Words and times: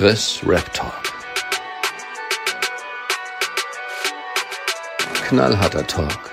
Chris 0.00 0.40
Rap 0.46 0.72
Talk. 0.72 1.12
Knallharter 5.28 5.86
Talk 5.86 6.30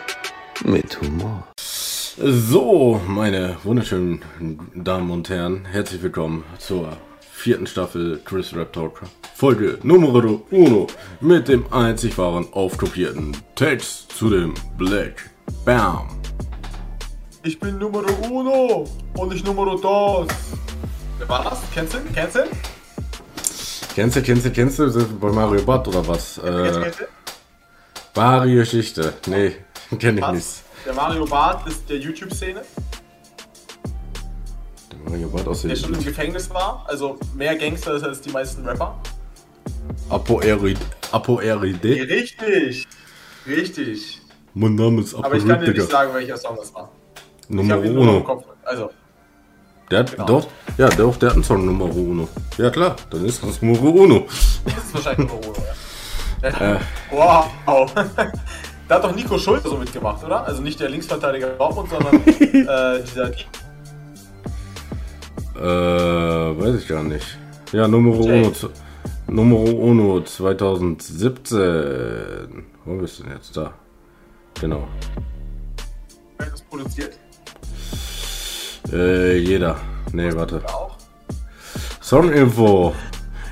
mit 0.63 0.97
Humor. 1.01 1.45
So, 2.15 3.01
meine 3.05 3.57
wunderschönen 3.65 4.23
Damen 4.73 5.11
und 5.11 5.27
Herren, 5.27 5.65
herzlich 5.65 6.01
willkommen 6.01 6.45
zur 6.59 6.95
vierten 7.19 7.67
Staffel 7.67 8.21
Chris 8.23 8.55
Rap 8.55 8.71
Talk. 8.71 9.01
Folge 9.35 9.79
Numero 9.83 10.45
Uno 10.49 10.87
mit 11.19 11.49
dem 11.49 11.65
einzig 11.73 12.17
wahren 12.17 12.47
aufkopierten 12.53 13.35
Text 13.55 14.13
zu 14.13 14.29
dem 14.29 14.53
Black 14.77 15.29
Bam. 15.65 16.07
Ich 17.43 17.59
bin 17.59 17.77
Numero 17.79 18.13
Uno 18.31 18.87
und 19.15 19.33
nicht 19.33 19.45
Numero 19.45 19.75
Dos. 19.75 20.29
Wer 21.17 21.27
war 21.27 21.43
das? 21.43 21.61
Kennst 21.73 21.95
du? 21.95 21.97
Kennst 22.13 22.37
du? 22.37 22.43
Kennst 23.97 24.15
du, 24.15 24.21
kennst 24.21 24.45
du, 24.45 24.51
kennst 24.51 24.77
du? 24.77 25.07
Bei 25.19 25.31
Mario 25.31 25.63
Bart 25.63 25.87
oder 25.87 26.07
was? 26.07 26.37
Äh, 26.37 26.91
wahre 28.13 28.53
Geschichte. 28.53 29.11
Nee, 29.25 29.55
kenn 29.99 30.19
ich 30.19 30.27
nicht. 30.27 30.47
Der 30.85 30.93
Mario 30.93 31.25
Barth 31.25 31.67
ist 31.67 31.89
der 31.89 31.97
YouTube-Szene, 31.97 32.61
Der 34.91 34.99
Mario 35.09 35.27
Bart 35.29 35.47
aus 35.47 35.63
der 35.63 35.75
schon 35.75 35.95
im 35.95 36.03
der 36.03 36.11
Gefängnis 36.11 36.47
war. 36.51 36.85
Also 36.87 37.17
mehr 37.33 37.55
Gangster 37.55 37.95
ist 37.95 38.03
als 38.03 38.21
die 38.21 38.29
meisten 38.29 38.63
Rapper. 38.67 39.01
Apoerid. 40.09 40.77
Apoeride. 41.11 41.89
Richtig. 42.07 42.85
Richtig. 43.47 44.21
Mein 44.53 44.75
Name 44.75 45.01
ist 45.01 45.15
Aber 45.15 45.33
ich 45.33 45.47
kann 45.47 45.59
dir 45.59 45.71
nicht 45.71 45.89
sagen, 45.89 46.13
welcher 46.13 46.37
Song 46.37 46.55
das 46.55 46.71
war. 46.75 46.91
Ich 47.41 47.49
Nummer 47.49 47.73
habe 47.73 47.87
ihn 47.87 47.95
nur 47.95 48.05
noch 48.05 48.11
im 48.11 48.17
Uno. 48.17 48.25
Kopf. 48.25 48.45
Also, 48.63 48.91
Der 49.89 49.99
hat, 49.99 50.11
Genau. 50.11 50.25
doch, 50.25 50.47
ja, 50.77 50.89
doch, 50.89 51.15
der 51.17 51.29
hat 51.29 51.35
einen 51.35 51.43
Song 51.45 51.65
Nummer 51.65 51.85
Uno. 51.85 52.27
Ja 52.57 52.69
klar, 52.69 52.95
dann 53.09 53.23
ist 53.25 53.41
das 53.43 53.61
Nummer 53.61 53.81
Uno. 53.83 54.25
das 54.65 54.73
ist 54.83 54.93
wahrscheinlich 54.93 55.29
Numero 55.29 55.49
Uno, 55.49 55.63
ja. 56.43 56.49
Äh, 56.49 56.79
Wow. 57.11 57.45
da 58.87 58.95
hat 58.95 59.03
doch 59.03 59.15
Nico 59.15 59.37
Schulte 59.37 59.69
so 59.69 59.77
mitgemacht, 59.77 60.23
oder? 60.23 60.45
Also 60.45 60.61
nicht 60.61 60.79
der 60.79 60.89
Linksverteidiger 60.89 61.49
Dortmund, 61.51 61.89
sondern 61.89 62.15
äh, 62.27 63.01
dieser 63.03 63.31
äh, 65.55 66.59
weiß 66.59 66.75
ich 66.81 66.87
gar 66.87 67.03
nicht. 67.03 67.37
Ja, 67.71 67.87
Nummer. 67.87 68.17
Uno, 68.19 68.51
Nummer 69.27 69.59
Uno 69.59 70.21
2017. 70.21 72.65
Wo 72.85 72.95
bist 72.97 73.19
du 73.19 73.23
denn 73.23 73.33
jetzt 73.33 73.55
da? 73.57 73.73
Genau. 74.61 74.87
Wer 76.37 76.45
hat 76.45 76.53
das 76.53 76.61
produziert? 76.61 77.17
Äh, 78.91 79.37
jeder. 79.37 79.75
Nee, 80.13 80.33
warte. 80.33 80.61
Songinfo. 82.01 82.93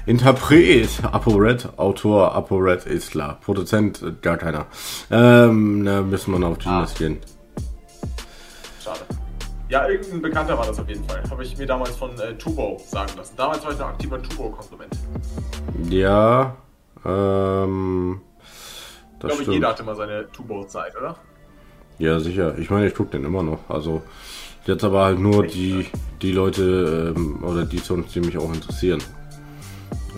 Interpret, 0.05 0.87
ApoRed, 1.11 1.69
Autor, 1.77 2.33
ApoRed 2.35 2.85
ist 2.85 3.11
klar. 3.11 3.39
Produzent, 3.43 4.01
äh, 4.03 4.11
gar 4.21 4.37
keiner. 4.37 4.67
Ähm, 5.09 5.83
da 5.83 6.01
müssen 6.01 6.31
wir 6.31 6.39
noch 6.39 6.51
auf 6.51 6.59
Genius 6.59 6.93
Ah. 6.93 6.97
gehen. 6.99 7.17
Schade. 8.83 8.99
Ja, 9.67 9.87
irgendein 9.89 10.21
Bekannter 10.21 10.57
war 10.59 10.67
das 10.67 10.79
auf 10.79 10.87
jeden 10.87 11.03
Fall. 11.05 11.23
Habe 11.29 11.43
ich 11.43 11.57
mir 11.57 11.65
damals 11.65 11.95
von 11.95 12.11
äh, 12.19 12.35
Tubo 12.35 12.79
sagen 12.87 13.11
lassen. 13.17 13.33
Damals 13.35 13.65
war 13.65 13.71
ich 13.71 13.79
noch 13.79 13.87
aktiver 13.87 14.21
Tubo-Konsument. 14.21 14.95
Ja, 15.89 16.55
ähm, 17.03 18.21
Ich 18.43 19.19
das 19.19 19.29
glaube, 19.29 19.35
stimmt. 19.41 19.55
jeder 19.55 19.69
hatte 19.69 19.83
mal 19.83 19.95
seine 19.95 20.31
Tubo-Zeit, 20.31 20.95
oder? 20.95 21.15
Ja, 21.97 22.19
sicher. 22.19 22.55
Ich 22.59 22.69
meine, 22.69 22.85
ich 22.87 22.93
gucke 22.93 23.09
den 23.09 23.23
immer 23.25 23.41
noch. 23.41 23.67
Also, 23.69 24.03
jetzt 24.65 24.83
aber 24.83 25.05
halt 25.05 25.19
nur 25.19 25.45
die, 25.45 25.87
die 26.21 26.31
Leute 26.31 27.13
ähm, 27.15 27.43
oder 27.43 27.65
die 27.65 27.77
Songs, 27.79 28.11
die 28.13 28.19
mich 28.21 28.37
auch 28.37 28.51
interessieren. 28.53 29.01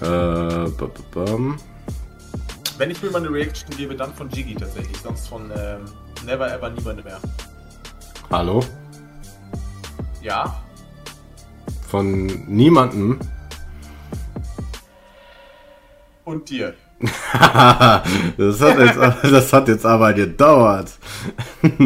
Äh, 0.01 0.05
ba- 0.05 0.69
ba- 0.77 1.25
bam. 1.25 1.57
Wenn 2.77 2.91
ich 2.91 3.01
mir 3.01 3.09
mal 3.09 3.19
eine 3.25 3.31
Reaction 3.31 3.69
gebe, 3.75 3.95
dann 3.95 4.13
von 4.13 4.29
Jiggy 4.29 4.53
tatsächlich. 4.55 4.97
Sonst 4.97 5.27
von 5.27 5.49
ähm, 5.55 5.85
Never 6.25 6.51
Ever 6.53 6.69
Niemand 6.69 7.03
mehr. 7.03 7.19
Hallo? 8.29 8.63
Ja, 10.21 10.61
Von 11.87 12.25
niemandem. 12.47 13.17
und 16.25 16.49
dir. 16.49 16.73
das, 18.37 18.59
hat 18.61 18.79
jetzt, 18.79 18.97
das 19.23 19.53
hat 19.53 19.67
jetzt 19.69 19.85
aber 19.85 20.11
gedauert. 20.13 20.91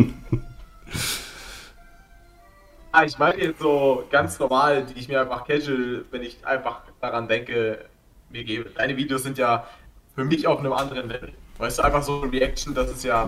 Ah, 2.94 3.04
ich 3.06 3.18
meine 3.18 3.42
jetzt 3.42 3.62
so 3.62 4.04
ganz 4.12 4.38
normal, 4.40 4.84
die 4.84 5.00
ich 5.00 5.08
mir 5.08 5.22
einfach 5.22 5.46
casual, 5.48 6.04
wenn 6.12 6.24
ich 6.24 6.38
einfach 6.46 6.82
daran 7.00 7.28
denke, 7.28 7.80
mir 8.30 8.44
gebe. 8.44 8.70
Deine 8.76 8.98
Videos 8.98 9.24
sind 9.24 9.38
ja 9.38 9.66
für 10.16 10.26
mich 10.26 10.46
auf 10.46 10.60
einem 10.60 10.74
anderen 10.74 11.08
Level. 11.10 11.30
Weißt 11.58 11.80
du, 11.80 11.84
einfach 11.84 12.04
so 12.04 12.20
Reaction, 12.20 12.74
das 12.74 12.92
ist 12.92 13.04
ja 13.06 13.28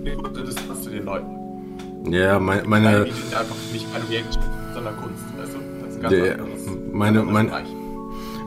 eine 0.00 0.16
gute 0.16 0.42
Distanz 0.44 0.82
zu 0.82 0.90
den 0.90 1.04
Leuten. 1.04 2.10
Ja, 2.10 2.38
mein, 2.38 2.58
Deine 2.58 2.68
meine, 2.68 3.04
Videos 3.04 3.20
sind 3.28 3.36
einfach 3.38 3.54
für 3.54 3.72
mich 3.72 3.86
keine 3.92 4.08
Reaction, 4.08 4.42
sondern 4.72 4.96
Kunst. 4.96 5.22
Weißt 5.38 5.54
du, 5.54 5.58
das 5.84 5.94
ist 5.94 6.00
ganz 6.02 6.14
Der- 6.14 6.32
anderes, 6.40 6.66
meine- 6.92 7.22
mein- 7.24 7.50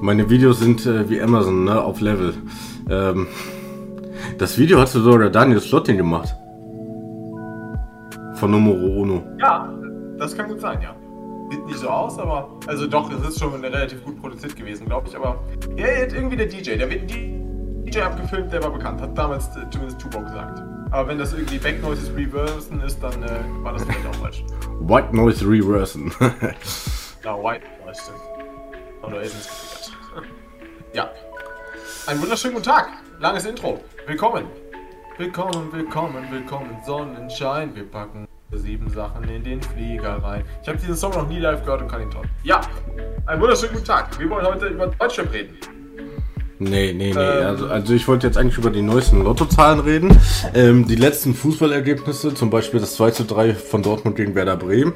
meine 0.02 0.30
Videos 0.30 0.60
sind 0.60 0.86
äh, 0.86 1.08
wie 1.10 1.22
Amazon, 1.22 1.66
ne, 1.66 1.82
auf 1.82 2.02
Level. 2.02 2.34
Ähm, 2.90 3.28
das 4.40 4.58
Video 4.58 4.80
hast 4.80 4.96
du 4.96 5.02
sogar 5.02 5.30
Daniel 5.30 5.60
Slotting 5.60 5.98
gemacht. 5.98 6.34
Von 8.36 8.52
Numero 8.52 9.02
Uno. 9.02 9.24
Ja, 9.40 9.68
das 10.18 10.36
kann 10.36 10.48
gut 10.48 10.60
sein, 10.60 10.82
ja. 10.82 10.96
Sieht 11.50 11.66
nicht 11.66 11.80
so 11.80 11.90
aus, 11.90 12.20
aber. 12.20 12.50
Also 12.68 12.88
doch, 12.88 13.10
es 13.12 13.30
ist 13.30 13.40
schon 13.40 13.54
relativ 13.62 14.04
gut 14.04 14.20
produziert 14.20 14.56
gewesen, 14.56 14.86
glaube 14.86 15.08
ich, 15.08 15.16
aber. 15.16 15.44
Ja, 15.76 15.88
jetzt 15.88 16.14
irgendwie 16.14 16.36
der 16.36 16.48
DJ, 16.48 16.78
der 16.78 16.90
wird 16.90 17.04
ein 17.12 17.86
DJ 17.86 18.02
abgefilmt, 18.02 18.52
der 18.52 18.64
war 18.64 18.72
bekannt, 18.72 19.02
hat 19.02 19.18
damals 19.18 19.48
äh, 19.56 19.70
zumindest 19.72 20.02
Tubo 20.02 20.20
gesagt. 20.22 20.62
Aber 20.92 21.08
wenn 21.08 21.18
das 21.18 21.34
irgendwie 21.34 21.58
Back 21.58 21.82
Noises 21.82 22.14
Reversen 22.16 22.82
ist, 22.82 23.02
dann 23.02 23.24
äh, 23.24 23.30
war 23.64 23.74
das 23.74 23.84
vielleicht 23.84 24.06
auch 24.08 24.16
falsch. 24.16 24.44
White 24.80 25.16
Noise 25.16 25.46
Reversen. 25.46 26.12
Na, 27.24 27.38
White 27.38 27.66
Noise 27.86 28.02
stimmt. 28.02 28.20
Oder 29.04 29.22
ist 29.22 29.36
es 29.36 29.92
Ja. 30.94 31.10
Einen 32.08 32.22
wunderschönen 32.22 32.56
guten 32.56 32.68
Tag. 32.68 32.90
Langes 33.20 33.46
Intro. 33.46 33.82
Willkommen. 34.06 34.46
Willkommen, 35.18 35.72
willkommen, 35.72 36.26
willkommen. 36.30 36.78
Sonnenschein. 36.86 37.76
Wir 37.76 37.90
packen 37.90 38.28
sieben 38.54 38.90
Sachen 38.90 39.24
in 39.30 39.44
den 39.44 39.62
Flieger 39.62 40.24
rein. 40.24 40.44
Ich 40.62 40.68
habe 40.70 40.78
diesen 40.78 40.96
Song 40.96 41.12
noch 41.12 41.28
nie 41.28 41.40
live 41.40 41.64
gehört 41.64 41.82
und 41.82 41.90
kann 41.92 42.02
ihn 42.02 42.12
toll. 42.12 42.26
Ja. 42.44 42.62
Einen 43.26 43.42
wunderschönen 43.42 43.74
guten 43.74 43.86
Tag. 43.86 44.18
Wir 44.20 44.30
wollen 44.30 44.46
heute 44.46 44.68
über 44.68 44.88
Deutschrap 44.88 45.32
reden. 45.34 45.58
nee, 46.60 46.94
nee, 46.94 47.12
nee. 47.14 47.20
Ähm. 47.20 47.46
Also, 47.46 47.68
also 47.68 47.94
ich 47.94 48.08
wollte 48.08 48.26
jetzt 48.26 48.38
eigentlich 48.38 48.58
über 48.58 48.70
die 48.70 48.82
neuesten 48.82 49.22
Lottozahlen 49.24 49.80
reden. 49.82 50.18
Ähm, 50.54 50.88
die 50.88 50.96
letzten 50.96 51.34
Fußballergebnisse, 51.36 52.34
zum 52.34 52.50
Beispiel 52.50 52.80
das 52.80 52.96
2 52.96 53.12
zu 53.12 53.26
3 53.26 53.54
von 53.54 53.84
Dortmund 53.84 54.16
gegen 54.16 54.34
Werder 54.34 54.56
Bremen. 54.56 54.94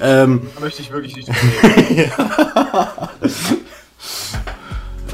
Ähm, 0.00 0.42
Da 0.54 0.60
möchte 0.60 0.80
ich 0.82 0.92
wirklich 0.92 1.16
nicht 1.16 1.28
reden. 1.62 2.12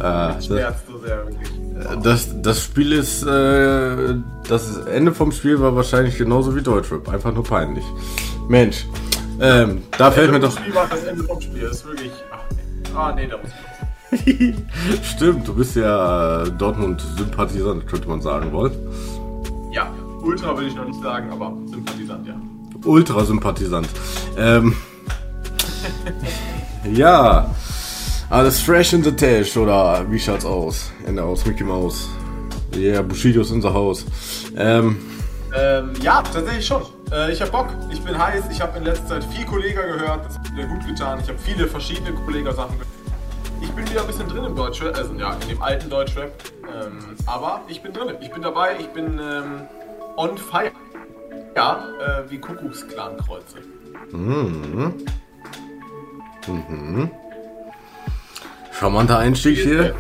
Äh, 0.00 0.34
Das 0.34 0.46
so 0.46 0.54
sehr, 0.98 1.26
wirklich. 1.26 2.02
das, 2.02 2.28
das 2.42 2.62
Spiel 2.62 2.92
ist, 2.92 3.22
äh, 3.22 4.14
das 4.48 4.76
Ende 4.86 5.12
vom 5.12 5.32
Spiel 5.32 5.60
war 5.60 5.74
wahrscheinlich 5.76 6.16
genauso 6.18 6.54
wie 6.56 6.62
Deutschrap. 6.62 7.08
Einfach 7.08 7.32
nur 7.32 7.44
peinlich. 7.44 7.84
Mensch, 8.48 8.86
ähm, 9.40 9.82
da 9.96 10.10
fällt 10.10 10.32
mir 10.32 10.40
das 10.40 10.54
doch... 10.54 10.60
Spiel 10.60 10.74
war 10.74 10.86
das 10.88 11.04
Ende 11.04 11.24
vom 11.24 11.40
Spiel. 11.40 11.62
Das 11.62 11.76
ist 11.76 11.86
wirklich. 11.86 12.12
Ach. 12.32 12.38
Ah, 12.96 13.12
nee, 13.14 13.26
da 13.26 13.36
muss 13.36 13.46
ich. 13.46 13.70
Stimmt, 15.04 15.46
du 15.46 15.54
bist 15.54 15.76
ja 15.76 16.42
äh, 16.42 16.50
Dortmund-Sympathisant, 16.50 17.86
könnte 17.86 18.08
man 18.08 18.20
sagen 18.20 18.52
wollen. 18.52 18.72
Ja, 19.72 19.88
Ultra 20.22 20.56
will 20.58 20.66
ich 20.66 20.74
noch 20.74 20.86
nicht 20.86 21.00
sagen, 21.00 21.30
aber 21.30 21.56
Sympathisant, 21.66 22.26
ja. 22.26 22.34
Ultra-Sympathisant. 22.84 23.88
Ähm, 24.36 24.74
ja, 26.92 27.54
alles 28.30 28.60
fresh 28.60 28.92
in 28.92 29.02
the 29.02 29.10
Tash, 29.12 29.56
oder 29.56 30.04
wie 30.10 30.18
schaut's 30.18 30.44
aus? 30.44 30.90
Ende 31.06 31.22
aus, 31.22 31.44
Mickey 31.44 31.64
Mouse. 31.64 32.08
Yeah, 32.74 33.02
Bushido 33.02 33.40
ist 33.40 33.50
unser 33.50 33.74
Haus. 33.74 34.04
Ähm, 34.56 34.96
Ähm, 35.52 35.90
ja, 36.00 36.22
tatsächlich 36.22 36.64
schon. 36.64 36.82
Äh, 37.10 37.32
ich 37.32 37.42
hab 37.42 37.50
Bock, 37.50 37.66
ich 37.90 38.00
bin 38.02 38.16
heiß, 38.16 38.44
ich 38.52 38.60
habe 38.60 38.78
in 38.78 38.84
letzter 38.84 39.08
Zeit 39.08 39.24
viel 39.24 39.44
Kollega 39.44 39.82
gehört, 39.82 40.24
das 40.24 40.38
hat 40.38 40.52
mir 40.54 40.64
gut 40.68 40.86
getan. 40.86 41.18
Ich 41.20 41.28
habe 41.28 41.38
viele 41.40 41.66
verschiedene 41.66 42.12
Kollega-Sachen 42.12 42.78
gehört. 42.78 42.88
Ich 43.60 43.70
bin 43.72 43.90
wieder 43.90 44.02
ein 44.02 44.06
bisschen 44.06 44.28
drin 44.28 44.44
im 44.44 44.54
Deutschrap, 44.54 44.96
also 44.96 45.12
ja, 45.14 45.36
in 45.42 45.48
dem 45.48 45.60
alten 45.60 45.90
Deutschrap. 45.90 46.30
Ähm, 46.62 47.16
aber 47.26 47.62
ich 47.66 47.82
bin 47.82 47.92
drin, 47.92 48.14
ich 48.20 48.30
bin 48.30 48.42
dabei, 48.42 48.76
ich 48.78 48.86
bin 48.90 49.18
ähm, 49.18 49.62
on 50.16 50.38
fire. 50.38 50.70
Ja, 51.56 51.84
äh, 51.98 52.30
wie 52.30 52.38
Kuckucksklan-Kreuze. 52.38 53.56
Charmanter 58.80 59.18
Einstieg 59.18 59.58
hier. 59.58 59.94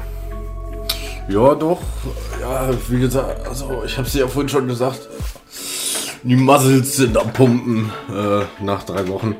Ja, 1.28 1.54
doch. 1.54 1.82
Ja, 2.40 2.70
wie 2.88 2.98
gesagt, 2.98 3.46
also 3.46 3.82
ich 3.84 3.98
hab's 3.98 4.12
dir 4.12 4.20
ja 4.20 4.26
vorhin 4.26 4.48
schon 4.48 4.66
gesagt. 4.68 5.06
Die 6.22 6.34
Muzzles 6.36 6.96
sind 6.96 7.18
am 7.18 7.30
Pumpen 7.32 7.92
äh, 8.08 8.44
nach 8.64 8.84
drei 8.84 9.06
Wochen. 9.08 9.36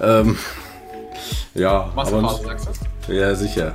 Ähm, 0.00 0.36
ja, 1.54 1.84
aber 1.84 1.94
Massenphase, 1.94 2.44
sagst 2.44 2.68
du? 3.08 3.12
ja 3.14 3.34
sicher. 3.34 3.72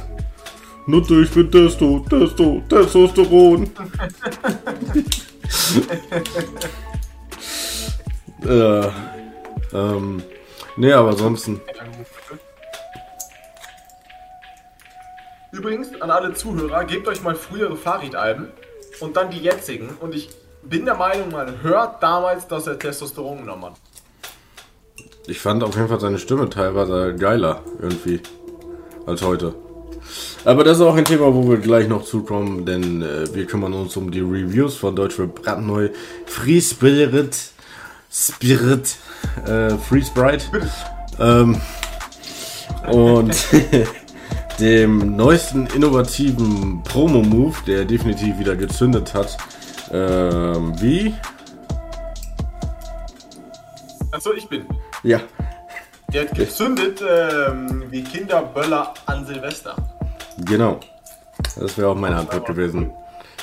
Nutte, 0.85 1.15
ich 1.21 1.31
bin 1.31 1.51
Testo, 1.51 2.05
Testo, 2.07 2.61
Testosteron. 2.69 3.71
äh, 8.45 8.87
ähm, 9.73 10.21
nee, 10.77 10.93
aber 10.93 11.09
ansonsten. 11.09 11.59
Übrigens, 15.57 15.99
an 16.01 16.11
alle 16.11 16.35
Zuhörer, 16.35 16.85
gebt 16.85 17.07
euch 17.07 17.23
mal 17.23 17.33
frühere 17.33 17.75
Farid-Alben 17.75 18.49
und 18.99 19.17
dann 19.17 19.31
die 19.31 19.39
jetzigen. 19.39 19.89
Und 19.99 20.13
ich 20.13 20.29
bin 20.61 20.85
der 20.85 20.93
Meinung, 20.93 21.31
man 21.31 21.63
hört 21.63 22.03
damals, 22.03 22.47
dass 22.47 22.67
er 22.67 22.77
Testosteron 22.77 23.39
genommen 23.39 23.65
hat. 23.65 23.73
Ich 25.25 25.39
fand 25.39 25.63
auf 25.63 25.75
jeden 25.75 25.87
Fall 25.87 25.99
seine 25.99 26.19
Stimme 26.19 26.47
teilweise 26.49 27.15
geiler 27.15 27.63
irgendwie 27.81 28.21
als 29.07 29.23
heute. 29.23 29.55
Aber 30.45 30.63
das 30.63 30.77
ist 30.77 30.83
auch 30.83 30.95
ein 30.95 31.05
Thema, 31.05 31.33
wo 31.33 31.49
wir 31.49 31.57
gleich 31.57 31.87
noch 31.87 32.03
zukommen, 32.03 32.67
denn 32.67 33.01
äh, 33.01 33.33
wir 33.33 33.47
kümmern 33.47 33.73
uns 33.73 33.97
um 33.97 34.11
die 34.11 34.21
Reviews 34.21 34.75
von 34.75 34.95
Deutschrap 34.95 35.41
brandneu 35.41 35.89
Free 36.27 36.61
Spirit 36.61 37.35
Spirit 38.11 38.95
äh, 39.47 39.71
Free 39.71 40.03
Sprite 40.03 40.45
ähm, 41.19 41.59
und 42.87 43.35
dem 44.59 45.15
neuesten 45.15 45.67
innovativen 45.67 46.81
Promo-Move, 46.83 47.55
der 47.65 47.85
definitiv 47.85 48.39
wieder 48.39 48.55
gezündet 48.55 49.13
hat. 49.13 49.37
Ähm, 49.91 50.73
wie? 50.81 51.13
Achso, 54.11 54.33
ich 54.33 54.47
bin. 54.47 54.65
Ja, 55.03 55.19
Der 56.11 56.21
hat 56.23 56.35
gezündet 56.35 57.01
ähm, 57.07 57.83
wie 57.89 58.03
Kinderböller 58.03 58.93
an 59.05 59.25
Silvester. 59.25 59.75
genau. 60.45 60.79
Das 61.59 61.77
wäre 61.77 61.89
auch 61.89 61.95
meine 61.95 62.15
Antwort 62.17 62.45
gewesen. 62.47 62.91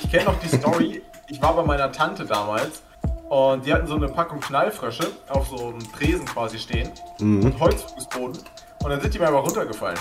Ich 0.02 0.10
kenne 0.10 0.24
noch 0.24 0.38
die 0.40 0.48
Story. 0.48 1.02
Ich 1.28 1.40
war 1.40 1.54
bei 1.54 1.62
meiner 1.62 1.90
Tante 1.92 2.24
damals 2.24 2.82
und 3.28 3.64
die 3.64 3.72
hatten 3.72 3.86
so 3.86 3.94
eine 3.94 4.08
Packung 4.08 4.40
Knallfrösche 4.40 5.06
auf 5.28 5.46
so 5.48 5.68
einem 5.68 5.92
Tresen 5.92 6.24
quasi 6.26 6.58
stehen 6.58 6.90
und 7.20 7.58
Holzfußboden 7.60 8.38
und 8.82 8.90
dann 8.90 9.00
sind 9.00 9.14
die 9.14 9.18
mir 9.20 9.28
einfach 9.28 9.44
runtergefallen. 9.44 9.98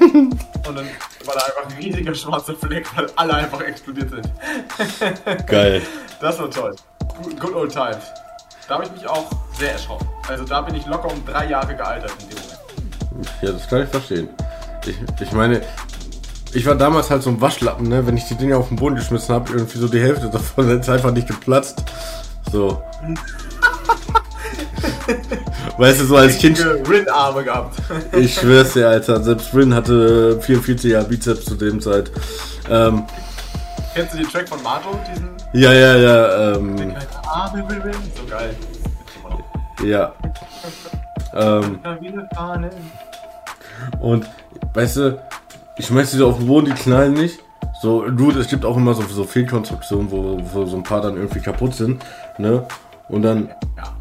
Und 0.00 0.76
dann 0.76 0.86
war 1.24 1.34
da 1.34 1.40
einfach 1.40 1.70
ein 1.70 1.76
riesiger 1.82 2.14
schwarzer 2.14 2.54
Fleck, 2.54 2.86
weil 2.96 3.06
alle 3.16 3.34
einfach 3.34 3.60
explodiert 3.60 4.10
sind. 4.10 4.28
Geil. 5.46 5.82
Das 6.20 6.38
war 6.38 6.50
toll. 6.50 6.74
Good, 7.38 7.54
old 7.54 7.72
times. 7.72 8.04
Da 8.68 8.74
habe 8.74 8.84
ich 8.84 8.92
mich 8.92 9.06
auch 9.06 9.30
sehr 9.58 9.72
erschrocken. 9.72 10.08
Also 10.28 10.44
da 10.44 10.62
bin 10.62 10.74
ich 10.74 10.86
locker 10.86 11.10
um 11.10 11.24
drei 11.26 11.48
Jahre 11.48 11.74
gealtert 11.74 12.12
in 12.22 12.28
dem 12.30 12.38
Moment. 12.38 13.30
Ja, 13.42 13.52
das 13.52 13.68
kann 13.68 13.82
ich 13.82 13.88
verstehen. 13.88 14.28
Ich, 14.86 14.96
ich 15.20 15.32
meine, 15.32 15.62
ich 16.52 16.64
war 16.66 16.74
damals 16.74 17.10
halt 17.10 17.22
so 17.22 17.30
ein 17.30 17.40
Waschlappen, 17.40 17.88
ne? 17.88 18.06
Wenn 18.06 18.16
ich 18.16 18.24
die 18.24 18.36
Dinger 18.36 18.58
auf 18.58 18.68
den 18.68 18.76
Boden 18.76 18.94
geschmissen 18.96 19.34
habe, 19.34 19.52
irgendwie 19.52 19.78
so 19.78 19.88
die 19.88 20.00
Hälfte 20.00 20.30
davon 20.30 20.68
ist 20.80 20.88
einfach 20.88 21.10
nicht 21.10 21.26
geplatzt. 21.26 21.84
So. 22.50 22.82
weißt 25.78 26.00
du, 26.00 26.04
so 26.04 26.16
als 26.16 26.38
Kind, 26.38 26.58
Rin-Arme 26.88 27.44
gehabt. 27.44 27.76
ich 28.12 28.34
schwör's 28.34 28.72
dir, 28.72 28.88
Alter, 28.88 29.22
selbst 29.22 29.54
Rin 29.54 29.74
hatte 29.74 30.40
44 30.40 30.90
Jahre 30.92 31.06
Bizeps 31.06 31.44
zu 31.44 31.54
dem 31.54 31.80
Zeit. 31.80 32.10
Ähm, 32.70 33.04
Kennst 33.94 34.14
du 34.14 34.18
den 34.18 34.28
Track 34.28 34.48
von 34.48 34.62
Mato? 34.62 34.98
Diesen 35.10 35.28
ja, 35.52 35.72
ja, 35.72 35.96
ja, 35.96 36.54
ähm, 36.56 36.96
Arme 37.24 37.68
will 37.68 37.80
Rin? 37.80 37.94
So 38.16 38.26
geil. 38.28 38.56
ja. 39.84 40.12
Ähm, 41.32 41.78
und, 44.00 44.26
weißt 44.72 44.96
du, 44.96 45.22
ich 45.76 45.86
schmeiß 45.86 46.10
die 46.10 46.22
auf 46.22 46.38
den 46.38 46.46
Boden, 46.48 46.66
die 46.66 46.72
knallen 46.72 47.14
nicht. 47.14 47.38
So, 47.80 48.04
gut, 48.16 48.34
es 48.36 48.48
gibt 48.48 48.64
auch 48.64 48.76
immer 48.76 48.94
so, 48.94 49.02
so 49.02 49.24
Fehlkonstruktionen, 49.24 50.10
wo, 50.10 50.40
wo 50.52 50.66
so 50.66 50.76
ein 50.76 50.82
paar 50.82 51.00
dann 51.00 51.16
irgendwie 51.16 51.40
kaputt 51.40 51.74
sind, 51.74 52.04
ne? 52.38 52.66
Und 53.08 53.22
dann, 53.22 53.48
Ja. 53.76 53.93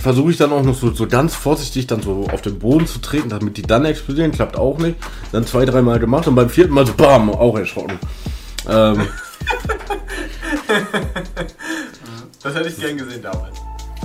Versuche 0.00 0.30
ich 0.30 0.36
dann 0.36 0.52
auch 0.52 0.62
noch 0.62 0.74
so, 0.74 0.92
so 0.92 1.06
ganz 1.06 1.34
vorsichtig 1.34 1.86
dann 1.86 2.00
so 2.02 2.26
auf 2.32 2.40
den 2.42 2.58
Boden 2.58 2.86
zu 2.86 3.00
treten, 3.00 3.28
damit 3.28 3.56
die 3.56 3.62
dann 3.62 3.84
explodieren, 3.84 4.32
klappt 4.32 4.56
auch 4.56 4.78
nicht. 4.78 4.96
Dann 5.32 5.46
zwei, 5.46 5.64
dreimal 5.64 5.98
gemacht 5.98 6.26
und 6.26 6.34
beim 6.34 6.48
vierten 6.48 6.72
Mal 6.74 6.86
so 6.86 6.94
BAM, 6.94 7.30
auch 7.30 7.56
erschrocken. 7.56 7.98
Ähm, 8.68 9.06
Das 12.42 12.54
hätte 12.54 12.68
ich 12.68 12.78
gern 12.78 12.96
gesehen 12.96 13.22
damals. 13.22 13.58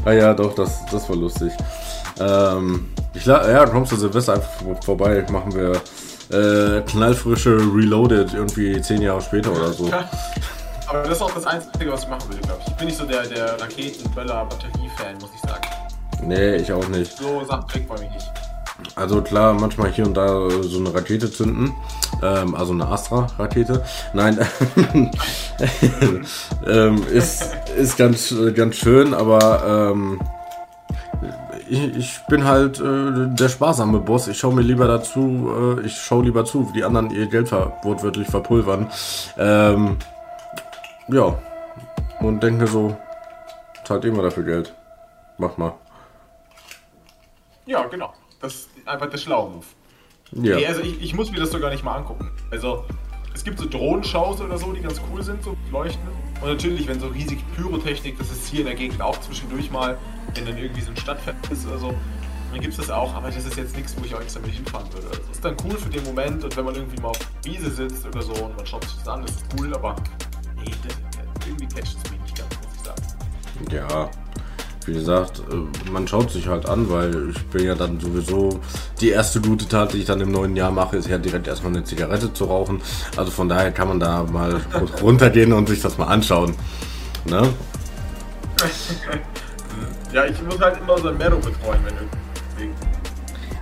ah 0.05 0.11
ja, 0.11 0.33
doch, 0.33 0.55
das, 0.55 0.85
das 0.91 1.07
war 1.07 1.15
lustig. 1.15 1.51
Ähm, 2.19 2.87
ich 3.13 3.25
ja, 3.25 3.65
kommst 3.67 3.91
du 3.91 3.95
Silvester 3.95 4.33
einfach 4.33 4.49
vor- 4.53 4.81
vorbei, 4.83 5.25
machen 5.31 5.53
wir 5.53 5.73
äh, 6.35 6.81
knallfrische 6.81 7.57
Reloaded 7.57 8.33
irgendwie 8.33 8.81
zehn 8.81 9.01
Jahre 9.01 9.21
später 9.21 9.51
oder 9.51 9.71
so. 9.71 9.89
Aber 10.93 11.07
das 11.07 11.17
ist 11.17 11.21
auch 11.23 11.33
das 11.33 11.47
Einzige, 11.47 11.91
was 11.91 12.03
ich 12.03 12.09
machen 12.09 12.29
will, 12.29 12.37
glaube 12.37 12.59
ich. 12.61 12.67
Ich 12.67 12.75
bin 12.75 12.85
nicht 12.85 12.97
so 12.97 13.05
der, 13.05 13.25
der 13.25 13.59
Raketen-Böller-Batterie-Fan, 13.59 15.15
muss 15.19 15.31
ich 15.33 15.41
sagen. 15.41 15.63
Nee, 16.21 16.57
ich 16.57 16.71
auch 16.71 16.87
nicht. 16.87 17.17
So 17.17 17.43
Sachen 17.45 17.67
kriegt 17.67 17.89
man 17.89 17.99
mich 17.99 18.11
nicht. 18.11 18.31
Also 18.95 19.23
klar, 19.23 19.53
manchmal 19.53 19.91
hier 19.91 20.05
und 20.05 20.13
da 20.13 20.49
so 20.61 20.77
eine 20.77 20.93
Rakete 20.93 21.31
zünden. 21.31 21.73
Ähm, 22.21 22.53
also 22.53 22.73
eine 22.73 22.87
Astra-Rakete. 22.87 23.83
Nein, 24.13 24.37
ähm, 26.67 27.03
ist, 27.11 27.43
ist 27.75 27.97
ganz, 27.97 28.33
ganz 28.53 28.75
schön, 28.75 29.15
aber 29.15 29.93
ähm, 29.93 30.21
ich, 31.67 31.97
ich 31.97 32.19
bin 32.27 32.43
halt 32.43 32.79
äh, 32.79 33.29
der 33.29 33.49
sparsame 33.49 33.99
Boss. 33.99 34.27
Ich 34.27 34.37
schaue 34.37 34.53
mir 34.53 34.61
lieber 34.61 34.87
dazu, 34.87 35.79
äh, 35.79 35.87
ich 35.87 35.97
schaue 35.97 36.25
lieber 36.25 36.45
zu, 36.45 36.69
wie 36.69 36.73
die 36.73 36.83
anderen 36.83 37.09
ihr 37.09 37.25
Geld 37.25 37.49
ver 37.49 37.73
wortwörtlich 37.81 38.27
verpulvern. 38.27 38.91
Ähm, 39.39 39.97
ja, 41.07 41.37
und 42.19 42.41
denke 42.41 42.61
mir 42.61 42.67
so, 42.67 42.97
zahlt 43.85 44.05
immer 44.05 44.23
dafür 44.23 44.43
Geld. 44.43 44.73
Mach 45.37 45.57
mal. 45.57 45.73
Ja, 47.65 47.85
genau. 47.87 48.13
Das 48.39 48.53
ist 48.53 48.69
einfach 48.85 49.09
der 49.09 49.17
schlaue 49.17 49.49
Move. 49.49 49.65
Ja. 50.33 50.55
Nee, 50.55 50.65
also 50.65 50.81
ich, 50.81 51.01
ich 51.01 51.13
muss 51.13 51.31
mir 51.31 51.39
das 51.39 51.51
sogar 51.51 51.71
nicht 51.71 51.83
mal 51.83 51.95
angucken. 51.95 52.31
Also, 52.51 52.85
es 53.33 53.43
gibt 53.43 53.59
so 53.59 53.67
Drohnenshows 53.67 54.41
oder 54.41 54.57
so, 54.57 54.73
die 54.73 54.81
ganz 54.81 55.01
cool 55.11 55.23
sind, 55.23 55.43
so 55.43 55.55
leuchten. 55.71 56.07
Und 56.41 56.49
natürlich, 56.49 56.87
wenn 56.87 56.99
so 56.99 57.07
riesig 57.07 57.39
Pyrotechnik, 57.55 58.17
das 58.17 58.31
ist 58.31 58.47
hier 58.47 58.61
in 58.61 58.65
der 58.65 58.75
Gegend 58.75 59.01
auch 59.01 59.19
zwischendurch 59.21 59.71
mal, 59.71 59.97
wenn 60.35 60.45
dann 60.45 60.57
irgendwie 60.57 60.81
so 60.81 60.91
ein 60.91 60.97
Stadtfest 60.97 61.51
ist 61.51 61.67
oder 61.67 61.77
so, 61.77 61.93
dann 62.51 62.61
gibt 62.61 62.73
es 62.73 62.77
das 62.77 62.89
auch, 62.89 63.13
aber 63.15 63.31
das 63.31 63.45
ist 63.45 63.57
jetzt 63.57 63.75
nichts, 63.75 63.95
wo 63.97 64.05
ich 64.05 64.13
auch 64.13 64.21
extra 64.21 64.41
hinfahren 64.41 64.91
würde. 64.93 65.07
Also, 65.07 65.21
das 65.21 65.31
ist 65.31 65.45
dann 65.45 65.55
cool 65.63 65.77
für 65.77 65.89
den 65.89 66.03
Moment 66.03 66.43
und 66.43 66.55
wenn 66.55 66.65
man 66.65 66.75
irgendwie 66.75 67.01
mal 67.01 67.09
auf 67.09 67.17
der 67.17 67.51
Wiese 67.51 67.71
sitzt 67.71 68.05
oder 68.05 68.21
so 68.21 68.33
und 68.33 68.55
man 68.55 68.65
schaut 68.65 68.83
sich 68.83 68.95
das 68.97 69.07
an, 69.07 69.21
das 69.21 69.31
ist 69.31 69.45
cool, 69.57 69.73
aber 69.73 69.95
nee, 70.55 70.71
das, 70.85 70.97
irgendwie 71.63 71.75
catcht 71.75 71.97
es 72.03 72.11
mich 72.11 72.21
nicht 72.21 72.37
ganz, 72.37 72.49
muss 72.61 72.73
ich 72.75 72.83
sagen. 72.85 73.01
Ja, 73.71 74.09
wie 74.85 74.93
gesagt, 74.93 75.41
äh, 75.51 75.89
man 75.91 76.07
schaut 76.07 76.31
sich 76.31 76.47
halt 76.47 76.67
an, 76.67 76.89
weil 76.89 77.29
ich 77.29 77.45
bin 77.47 77.65
ja 77.65 77.75
dann 77.75 77.99
sowieso 77.99 78.59
die 78.99 79.09
erste 79.09 79.41
gute 79.41 79.67
Tat, 79.67 79.93
die 79.93 79.99
ich 79.99 80.05
dann 80.05 80.19
im 80.21 80.31
neuen 80.31 80.55
Jahr 80.55 80.71
mache, 80.71 80.97
ist 80.97 81.07
ja 81.07 81.17
direkt 81.17 81.47
erstmal 81.47 81.73
eine 81.73 81.83
Zigarette 81.83 82.33
zu 82.33 82.45
rauchen. 82.45 82.81
Also 83.15 83.31
von 83.31 83.49
daher 83.49 83.71
kann 83.71 83.87
man 83.87 83.99
da 83.99 84.23
mal 84.23 84.61
runtergehen 85.01 85.53
und 85.53 85.69
sich 85.69 85.81
das 85.81 85.97
mal 85.97 86.07
anschauen. 86.07 86.53
Ne? 87.25 87.53
Ja, 90.11 90.25
ich 90.25 90.41
muss 90.43 90.59
halt 90.59 90.79
immer 90.79 90.97
so 90.97 91.07
ein 91.07 91.17
Mero 91.17 91.37
betreuen, 91.37 91.79
wenn. 91.85 91.95
Deswegen. 92.55 92.73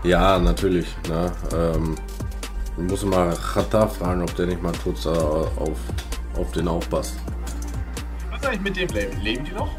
Ja, 0.03 0.39
natürlich. 0.39 0.87
Ne? 1.07 1.31
Ähm, 1.55 1.95
ich 2.77 2.83
muss 2.83 3.05
mal 3.05 3.35
Chata 3.35 3.87
fragen, 3.87 4.23
ob 4.23 4.35
der 4.35 4.47
nicht 4.47 4.61
mal 4.61 4.73
kurz 4.83 5.05
auf, 5.05 5.77
auf 6.35 6.51
den 6.53 6.67
aufpasst. 6.67 7.15
Ist 8.41 8.47
eigentlich 8.47 8.61
mit 8.61 8.75
dem 8.75 8.89
Label? 8.89 9.19
Leben 9.21 9.45
die 9.45 9.51
noch? 9.51 9.69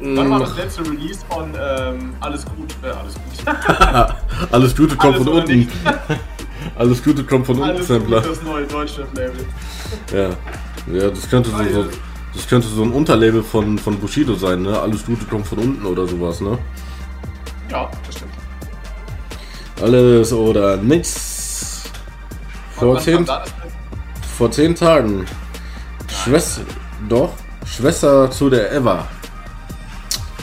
Wann 0.00 0.30
war 0.30 0.40
das 0.40 0.56
letzte 0.56 0.80
Release 0.80 1.20
von 1.28 1.52
ähm, 1.60 2.14
Alles 2.20 2.46
gut? 2.46 2.74
Äh, 2.82 2.86
alles 2.86 3.14
gut. 3.14 3.54
Alles 4.50 4.74
Gute 4.74 4.96
kommt 4.96 5.16
Alles 5.16 5.28
von 5.28 5.38
unten. 5.40 5.68
Alles 6.78 7.04
Gute 7.04 7.22
kommt 7.24 7.44
von 7.44 7.56
unten, 7.56 7.68
Alles 7.68 7.80
gut, 7.86 7.98
Sampler. 7.98 8.20
das 8.22 8.42
neue 8.42 8.66
Deutschland-Label. 8.66 9.44
Ja, 10.10 10.30
ja 10.90 11.10
das 11.10 11.28
könnte 11.28 11.50
so, 11.50 11.56
so, 11.56 11.88
das 12.32 12.48
könnte 12.48 12.66
so 12.66 12.82
ein 12.82 12.92
Unterlabel 12.92 13.42
von, 13.42 13.78
von 13.78 13.98
Bushido 13.98 14.34
sein, 14.36 14.62
ne? 14.62 14.80
Alles 14.80 15.04
Gute 15.04 15.26
kommt 15.26 15.46
von 15.46 15.58
unten 15.58 15.84
oder 15.84 16.06
sowas, 16.06 16.40
ne? 16.40 16.58
Ja, 17.70 17.90
das 18.06 18.16
stimmt. 18.16 18.32
Alles 19.82 20.32
oder 20.32 20.78
nichts. 20.78 21.82
Vor 22.72 22.98
zehn, 23.00 23.26
vor 24.38 24.50
zehn 24.50 24.74
Tagen. 24.74 25.26
Schwester, 26.08 26.62
doch, 27.06 27.34
Schwester 27.76 28.30
zu 28.30 28.50
der 28.50 28.72
Eva. 28.72 29.06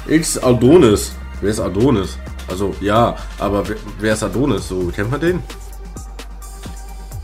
X 0.07 0.37
Adonis. 0.37 1.11
Wer 1.41 1.49
ist 1.51 1.59
Adonis? 1.59 2.17
Also, 2.47 2.73
ja, 2.79 3.15
aber 3.37 3.67
wer, 3.67 3.75
wer 3.99 4.13
ist 4.13 4.23
Adonis? 4.23 4.69
So, 4.69 4.87
kennt 4.87 5.11
man 5.11 5.19
den? 5.19 5.43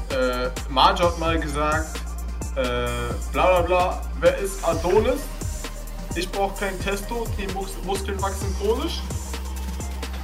Äh, 0.10 0.50
Marge 0.70 1.04
hat 1.04 1.18
mal 1.18 1.40
gesagt, 1.40 1.98
äh, 2.56 2.88
bla 3.32 3.62
bla 3.62 3.62
bla, 3.62 4.02
wer 4.20 4.38
ist 4.38 4.64
Adonis? 4.68 5.22
Ich 6.16 6.30
brauche 6.30 6.60
kein 6.60 6.80
Testo, 6.82 7.26
die 7.40 7.52
Mus 7.54 7.72
Muskeln 7.86 8.22
wachsen 8.22 8.54
chronisch. 8.60 9.02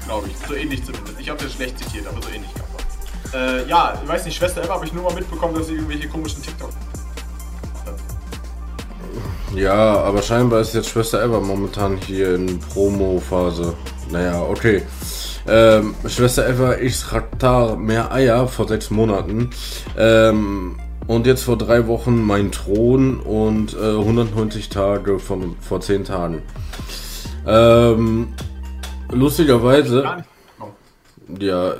Glaube 0.06 0.28
ich, 0.28 0.48
so 0.48 0.54
ähnlich 0.54 0.84
zumindest. 0.84 1.20
Ich 1.20 1.30
habe 1.30 1.42
das 1.42 1.54
schlecht 1.54 1.80
zitiert, 1.80 2.06
aber 2.06 2.22
so 2.22 2.30
ähnlich 2.30 2.54
kann 2.54 2.66
man. 2.74 3.42
Äh, 3.42 3.68
ja, 3.68 4.00
ich 4.04 4.08
weiß 4.08 4.26
nicht, 4.26 4.38
Schwester 4.38 4.62
Emma 4.62 4.76
habe 4.76 4.86
ich 4.86 4.94
nur 4.94 5.04
mal 5.04 5.14
mitbekommen, 5.16 5.56
dass 5.56 5.68
sie 5.68 5.74
irgendwelche 5.74 6.10
komischen 6.10 6.44
TikTok. 6.44 6.72
Ja, 9.56 10.02
aber 10.02 10.22
scheinbar 10.22 10.62
ist 10.62 10.76
jetzt 10.76 10.90
Schwester 10.90 11.24
Eva 11.24 11.40
momentan 11.40 11.98
hier 11.98 12.36
in 12.36 12.60
Promo-Phase. 12.60 13.74
Naja, 14.12 14.42
okay. 14.44 14.84
Ähm, 15.48 15.96
Schwester 16.08 16.48
Eva, 16.48 16.78
ich 16.78 17.12
Raktar 17.12 17.76
mehr 17.76 18.12
Eier 18.12 18.48
vor 18.48 18.68
sechs 18.68 18.92
Monaten. 18.92 19.50
Ähm, 19.98 20.78
und 21.08 21.26
jetzt 21.26 21.44
vor 21.44 21.58
drei 21.58 21.88
Wochen 21.88 22.22
mein 22.22 22.52
Thron 22.52 23.20
und 23.20 23.74
äh, 23.74 23.98
190 23.98 24.70
Tage 24.70 25.18
von 25.18 25.56
vor 25.60 25.82
zehn 25.82 26.04
Tagen. 26.04 26.44
Ähm, 27.48 28.28
lustigerweise, 29.10 30.04
mitbekommen. 30.58 31.42
ja, 31.42 31.74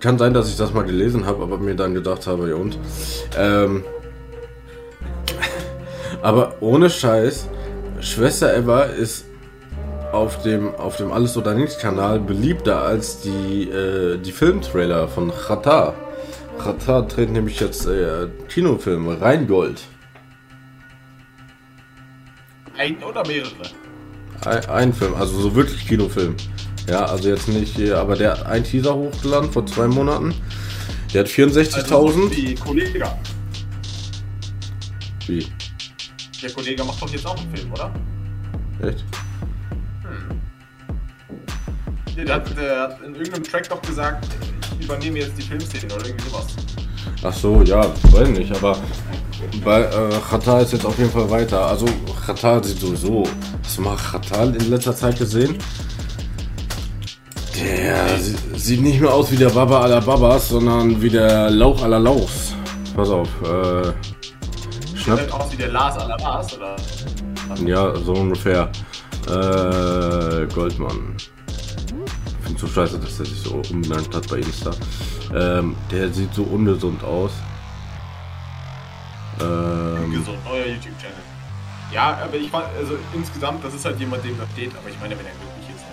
kann 0.00 0.18
sein, 0.18 0.34
dass 0.34 0.48
ich 0.48 0.56
das 0.56 0.74
mal 0.74 0.82
gelesen 0.82 1.24
habe, 1.24 1.44
aber 1.44 1.58
mir 1.58 1.76
dann 1.76 1.94
gedacht 1.94 2.26
habe, 2.26 2.48
ja 2.48 2.56
und. 2.56 2.76
Ähm, 3.36 3.84
aber 6.22 6.56
ohne 6.60 6.90
Scheiß, 6.90 7.48
Schwester 8.00 8.56
Eva 8.56 8.82
ist 8.82 9.24
auf 10.12 10.42
dem, 10.42 10.74
auf 10.74 10.96
dem 10.96 11.12
Alles 11.12 11.36
oder 11.36 11.54
Nichts 11.54 11.78
Kanal 11.78 12.20
beliebter 12.20 12.82
als 12.82 13.20
die, 13.20 13.68
äh, 13.68 14.18
die 14.18 14.32
Filmtrailer 14.32 15.08
von 15.08 15.30
Chata. 15.30 15.94
Chata 16.58 17.02
dreht 17.02 17.30
nämlich 17.30 17.60
jetzt 17.60 17.86
äh, 17.86 18.28
Kinofilme, 18.48 19.20
Rheingold. 19.20 19.82
Ein 22.76 23.02
oder 23.02 23.26
mehrere? 23.26 23.50
Ein, 24.44 24.64
ein 24.66 24.92
Film, 24.92 25.14
also 25.14 25.38
so 25.40 25.54
wirklich 25.54 25.86
Kinofilm. 25.86 26.36
Ja, 26.88 27.04
also 27.04 27.28
jetzt 27.28 27.48
nicht, 27.48 27.76
hier, 27.76 27.98
aber 27.98 28.16
der 28.16 28.32
hat 28.32 28.46
einen 28.46 28.64
Teaser 28.64 28.94
hochgeladen 28.94 29.52
vor 29.52 29.66
zwei 29.66 29.88
Monaten. 29.88 30.34
Der 31.12 31.20
hat 31.20 31.28
64.000. 31.28 31.92
Also 31.92 32.28
die 32.28 32.54
Kollege. 32.54 33.04
Wie? 35.26 35.46
Der 36.42 36.50
Kollege 36.52 36.84
macht 36.84 37.02
doch 37.02 37.10
jetzt 37.10 37.26
auch 37.26 37.36
einen 37.36 37.54
Film, 37.56 37.72
oder? 37.72 37.90
Echt? 38.82 39.04
Nee, 42.16 42.24
der, 42.24 42.34
hat, 42.36 42.56
der 42.56 42.80
hat 42.82 43.00
in 43.02 43.14
irgendeinem 43.14 43.44
Track 43.44 43.68
doch 43.68 43.82
gesagt, 43.82 44.26
ich 44.78 44.84
übernehme 44.86 45.18
jetzt 45.18 45.32
die 45.38 45.42
Filmszene 45.42 45.92
oder 45.94 46.06
irgendwie 46.06 46.28
sowas. 46.28 46.46
Ach 47.22 47.32
so, 47.32 47.62
ja, 47.62 47.84
weiß 48.12 48.28
nicht, 48.30 48.54
aber 48.56 48.76
bei 49.64 49.82
äh, 49.82 50.10
Chata 50.30 50.60
ist 50.60 50.72
jetzt 50.72 50.84
auf 50.84 50.98
jeden 50.98 51.10
Fall 51.10 51.28
weiter. 51.30 51.66
Also 51.66 51.86
Chata 52.26 52.62
sieht 52.62 52.80
sowieso. 52.80 53.24
Hast 53.64 53.78
du 53.78 53.82
mal 53.82 53.96
Chata 53.96 54.44
in 54.44 54.70
letzter 54.70 54.94
Zeit 54.94 55.18
gesehen? 55.18 55.58
Der 57.56 58.18
sie- 58.18 58.36
sieht 58.56 58.80
nicht 58.82 59.00
mehr 59.00 59.12
aus 59.12 59.30
wie 59.32 59.36
der 59.36 59.50
Baba 59.50 59.80
aller 59.80 60.00
Babas, 60.00 60.48
sondern 60.50 61.00
wie 61.02 61.10
der 61.10 61.50
Lauch 61.50 61.82
aller 61.82 61.98
Lauchs. 61.98 62.54
Pass 62.94 63.08
auf, 63.10 63.28
äh, 63.42 63.92
schnapp. 65.08 65.20
Sieht 65.20 65.32
aus 65.32 65.52
wie 65.52 65.56
der 65.56 65.68
Lars 65.68 65.98
aller 65.98 66.18
Lars, 66.18 66.56
oder? 66.56 66.76
Ja, 67.64 67.96
so 67.96 68.12
ungefähr. 68.12 68.70
Äh, 69.26 70.46
Goldmann. 70.54 71.16
Ich 71.48 72.44
finde 72.44 72.60
so 72.60 72.66
scheiße, 72.66 72.98
dass 72.98 73.16
der 73.16 73.26
sich 73.26 73.40
so 73.40 73.62
umbenannt 73.70 74.14
hat 74.14 74.28
bei 74.28 74.38
Insta. 74.38 74.70
Ähm, 75.34 75.76
der 75.90 76.10
sieht 76.10 76.32
so 76.34 76.42
ungesund 76.44 77.02
aus. 77.04 77.32
Ähm, 79.40 80.10
Gesund, 80.10 80.44
neuer 80.44 80.66
YouTube-Channel. 80.66 81.22
Ja, 81.92 82.18
aber 82.22 82.34
ich 82.34 82.50
fand, 82.50 82.66
also 82.78 82.98
insgesamt, 83.14 83.64
das 83.64 83.74
ist 83.74 83.84
halt 83.84 83.98
jemand, 83.98 84.24
dem 84.24 84.36
das 84.38 84.48
steht, 84.52 84.72
aber 84.76 84.88
ich 84.90 84.98
meine, 85.00 85.18
wenn 85.18 85.24
er 85.26 85.32
glücklich 85.32 85.74
ist. 85.74 85.84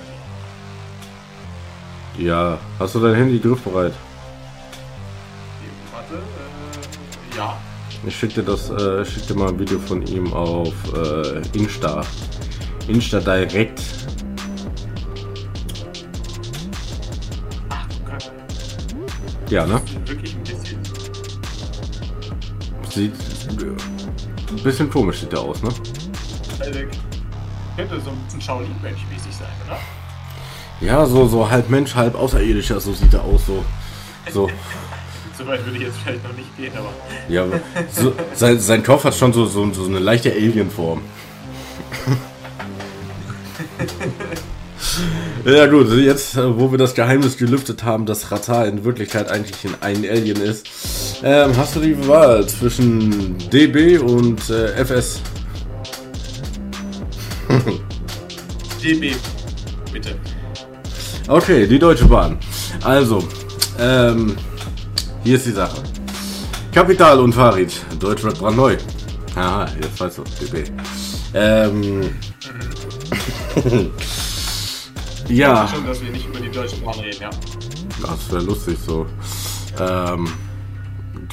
Ja, 2.22 2.58
hast 2.80 2.96
du 2.96 3.00
dein 3.00 3.16
Handy 3.16 3.40
griffbereit? 3.40 3.94
Ich 8.08 8.16
schick 8.16 8.36
dir 8.36 8.44
das, 8.44 8.70
äh, 8.70 9.02
ich 9.02 9.10
schick 9.10 9.28
dir 9.28 9.34
mal 9.34 9.50
ein 9.50 9.60
Video 9.60 9.80
von 9.80 10.06
ihm 10.06 10.32
auf 10.32 10.74
äh, 10.94 11.42
Insta. 11.58 12.02
Insta 12.88 13.20
Direct. 13.20 13.82
Ach, 17.70 17.88
Kacke. 18.08 18.32
Ja, 19.50 19.66
ne? 19.66 19.82
Wirklich 20.06 20.36
ein 20.36 20.44
bisschen. 20.44 20.80
Sieht 22.90 23.14
ein 23.50 24.64
bisschen 24.64 24.90
komisch 24.90 25.22
sieht 25.22 25.32
der 25.32 25.40
aus, 25.40 25.64
ne? 25.64 25.70
Also, 26.60 26.80
könnte 27.76 28.00
so 28.00 28.12
ein 28.12 28.18
bisschen 28.26 28.42
Shaolin-Mensch-mäßig 28.42 29.36
sein, 29.36 29.50
oder? 29.66 29.80
Ja, 30.80 31.06
so, 31.06 31.28
so 31.28 31.50
halb 31.50 31.70
Mensch, 31.70 31.96
halb 31.96 32.16
Außerirdischer, 32.16 32.80
so 32.80 32.94
sieht 32.94 33.14
er 33.14 33.24
aus, 33.24 33.48
so. 33.48 33.66
So. 34.32 34.50
So 35.38 35.46
weit 35.48 35.65
würde 35.65 35.77
ich 35.77 35.84
jetzt 35.84 35.98
vielleicht 36.04 36.24
noch 36.24 36.36
nicht 36.36 36.58
gehen, 36.58 36.74
aber. 36.77 36.89
Ja, 37.27 37.44
aber 37.44 37.60
so, 37.92 38.13
sein, 38.34 38.60
sein 38.60 38.84
Kopf 38.84 39.04
hat 39.04 39.15
schon 39.15 39.34
so, 39.34 39.46
so, 39.46 39.72
so 39.74 39.86
eine 39.86 40.00
leichte 40.00 40.32
Alien-Form. 40.32 41.01
ja 45.46 45.68
gut, 45.68 45.92
jetzt, 45.92 46.38
äh, 46.38 46.58
wo 46.58 46.72
wir 46.72 46.77
das 46.77 46.96
Geheimnis 46.96 47.36
gelüftet 47.38 47.84
haben, 47.84 48.06
dass 48.06 48.32
Ratar 48.32 48.65
in 48.68 48.86
Wirklichkeit 48.86 49.30
eigentlich 49.30 49.58
ein 49.82 50.06
Alien 50.10 50.42
ist, 50.42 51.22
ähm, 51.24 51.51
hast 51.58 51.75
du 51.75 51.82
die 51.82 52.08
Wahl 52.08 52.48
zwischen 52.48 53.38
DB 53.50 53.98
und 53.98 54.50
äh, 54.50 54.86
FS? 54.86 55.22
DB, 58.82 59.13
bitte. 59.92 60.15
Okay, 61.27 61.68
die 61.68 61.80
Deutsche 61.80 62.06
Bahn. 62.06 62.38
Also, 62.84 63.27
ähm, 63.80 64.38
hier 65.25 65.36
ist 65.38 65.46
die 65.48 65.51
Sache. 65.51 65.82
Kapital 66.72 67.20
und 67.20 67.34
Farid, 67.34 67.74
Deutschrap 68.00 68.38
brandneu. 68.38 68.77
Haha, 69.36 69.67
jetzt 69.82 70.00
weißt 70.00 70.20
du, 70.20 70.24
DB. 70.39 70.72
Ähm, 71.34 72.15
ja, 75.27 75.67
Schon, 75.67 75.86
dass 75.88 76.01
wir 76.01 76.12
nicht 76.12 76.27
über 76.27 76.39
die 76.39 76.51
Deutsche 76.51 76.77
Bahn 76.77 77.00
reden, 77.00 77.22
ja. 77.22 77.29
das 78.01 78.32
wäre 78.32 78.44
lustig 78.44 78.77
so. 78.86 79.08
Ähm, 79.79 80.27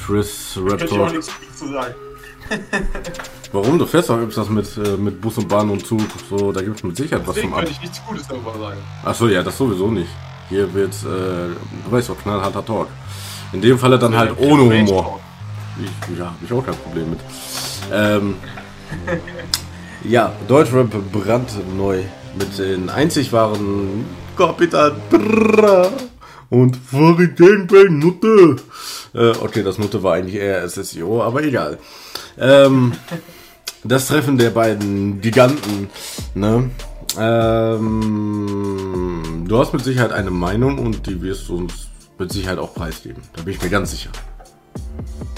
Chris 0.04 0.56
Rap 0.56 0.78
Könnte 0.78 0.94
ich 0.94 1.00
auch 1.00 1.12
nichts 1.12 1.30
zu 1.58 1.70
sagen. 1.70 1.94
Warum? 3.52 3.78
Du 3.78 3.86
fährst 3.86 4.08
doch 4.08 4.18
öfters 4.18 4.48
mit, 4.48 4.66
äh, 4.78 4.96
mit 4.96 5.20
Bus 5.20 5.36
und 5.36 5.48
Bahn 5.48 5.68
und 5.68 5.86
Zug. 5.86 6.00
So, 6.30 6.50
da 6.50 6.62
gibt 6.62 6.78
es 6.78 6.82
mit 6.82 6.96
Sicherheit 6.96 7.26
was 7.26 7.34
Deswegen 7.34 7.52
zum 7.52 7.62
Ab. 7.62 7.68
ich 7.70 7.80
nichts 7.80 8.00
Gutes 8.06 8.26
darüber 8.26 8.54
sagen. 8.58 8.80
Achso, 9.04 9.28
ja, 9.28 9.42
das 9.42 9.58
sowieso 9.58 9.90
nicht. 9.90 10.10
Hier 10.48 10.72
wird, 10.72 10.94
äh, 10.94 11.04
du 11.04 11.90
weißt 11.90 12.08
doch, 12.08 12.18
knallharter 12.18 12.64
Talk. 12.64 12.88
In 13.52 13.60
dem 13.60 13.78
Falle 13.78 13.98
dann 13.98 14.16
halt 14.16 14.38
ohne 14.38 14.62
Humor. 14.62 15.20
Ich, 15.80 16.18
ja, 16.18 16.26
hab 16.26 16.42
ich 16.42 16.52
auch 16.52 16.64
kein 16.64 16.74
Problem 16.74 17.10
mit. 17.10 17.20
Ähm, 17.92 18.34
ja, 20.04 20.32
Deutschrap 20.48 20.90
brandneu 21.12 22.02
mit 22.38 22.58
den 22.58 22.88
einzig 22.88 23.32
wahren 23.32 24.04
Kapital 24.36 24.94
Bra 25.10 25.90
und 26.50 26.76
Farid 26.76 27.36
Gangbang 27.36 27.98
Nutte. 27.98 28.56
Äh, 29.14 29.32
okay, 29.42 29.62
das 29.62 29.78
Nutte 29.78 30.02
war 30.02 30.14
eigentlich 30.14 30.36
eher 30.36 30.66
SSIO, 30.68 31.22
aber 31.22 31.42
egal. 31.42 31.78
Ähm, 32.38 32.92
das 33.84 34.08
Treffen 34.08 34.38
der 34.38 34.50
beiden 34.50 35.20
Giganten, 35.20 35.90
ne? 36.34 36.70
Ähm, 37.18 37.84
du 39.46 39.58
hast 39.58 39.74
mit 39.74 39.84
Sicherheit 39.84 40.12
eine 40.12 40.30
Meinung 40.30 40.78
und 40.78 41.06
die 41.06 41.20
wirst 41.20 41.48
du 41.48 41.56
uns 41.56 41.88
mit 42.18 42.32
Sicherheit 42.32 42.58
auch 42.58 42.74
preisgeben. 42.74 43.22
Da 43.34 43.42
bin 43.42 43.54
ich 43.54 43.62
mir 43.62 43.70
ganz 43.70 43.90
sicher. 43.90 44.10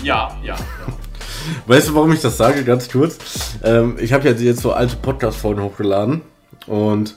Ja, 0.02 0.36
ja. 0.42 0.56
ja. 0.56 0.56
Weißt 1.66 1.88
du, 1.88 1.94
warum 1.94 2.12
ich 2.12 2.20
das 2.20 2.36
sage? 2.36 2.64
Ganz 2.64 2.90
kurz. 2.90 3.18
Ähm, 3.62 3.96
ich 3.98 4.12
habe 4.12 4.28
ja 4.28 4.34
jetzt 4.34 4.60
so 4.60 4.72
alte 4.72 4.96
Podcast-Folgen 4.96 5.62
hochgeladen 5.62 6.22
und 6.66 7.16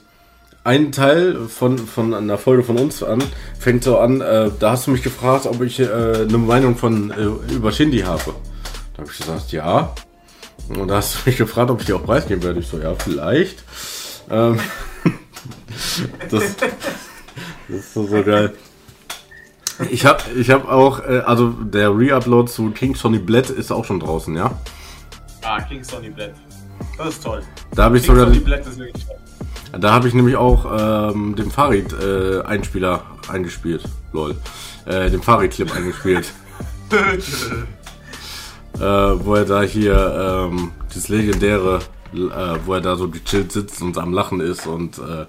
ein 0.64 0.92
Teil 0.92 1.48
von, 1.48 1.78
von 1.78 2.12
einer 2.12 2.36
Folge 2.36 2.62
von 2.62 2.76
uns 2.76 3.02
an 3.02 3.22
fängt 3.58 3.84
so 3.84 3.98
an, 3.98 4.20
äh, 4.20 4.50
da 4.58 4.72
hast 4.72 4.86
du 4.86 4.90
mich 4.90 5.02
gefragt, 5.02 5.46
ob 5.46 5.62
ich 5.62 5.80
äh, 5.80 5.86
eine 5.86 6.38
Meinung 6.38 6.76
von 6.76 7.10
äh, 7.10 7.54
über 7.54 7.72
Shindy 7.72 8.00
habe. 8.00 8.34
Da 8.94 9.02
habe 9.02 9.10
ich 9.10 9.18
gesagt, 9.18 9.52
ja. 9.52 9.94
Und 10.68 10.88
da 10.88 10.96
hast 10.96 11.14
du 11.14 11.18
mich 11.30 11.38
gefragt, 11.38 11.70
ob 11.70 11.80
ich 11.80 11.86
dir 11.86 11.96
auch 11.96 12.04
preisgeben 12.04 12.42
werde. 12.42 12.60
Ich 12.60 12.66
so, 12.66 12.78
ja, 12.78 12.94
vielleicht. 12.94 13.64
Ähm, 14.30 14.60
das, 16.30 16.56
das 16.56 17.78
ist 17.78 17.94
so, 17.94 18.06
so 18.06 18.22
geil. 18.22 18.52
Ich 19.90 20.04
habe 20.04 20.22
ich 20.36 20.50
hab 20.50 20.68
auch, 20.68 21.00
äh, 21.04 21.20
also 21.24 21.50
der 21.50 21.90
Reupload 21.90 22.50
zu 22.50 22.70
King 22.70 22.94
Sonny 22.96 23.18
Bled 23.18 23.50
ist 23.50 23.70
auch 23.70 23.84
schon 23.84 24.00
draußen, 24.00 24.34
ja? 24.34 24.50
Ah, 25.42 25.60
King 25.60 25.84
Sonny 25.84 26.10
Blatt. 26.10 26.34
Das 26.96 27.08
ist 27.10 27.22
toll. 27.22 27.42
Da 27.74 27.84
habe 27.84 27.98
ich 27.98 28.04
King 28.04 28.16
sogar, 28.16 28.28
Sonny 28.28 28.40
Blatt 28.44 28.66
ist 28.66 28.78
wirklich 28.78 29.06
toll. 29.06 29.16
da 29.80 29.92
habe 29.92 30.08
ich 30.08 30.14
nämlich 30.14 30.36
auch 30.36 30.66
ähm, 31.12 31.36
den 31.36 31.50
Farid 31.50 31.92
äh, 31.92 32.42
Einspieler 32.42 33.02
eingespielt, 33.28 33.84
lol, 34.12 34.36
äh, 34.86 35.10
den 35.10 35.22
Farid 35.22 35.52
Clip 35.52 35.72
eingespielt, 35.74 36.32
äh, 38.74 38.80
wo 38.80 39.34
er 39.34 39.44
da 39.44 39.62
hier 39.62 40.48
ähm, 40.50 40.72
das 40.92 41.08
legendäre, 41.08 41.80
äh, 42.12 42.58
wo 42.64 42.74
er 42.74 42.80
da 42.80 42.96
so 42.96 43.08
gechillt 43.08 43.52
sitzt 43.52 43.80
und 43.80 43.96
am 43.96 44.12
Lachen 44.12 44.40
ist 44.40 44.66
und 44.66 44.98
äh, 44.98 45.26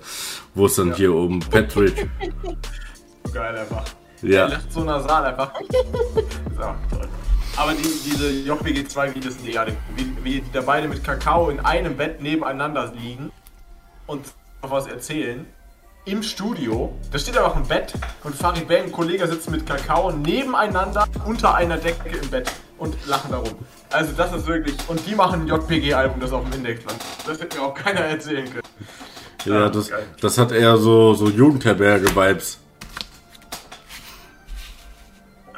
wo 0.55 0.65
es 0.65 0.75
dann 0.75 0.95
hier 0.95 1.13
um 1.13 1.39
Patrick, 1.39 2.09
Geil 3.33 3.57
einfach. 3.57 3.83
Ja. 4.21 4.47
Der 4.47 4.57
lacht 4.57 4.71
so 4.71 4.83
nasal 4.83 5.25
einfach. 5.25 5.51
ist 5.61 6.61
auch 6.61 6.75
toll. 6.91 7.07
Aber 7.57 7.73
die, 7.73 7.83
diese 7.83 8.29
JBG2-Videos 8.29 9.35
sind 9.35 9.47
eher, 9.49 9.67
wie, 9.95 10.15
wie 10.23 10.41
die 10.41 10.51
da 10.51 10.61
beide 10.61 10.87
mit 10.87 11.03
Kakao 11.03 11.49
in 11.49 11.59
einem 11.59 11.97
Bett 11.97 12.21
nebeneinander 12.21 12.91
liegen 12.95 13.31
und 14.07 14.25
was 14.61 14.87
erzählen. 14.87 15.45
Im 16.05 16.23
Studio, 16.23 16.93
da 17.11 17.19
steht 17.19 17.37
einfach 17.37 17.55
ein 17.55 17.67
Bett 17.67 17.93
und 18.23 18.33
Farid 18.33 18.67
Bang, 18.67 18.85
ein 18.85 18.91
Kollege, 18.91 19.27
sitzt 19.27 19.49
mit 19.51 19.65
Kakao 19.65 20.11
nebeneinander 20.11 21.05
unter 21.25 21.53
einer 21.53 21.77
Decke 21.77 22.09
im 22.17 22.29
Bett 22.29 22.51
und 22.77 22.95
lachen 23.07 23.31
darum. 23.31 23.55
Also 23.91 24.13
das 24.15 24.33
ist 24.33 24.47
wirklich, 24.47 24.75
und 24.87 25.05
die 25.05 25.15
machen 25.15 25.41
ein 25.41 25.47
JPG-Album, 25.47 26.19
das 26.19 26.31
auf 26.31 26.43
dem 26.45 26.53
Index 26.53 26.83
landet. 26.85 27.05
Das 27.27 27.39
hätte 27.39 27.57
mir 27.57 27.63
auch 27.63 27.73
keiner 27.75 27.99
erzählen 28.01 28.45
können. 28.45 28.63
Ja, 29.45 29.59
Ja, 29.59 29.69
das, 29.69 29.91
das 30.21 30.37
hat 30.37 30.51
eher 30.51 30.77
so, 30.77 31.13
so 31.13 31.29
Jugendherberge-Vibes. 31.29 32.57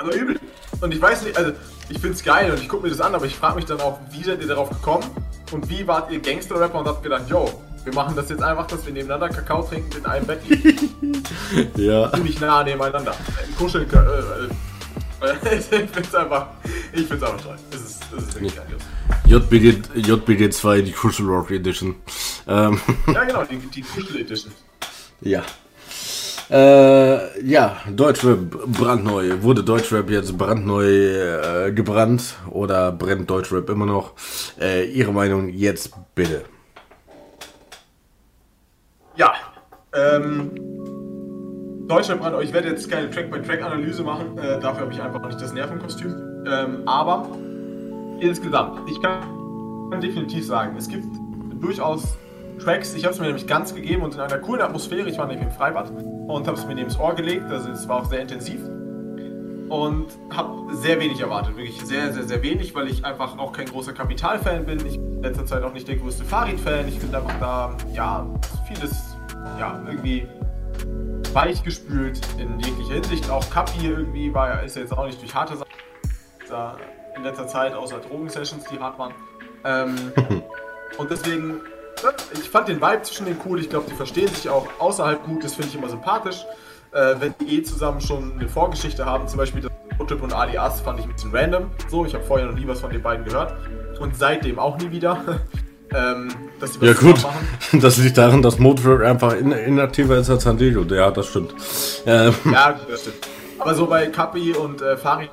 Also 0.04 0.18
übel. 0.18 0.40
Und 0.82 0.94
ich 0.94 1.02
weiß 1.02 1.24
nicht, 1.24 1.38
also 1.38 1.52
ich 1.90 2.00
find's 2.00 2.24
geil 2.24 2.52
und 2.52 2.60
ich 2.60 2.68
gucke 2.70 2.84
mir 2.84 2.90
das 2.90 3.02
an, 3.02 3.14
aber 3.14 3.26
ich 3.26 3.36
frage 3.36 3.56
mich 3.58 3.66
dann 3.66 3.80
auch, 3.82 4.00
wie 4.12 4.24
seid 4.24 4.42
ihr 4.42 4.48
darauf 4.48 4.70
gekommen 4.70 5.04
und 5.52 5.70
wie 5.70 5.86
wart 5.88 6.12
ihr 6.12 6.20
Gangster-Rapper 6.20 6.80
und 6.80 6.88
habt 6.88 7.04
gedacht, 7.04 7.30
yo, 7.30 7.62
wir 7.84 7.94
machen 7.94 8.16
das 8.16 8.30
jetzt 8.30 8.42
einfach, 8.42 8.66
dass 8.68 8.86
wir 8.86 8.94
nebeneinander 8.94 9.30
Kakao 9.30 9.62
trinken 9.64 9.98
in 9.98 10.06
einem 10.06 10.26
Bett 10.26 10.40
liegen, 10.48 11.24
Ja. 11.76 12.12
ziemlich 12.14 12.40
nah 12.40 12.64
nebeneinander. 12.64 13.12
Ein 13.12 13.56
Kuscheln, 13.56 13.88
äh, 13.92 15.28
äh, 15.28 15.58
ich 15.60 15.66
find's 15.92 16.16
einfach, 16.16 16.48
ich 16.94 17.06
find's 17.06 17.24
einfach 17.24 17.42
toll. 17.42 17.56
Es 17.72 17.82
ist, 17.82 18.02
es 18.18 18.24
ist 18.24 18.36
wirklich 18.36 18.56
grandios. 18.56 18.82
JBG, 19.26 19.82
JBG 19.96 20.50
2, 20.50 20.82
die 20.82 20.92
Crucial 20.92 21.28
Rock 21.28 21.52
Edition. 21.52 21.96
Ähm, 22.48 22.80
Ja 23.14 23.24
genau, 23.24 23.44
die, 23.44 23.58
die 23.58 23.82
Kuschel-Edition. 23.82 24.52
ja. 25.22 25.44
Äh, 26.52 27.48
ja, 27.48 27.78
Deutschrap 27.90 28.40
brandneu. 28.68 29.42
Wurde 29.42 29.64
Deutschrap 29.64 30.10
jetzt 30.10 30.38
brandneu 30.38 30.84
äh, 30.86 31.72
gebrannt 31.72 32.36
oder 32.50 32.92
brennt 32.92 33.30
Deutschrap 33.30 33.70
immer 33.70 33.86
noch? 33.86 34.12
Äh, 34.60 34.84
Ihre 34.92 35.14
Meinung 35.14 35.48
jetzt 35.48 35.94
bitte. 36.14 36.44
Ja, 39.16 39.32
ähm, 39.94 40.52
Deutschlandbrand, 41.88 42.44
ich 42.44 42.52
werde 42.52 42.68
jetzt 42.68 42.90
keine 42.92 43.10
Track-by-Track-Analyse 43.10 44.04
machen, 44.04 44.38
äh, 44.38 44.60
dafür 44.60 44.82
habe 44.82 44.94
ich 44.94 45.02
einfach 45.02 45.26
nicht 45.26 45.42
das 45.42 45.54
Nervenkostüm. 45.54 46.44
Ähm, 46.46 46.86
aber 46.86 47.30
insgesamt, 48.20 48.90
ich 48.90 49.02
kann 49.02 49.22
definitiv 50.02 50.46
sagen, 50.46 50.76
es 50.78 50.90
gibt 50.90 51.06
durchaus 51.62 52.18
Tracks, 52.60 52.94
ich 52.94 53.06
habe 53.06 53.14
es 53.14 53.20
mir 53.20 53.28
nämlich 53.28 53.48
ganz 53.48 53.74
gegeben 53.74 54.04
und 54.04 54.14
in 54.14 54.20
einer 54.20 54.38
coolen 54.40 54.62
Atmosphäre, 54.62 55.10
ich 55.10 55.18
war 55.18 55.28
nämlich 55.28 55.48
im 55.48 55.52
Freibad 55.52 55.92
und 56.34 56.48
habe 56.48 56.58
es 56.58 56.66
mir 56.66 56.76
neben 56.76 56.90
das 56.90 57.00
Ohr 57.00 57.16
gelegt, 57.16 57.50
also 57.50 57.70
es 57.70 57.88
war 57.88 58.02
auch 58.02 58.06
sehr 58.06 58.22
intensiv 58.22 58.62
und 59.72 60.08
habe 60.36 60.76
sehr 60.76 61.00
wenig 61.00 61.22
erwartet, 61.22 61.56
wirklich 61.56 61.82
sehr, 61.82 62.12
sehr, 62.12 62.24
sehr 62.24 62.44
wenig, 62.44 62.76
weil 62.76 62.90
ich 62.90 63.06
einfach 63.06 63.38
auch 63.38 63.54
kein 63.54 63.68
großer 63.68 63.94
Kapital-Fan 63.94 64.66
bin. 64.66 64.86
Ich 64.86 64.98
bin 64.98 65.18
in 65.18 65.24
letzter 65.24 65.46
Zeit 65.46 65.64
auch 65.64 65.72
nicht 65.72 65.88
der 65.88 65.96
größte 65.96 66.26
Farid-Fan. 66.26 66.90
Ich 66.90 67.00
finde 67.00 67.20
einfach 67.20 67.40
da, 67.40 67.78
ja, 67.94 68.28
vieles, 68.68 69.16
ja, 69.58 69.82
irgendwie 69.88 70.28
weich 71.32 71.64
gespült 71.64 72.20
in 72.38 72.60
jeglicher 72.60 72.96
Hinsicht. 72.96 73.30
Auch 73.30 73.50
Kapi 73.50 73.88
irgendwie 73.88 74.34
war, 74.34 74.62
ist 74.62 74.76
ja 74.76 74.82
jetzt 74.82 74.92
auch 74.92 75.06
nicht 75.06 75.22
durch 75.22 75.34
harte 75.34 75.56
Sachen 75.56 75.72
da 76.50 76.76
in 77.16 77.24
letzter 77.24 77.48
Zeit, 77.48 77.74
außer 77.74 78.00
Drogensessions, 78.00 78.66
die 78.66 78.78
hart 78.78 79.00
waren. 79.00 79.14
Ähm, 79.64 80.12
und 80.98 81.10
deswegen, 81.10 81.62
ich 82.34 82.50
fand 82.50 82.68
den 82.68 82.82
Vibe 82.82 83.02
zwischen 83.04 83.26
den 83.26 83.38
cool. 83.46 83.60
Ich 83.60 83.70
glaube, 83.70 83.86
die 83.90 83.96
verstehen 83.96 84.28
sich 84.28 84.50
auch 84.50 84.68
außerhalb 84.80 85.24
gut. 85.24 85.44
Das 85.44 85.56
finde 85.56 85.70
ich 85.70 85.76
immer 85.76 85.90
sympathisch. 85.90 86.46
Äh, 86.92 87.16
wenn 87.20 87.34
die 87.40 87.58
eh 87.58 87.64
zusammen 87.64 88.02
schon 88.02 88.34
eine 88.34 88.50
Vorgeschichte 88.50 89.06
haben, 89.06 89.28
zum 89.28 89.38
Beispiel 89.38 89.62
das 89.62 89.72
Prototyp 89.98 90.24
und 90.24 90.34
Alias 90.34 90.82
fand 90.82 91.00
ich 91.00 91.06
ein 91.06 91.14
bisschen 91.14 91.34
random. 91.34 91.72
So, 91.90 92.06
ich 92.06 92.14
habe 92.14 92.24
vorher 92.24 92.48
noch 92.48 92.56
nie 92.56 92.68
was 92.68 92.80
von 92.82 92.90
den 92.92 93.02
beiden 93.02 93.26
gehört. 93.26 93.54
Und 94.00 94.16
seitdem 94.16 94.60
auch 94.60 94.78
nie 94.78 94.92
wieder. 94.92 95.40
ähm, 95.94 96.30
dass 96.60 96.78
die 96.78 96.86
Ja 96.86 96.94
gut, 96.94 97.22
machen. 97.24 97.48
das 97.82 97.98
liegt 97.98 98.18
daran, 98.18 98.42
dass 98.42 98.60
Motorrad 98.60 99.04
einfach 99.04 99.34
in, 99.34 99.52
inaktiver 99.52 100.18
ist 100.18 100.30
als 100.30 100.44
Sandillo. 100.44 100.84
Ja, 100.84 101.12
das 101.12 101.28
stimmt. 101.28 101.54
Ähm, 102.06 102.34
Ja, 102.52 102.80
das 102.90 103.02
stimmt. 103.02 103.28
Aber 103.60 103.76
so 103.76 103.86
bei 103.86 104.08
Kapi 104.08 104.54
und 104.54 104.82
äh, 104.82 104.98
Farid 104.98 105.30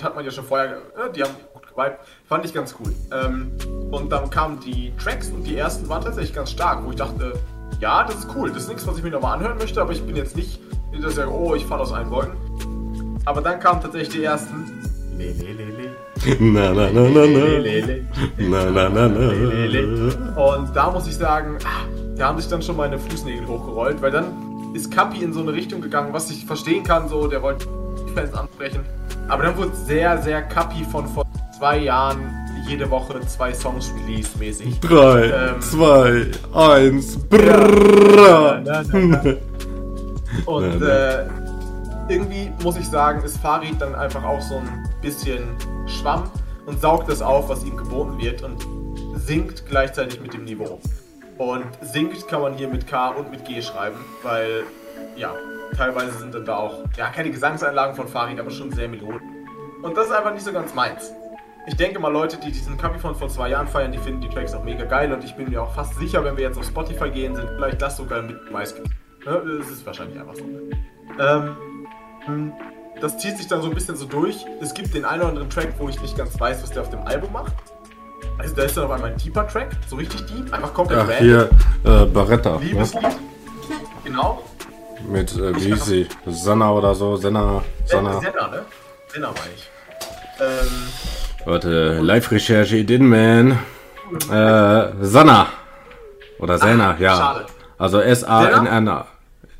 hat 0.00 0.14
man 0.14 0.24
ja 0.24 0.30
schon 0.30 0.44
vorher, 0.44 0.76
äh, 0.76 1.12
die 1.14 1.22
haben 1.22 1.34
geweibt. 1.72 2.06
Fand 2.26 2.44
ich 2.44 2.54
ganz 2.54 2.74
cool. 2.80 2.94
Ähm, 3.12 3.52
und 3.90 4.10
dann 4.10 4.30
kamen 4.30 4.60
die 4.60 4.92
Tracks 5.02 5.30
und 5.30 5.44
die 5.44 5.56
ersten 5.56 5.88
waren 5.88 6.02
tatsächlich 6.02 6.34
ganz 6.34 6.50
stark, 6.50 6.84
wo 6.84 6.90
ich 6.90 6.96
dachte, 6.96 7.34
ja, 7.80 8.04
das 8.04 8.16
ist 8.16 8.28
cool. 8.34 8.50
Das 8.50 8.62
ist 8.64 8.68
nichts, 8.68 8.86
was 8.86 8.96
ich 8.98 9.02
mir 9.02 9.10
nochmal 9.10 9.36
anhören 9.38 9.58
möchte, 9.58 9.80
aber 9.80 9.92
ich 9.92 10.02
bin 10.02 10.16
jetzt 10.16 10.36
nicht, 10.36 10.60
dass 10.92 11.10
ich 11.10 11.16
sage, 11.16 11.32
oh, 11.32 11.54
ich 11.54 11.66
falle 11.66 11.82
aus 11.82 11.92
allen 11.92 12.10
Wolken. 12.10 12.36
Aber 13.24 13.40
dann 13.40 13.60
kamen 13.60 13.80
tatsächlich 13.80 14.10
die 14.10 14.24
ersten. 14.24 14.80
Na, 16.38 16.72
na, 16.72 16.88
na, 16.92 17.08
na, 17.08 17.26
na. 17.26 17.44
Na, 18.38 18.70
na, 18.70 18.88
na, 18.88 19.08
na. 19.08 20.54
Und 20.54 20.74
da 20.74 20.90
muss 20.90 21.08
ich 21.08 21.16
sagen, 21.16 21.58
ah, 21.64 21.86
da 22.16 22.28
haben 22.28 22.38
sich 22.40 22.48
dann 22.48 22.62
schon 22.62 22.76
meine 22.76 22.98
Fußnägel 22.98 23.46
hochgerollt, 23.46 24.00
weil 24.00 24.12
dann 24.12 24.72
ist 24.74 24.90
Kapi 24.92 25.22
in 25.22 25.32
so 25.32 25.40
eine 25.40 25.52
Richtung 25.52 25.80
gegangen, 25.80 26.12
was 26.12 26.30
ich 26.30 26.44
verstehen 26.44 26.84
kann, 26.84 27.08
so, 27.08 27.26
der 27.26 27.42
wollte 27.42 27.66
die 28.06 28.12
Fans 28.12 28.32
ansprechen. 28.34 28.80
Aber 29.28 29.42
dann 29.42 29.56
wurde 29.56 29.72
es 29.72 29.86
sehr, 29.86 30.22
sehr 30.22 30.42
Kapi 30.42 30.84
von 30.84 31.06
vor 31.08 31.21
zwei 31.62 31.78
Jahren 31.78 32.34
jede 32.66 32.90
Woche 32.90 33.20
zwei 33.20 33.54
Songs 33.54 33.94
release 33.94 34.36
mäßig. 34.36 34.80
Drei, 34.80 35.26
Ähm. 35.26 35.60
zwei, 35.60 36.26
eins, 36.52 37.16
Ja. 37.30 38.60
Na, 38.64 38.82
na, 38.82 39.20
na. 39.22 39.34
Und 40.46 40.82
äh, 40.82 41.26
irgendwie 42.08 42.50
muss 42.64 42.76
ich 42.76 42.88
sagen, 42.88 43.22
ist 43.22 43.36
Farid 43.38 43.80
dann 43.80 43.94
einfach 43.94 44.24
auch 44.24 44.40
so 44.40 44.56
ein 44.56 44.88
bisschen 45.02 45.44
Schwamm 45.86 46.24
und 46.66 46.80
saugt 46.80 47.08
das 47.08 47.22
auf, 47.22 47.48
was 47.48 47.62
ihm 47.62 47.76
geboten 47.76 48.18
wird 48.18 48.42
und 48.42 48.66
singt 49.14 49.64
gleichzeitig 49.68 50.20
mit 50.20 50.34
dem 50.34 50.42
Niveau. 50.42 50.80
Und 51.38 51.66
singt 51.80 52.26
kann 52.26 52.42
man 52.42 52.54
hier 52.54 52.66
mit 52.66 52.88
K 52.88 53.10
und 53.10 53.30
mit 53.30 53.44
G 53.44 53.62
schreiben, 53.62 53.98
weil 54.24 54.64
ja, 55.14 55.30
teilweise 55.76 56.18
sind 56.18 56.34
dann 56.34 56.44
da 56.44 56.56
auch, 56.56 56.74
ja, 56.98 57.10
keine 57.10 57.30
Gesangseinlagen 57.30 57.94
von 57.94 58.08
Farid, 58.08 58.40
aber 58.40 58.50
schon 58.50 58.72
sehr 58.72 58.88
melodisch. 58.88 59.22
Und 59.80 59.96
das 59.96 60.06
ist 60.06 60.12
einfach 60.12 60.32
nicht 60.32 60.44
so 60.44 60.52
ganz 60.52 60.74
meins. 60.74 61.12
Ich 61.66 61.76
denke 61.76 62.00
mal, 62.00 62.12
Leute, 62.12 62.38
die 62.38 62.50
diesen 62.50 62.76
Kapi 62.76 62.98
von 62.98 63.14
vor 63.14 63.28
zwei 63.28 63.50
Jahren 63.50 63.68
feiern, 63.68 63.92
die 63.92 63.98
finden 63.98 64.20
die 64.20 64.28
Tracks 64.28 64.52
auch 64.52 64.64
mega 64.64 64.84
geil 64.84 65.12
und 65.12 65.22
ich 65.22 65.34
bin 65.36 65.48
mir 65.48 65.62
auch 65.62 65.72
fast 65.72 65.94
sicher, 65.96 66.24
wenn 66.24 66.36
wir 66.36 66.44
jetzt 66.44 66.58
auf 66.58 66.64
Spotify 66.64 67.08
gehen, 67.08 67.36
sind 67.36 67.48
vielleicht 67.54 67.80
das 67.80 67.96
sogar 67.96 68.20
mit 68.22 68.50
meist. 68.50 68.78
Ne? 68.78 69.42
Das 69.58 69.70
ist 69.70 69.86
wahrscheinlich 69.86 70.18
einfach 70.18 70.34
so. 70.34 70.44
Ähm, 71.20 71.56
hm, 72.24 72.52
das 73.00 73.16
zieht 73.18 73.36
sich 73.36 73.46
dann 73.46 73.62
so 73.62 73.68
ein 73.68 73.74
bisschen 73.74 73.96
so 73.96 74.06
durch. 74.06 74.44
Es 74.60 74.74
gibt 74.74 74.92
den 74.92 75.04
einen 75.04 75.22
oder 75.22 75.28
anderen 75.30 75.50
Track, 75.50 75.74
wo 75.78 75.88
ich 75.88 76.00
nicht 76.02 76.16
ganz 76.16 76.38
weiß, 76.38 76.62
was 76.64 76.70
der 76.70 76.82
auf 76.82 76.90
dem 76.90 77.02
Album 77.02 77.32
macht. 77.32 77.52
Also 78.38 78.56
da 78.56 78.62
ist 78.62 78.76
dann 78.76 78.84
auf 78.84 78.90
einmal 78.90 79.12
ein 79.12 79.18
deeper 79.18 79.46
Track, 79.46 79.70
so 79.86 79.96
richtig 79.96 80.26
deep, 80.26 80.52
einfach 80.52 80.74
komplett 80.74 81.00
Ach, 81.00 81.08
random. 81.08 81.24
hier, 81.24 81.50
äh, 81.84 82.06
Barretta. 82.06 82.58
Ne? 82.58 82.64
Liebeslied. 82.64 83.18
Genau. 84.04 84.42
Mit, 85.08 85.32
äh, 85.36 85.54
wie 85.56 85.72
hieß 85.72 85.84
sie? 85.84 86.08
Sanna 86.26 86.72
oder 86.72 86.94
so? 86.94 87.16
Senna? 87.16 87.62
Senna, 87.84 88.14
Sanna? 88.14 88.20
Senna 88.20 88.48
ne? 88.48 88.64
Senna 89.12 89.28
meine 89.28 89.54
ich. 89.54 89.70
Ähm, 90.40 91.21
Warte, 91.44 91.98
Live-Recherche, 92.00 92.76
in, 92.78 93.08
man. 93.08 93.58
Äh, 94.30 94.92
Sanna. 95.00 95.48
Oder 96.38 96.58
Senna, 96.58 96.96
ja. 96.98 97.16
schade. 97.16 97.46
Also 97.78 98.00
S-A-N-N-A. 98.00 99.06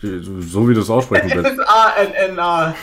So 0.01 0.68
wie 0.68 0.75
du 0.75 0.81
es 0.81 0.90
aussprechen 0.90 1.31
willst. 1.35 1.59
S-A-N-N-A. 1.59 2.75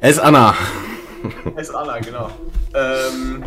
S-Anna. 0.00 0.54
S-Anna, 1.56 1.98
genau. 1.98 2.30
Ähm, 2.74 3.44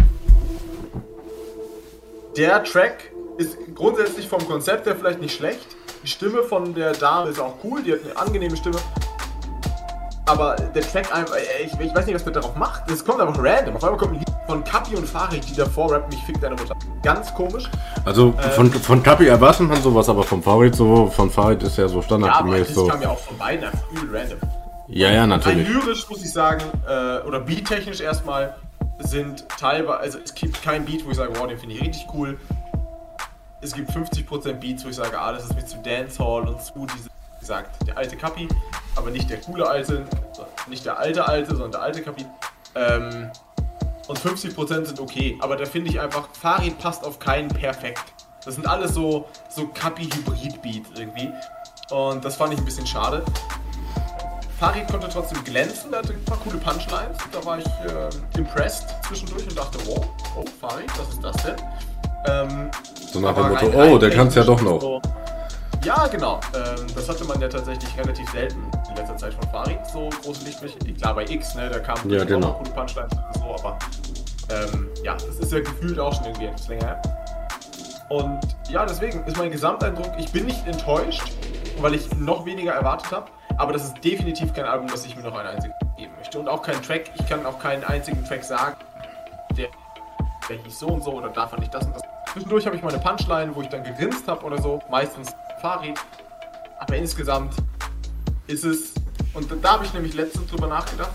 der 2.36 2.64
Track 2.64 3.12
ist 3.38 3.58
grundsätzlich 3.76 4.28
vom 4.28 4.48
Konzept 4.48 4.86
her 4.86 4.96
vielleicht 4.96 5.22
nicht 5.22 5.36
schlecht. 5.36 5.76
Die 6.04 6.08
Stimme 6.08 6.44
von 6.44 6.74
der 6.74 6.94
Dame 6.94 7.32
ist 7.32 7.40
auch 7.40 7.56
cool, 7.64 7.82
die 7.84 7.94
hat 7.94 8.00
eine 8.04 8.18
angenehme 8.18 8.56
Stimme. 8.56 8.78
Aber 10.28 10.56
der 10.56 10.82
Track 10.82 11.14
einfach, 11.16 11.36
ich, 11.64 11.72
ich 11.80 11.96
weiß 11.96 12.06
nicht, 12.06 12.16
was 12.16 12.26
man 12.26 12.34
darauf 12.34 12.56
macht. 12.56 12.92
Es 12.92 13.04
kommt 13.04 13.22
einfach 13.22 13.42
random. 13.42 13.78
Auf 13.78 13.84
einmal 13.84 13.98
kommt 13.98 14.14
ein 14.14 14.20
Lied 14.20 14.28
von 14.46 14.64
Kapi 14.64 14.96
und 14.96 15.08
Farid, 15.08 15.48
die 15.50 15.56
davor 15.56 15.92
rappen, 15.94 16.12
ich 16.14 16.24
fick 16.26 16.40
deine 16.42 16.56
Mutter. 16.56 16.76
Ganz 17.02 17.34
komisch. 17.34 17.70
Also 18.04 18.34
von, 18.56 18.70
von 18.72 19.02
Kapi 19.02 19.28
erwartet 19.28 19.68
man 19.68 19.82
sowas, 19.82 20.10
aber 20.10 20.24
vom 20.24 20.44
Farid 20.44 20.76
so, 20.76 21.08
von 21.08 21.32
Farid 21.32 21.64
ist 21.64 21.78
ja 21.78 21.88
so 21.88 21.98
Ja, 21.98 22.04
standardgemäß 22.04 22.68
das 22.68 22.76
so. 22.76 22.88
kam 22.88 23.02
ja 23.02 23.10
auch 23.10 23.20
von 23.20 23.38
beiden 23.38 23.66
einfach 23.66 23.90
übel 23.92 24.18
random. 24.18 24.40
Ja, 24.90 25.12
ja, 25.12 25.22
Rein 25.22 25.30
natürlich. 25.30 25.68
lyrisch 25.68 26.10
muss 26.10 26.22
ich 26.24 26.32
sagen, 26.32 26.62
äh, 26.88 27.26
oder 27.26 27.40
beattechnisch 27.40 28.00
erstmal, 28.02 28.56
sind 29.00 29.46
teilweise, 29.60 30.00
also 30.00 30.20
es 30.24 30.34
gibt 30.34 30.62
kein 30.62 30.86
Beat, 30.86 31.06
wo 31.06 31.12
ich 31.12 31.18
sage, 31.18 31.32
wow, 31.38 31.48
den 31.48 31.58
finde 31.58 31.76
ich 31.76 31.82
richtig 31.82 32.08
cool. 32.14 32.38
Es 33.62 33.74
gibt 33.74 33.90
50% 33.92 34.54
Beats, 34.54 34.86
wo 34.86 34.90
ich 34.90 34.96
sage, 34.96 35.20
ah, 35.20 35.32
das 35.32 35.46
ist 35.46 35.56
mir 35.56 35.66
zu 35.66 35.78
Dancehall 35.84 36.48
und 36.48 36.62
zu, 36.62 36.86
diese, 36.96 37.10
gesagt, 37.48 37.88
der 37.88 37.98
alte 37.98 38.18
Kapi, 38.18 38.48
aber 38.98 39.10
nicht 39.10 39.30
der 39.30 39.38
coole 39.40 39.66
alte, 39.68 40.04
nicht 40.68 40.86
der 40.86 41.00
alte 41.00 41.26
alte, 41.26 41.52
sondern 41.52 41.72
der 41.72 41.82
alte 41.82 42.02
Kapi. 42.02 42.26
Ähm, 42.76 43.32
und 44.08 44.20
50% 44.20 44.86
sind 44.86 45.00
okay, 45.00 45.38
aber 45.42 45.56
da 45.56 45.66
finde 45.66 45.90
ich 45.90 46.00
einfach, 46.00 46.28
Farid 46.34 46.78
passt 46.78 47.06
auf 47.06 47.20
keinen 47.20 47.48
perfekt. 47.48 48.04
Das 48.44 48.56
sind 48.56 48.68
alles 48.68 48.94
so, 48.94 49.26
so 49.50 49.68
Kapi-Hybrid-Beats 49.68 50.90
irgendwie. 51.00 51.32
Und 51.90 52.24
das 52.24 52.36
fand 52.36 52.54
ich 52.54 52.60
ein 52.60 52.66
bisschen 52.66 52.88
schade. 52.88 53.24
Farid 54.60 54.88
konnte 54.90 55.08
trotzdem 55.10 55.44
glänzen, 55.44 55.92
der 55.92 56.00
hatte 56.00 56.14
ein 56.14 56.26
paar 56.26 56.38
coole 56.40 56.58
Punchlines. 56.58 57.18
Da 57.32 57.46
war 57.46 57.60
ich 57.60 57.66
äh, 57.66 58.38
impressed 58.38 58.88
zwischendurch 59.08 59.44
und 59.48 59.58
dachte, 59.58 59.78
wow, 59.86 60.06
oh, 60.38 60.44
Farid, 60.60 60.90
was 60.98 61.10
ist 61.10 61.24
das 61.24 61.36
denn? 61.44 61.56
Ähm, 62.28 62.72
So 63.12 63.20
nach 63.20 63.34
dem 63.36 63.50
Motto, 63.50 63.66
rein- 63.68 63.76
oh, 63.76 63.80
rein 63.94 64.00
der 64.00 64.10
kann's 64.10 64.36
ja 64.36 64.44
doch 64.44 64.62
noch. 64.62 64.82
so- 64.82 65.02
Ja, 65.88 66.06
genau. 66.08 66.42
Ähm, 66.54 66.86
das 66.94 67.08
hatte 67.08 67.24
man 67.24 67.40
ja 67.40 67.48
tatsächlich 67.48 67.98
relativ 67.98 68.30
selten 68.32 68.70
in 68.90 68.96
letzter 68.98 69.16
Zeit 69.16 69.34
von 69.34 69.50
Farid, 69.50 69.80
so 69.88 70.10
große 70.22 70.44
Lichtblicke. 70.44 70.94
Klar, 70.96 71.16
bei 71.16 71.24
X, 71.24 71.56
ne, 71.56 71.70
da 71.70 71.80
kamen 71.80 72.12
Ja, 72.12 72.24
auch 72.24 72.28
genau. 72.28 72.48
noch 72.50 72.58
coole 72.58 72.72
Punchlines 72.72 73.14
und 73.14 73.36
so, 73.42 73.56
aber 73.56 73.80
ähm, 74.50 74.90
ja, 75.02 75.14
das 75.14 75.24
ist 75.40 75.50
ja 75.50 75.62
gefühlt 75.62 75.98
auch 75.98 76.14
schon 76.14 76.26
irgendwie 76.26 76.48
etwas 76.48 76.68
länger 76.68 76.88
her. 76.88 77.02
Und 78.10 78.42
ja, 78.70 78.86
deswegen 78.86 79.24
ist 79.28 79.38
mein 79.38 79.50
Gesamteindruck, 79.50 80.12
ich 80.18 80.30
bin 80.34 80.46
nicht 80.48 80.68
enttäuscht, 80.68 81.24
weil 81.80 81.94
ich 81.94 82.14
noch 82.18 82.46
weniger 82.46 82.74
erwartet 82.74 83.10
habe, 83.10 83.32
aber 83.56 83.72
das 83.72 83.86
ist 83.86 84.04
definitiv 84.04 84.54
kein 84.54 84.66
Album, 84.66 84.88
das 84.88 85.06
ich 85.06 85.16
mir 85.16 85.24
noch 85.24 85.38
einen 85.38 85.48
einzigen 85.48 85.74
geben 85.98 86.12
möchte. 86.18 86.38
Und 86.38 86.50
auch 86.50 86.64
kein 86.64 86.82
Track, 86.82 87.12
ich 87.16 87.26
kann 87.30 87.46
auch 87.46 87.60
keinen 87.60 87.86
einzigen 87.86 88.26
Track 88.26 88.44
sagen, 88.44 88.76
der, 89.56 89.70
der 90.50 90.58
hieß 90.58 90.80
so 90.80 90.88
und 90.88 91.02
so 91.06 91.14
oder 91.14 91.30
davon 91.30 91.60
nicht 91.62 91.74
das 91.74 91.86
und 91.86 91.96
das. 91.96 92.02
Zwischendurch 92.34 92.66
habe 92.66 92.76
ich 92.76 92.84
meine 92.84 93.00
Punchline, 93.00 93.56
wo 93.56 93.62
ich 93.62 93.70
dann 93.70 93.84
gegrinst 93.84 94.28
habe 94.28 94.44
oder 94.46 94.62
so, 94.62 94.82
meistens 94.90 95.34
Farid. 95.62 95.98
Aber 96.80 96.96
insgesamt 96.96 97.54
ist 98.48 98.64
es, 98.64 98.94
und 99.34 99.48
da 99.64 99.74
habe 99.74 99.86
ich 99.86 99.94
nämlich 99.94 100.14
letztens 100.14 100.50
drüber 100.50 100.68
nachgedacht, 100.68 101.12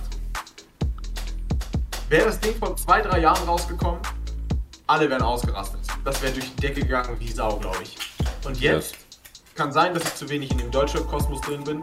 wäre 2.09 2.27
das 2.27 2.41
Ding 2.41 2.55
vor 2.57 2.77
zwei, 2.77 3.01
drei 3.01 3.21
Jahren 3.21 3.47
rausgekommen, 3.49 4.01
alle 4.87 5.09
wären 5.09 5.23
ausgerastet. 5.23 5.81
Das 6.05 6.21
wäre 6.23 6.33
durch 6.33 6.51
die 6.55 6.61
Decke 6.61 6.81
gegangen 6.83 7.17
wie 7.19 7.31
Sau, 7.31 7.57
glaube 7.57 7.79
ich. 7.83 7.97
Und 8.45 8.61
jetzt 8.61 8.97
kann 9.55 9.73
sein, 9.73 9.95
dass 9.95 10.03
ich 10.05 10.15
zu 10.17 10.29
wenig 10.29 10.51
in 10.51 10.59
dem 10.59 10.71
Deutschrap-Kosmos 10.71 11.41
drin 11.43 11.63
bin. 11.65 11.83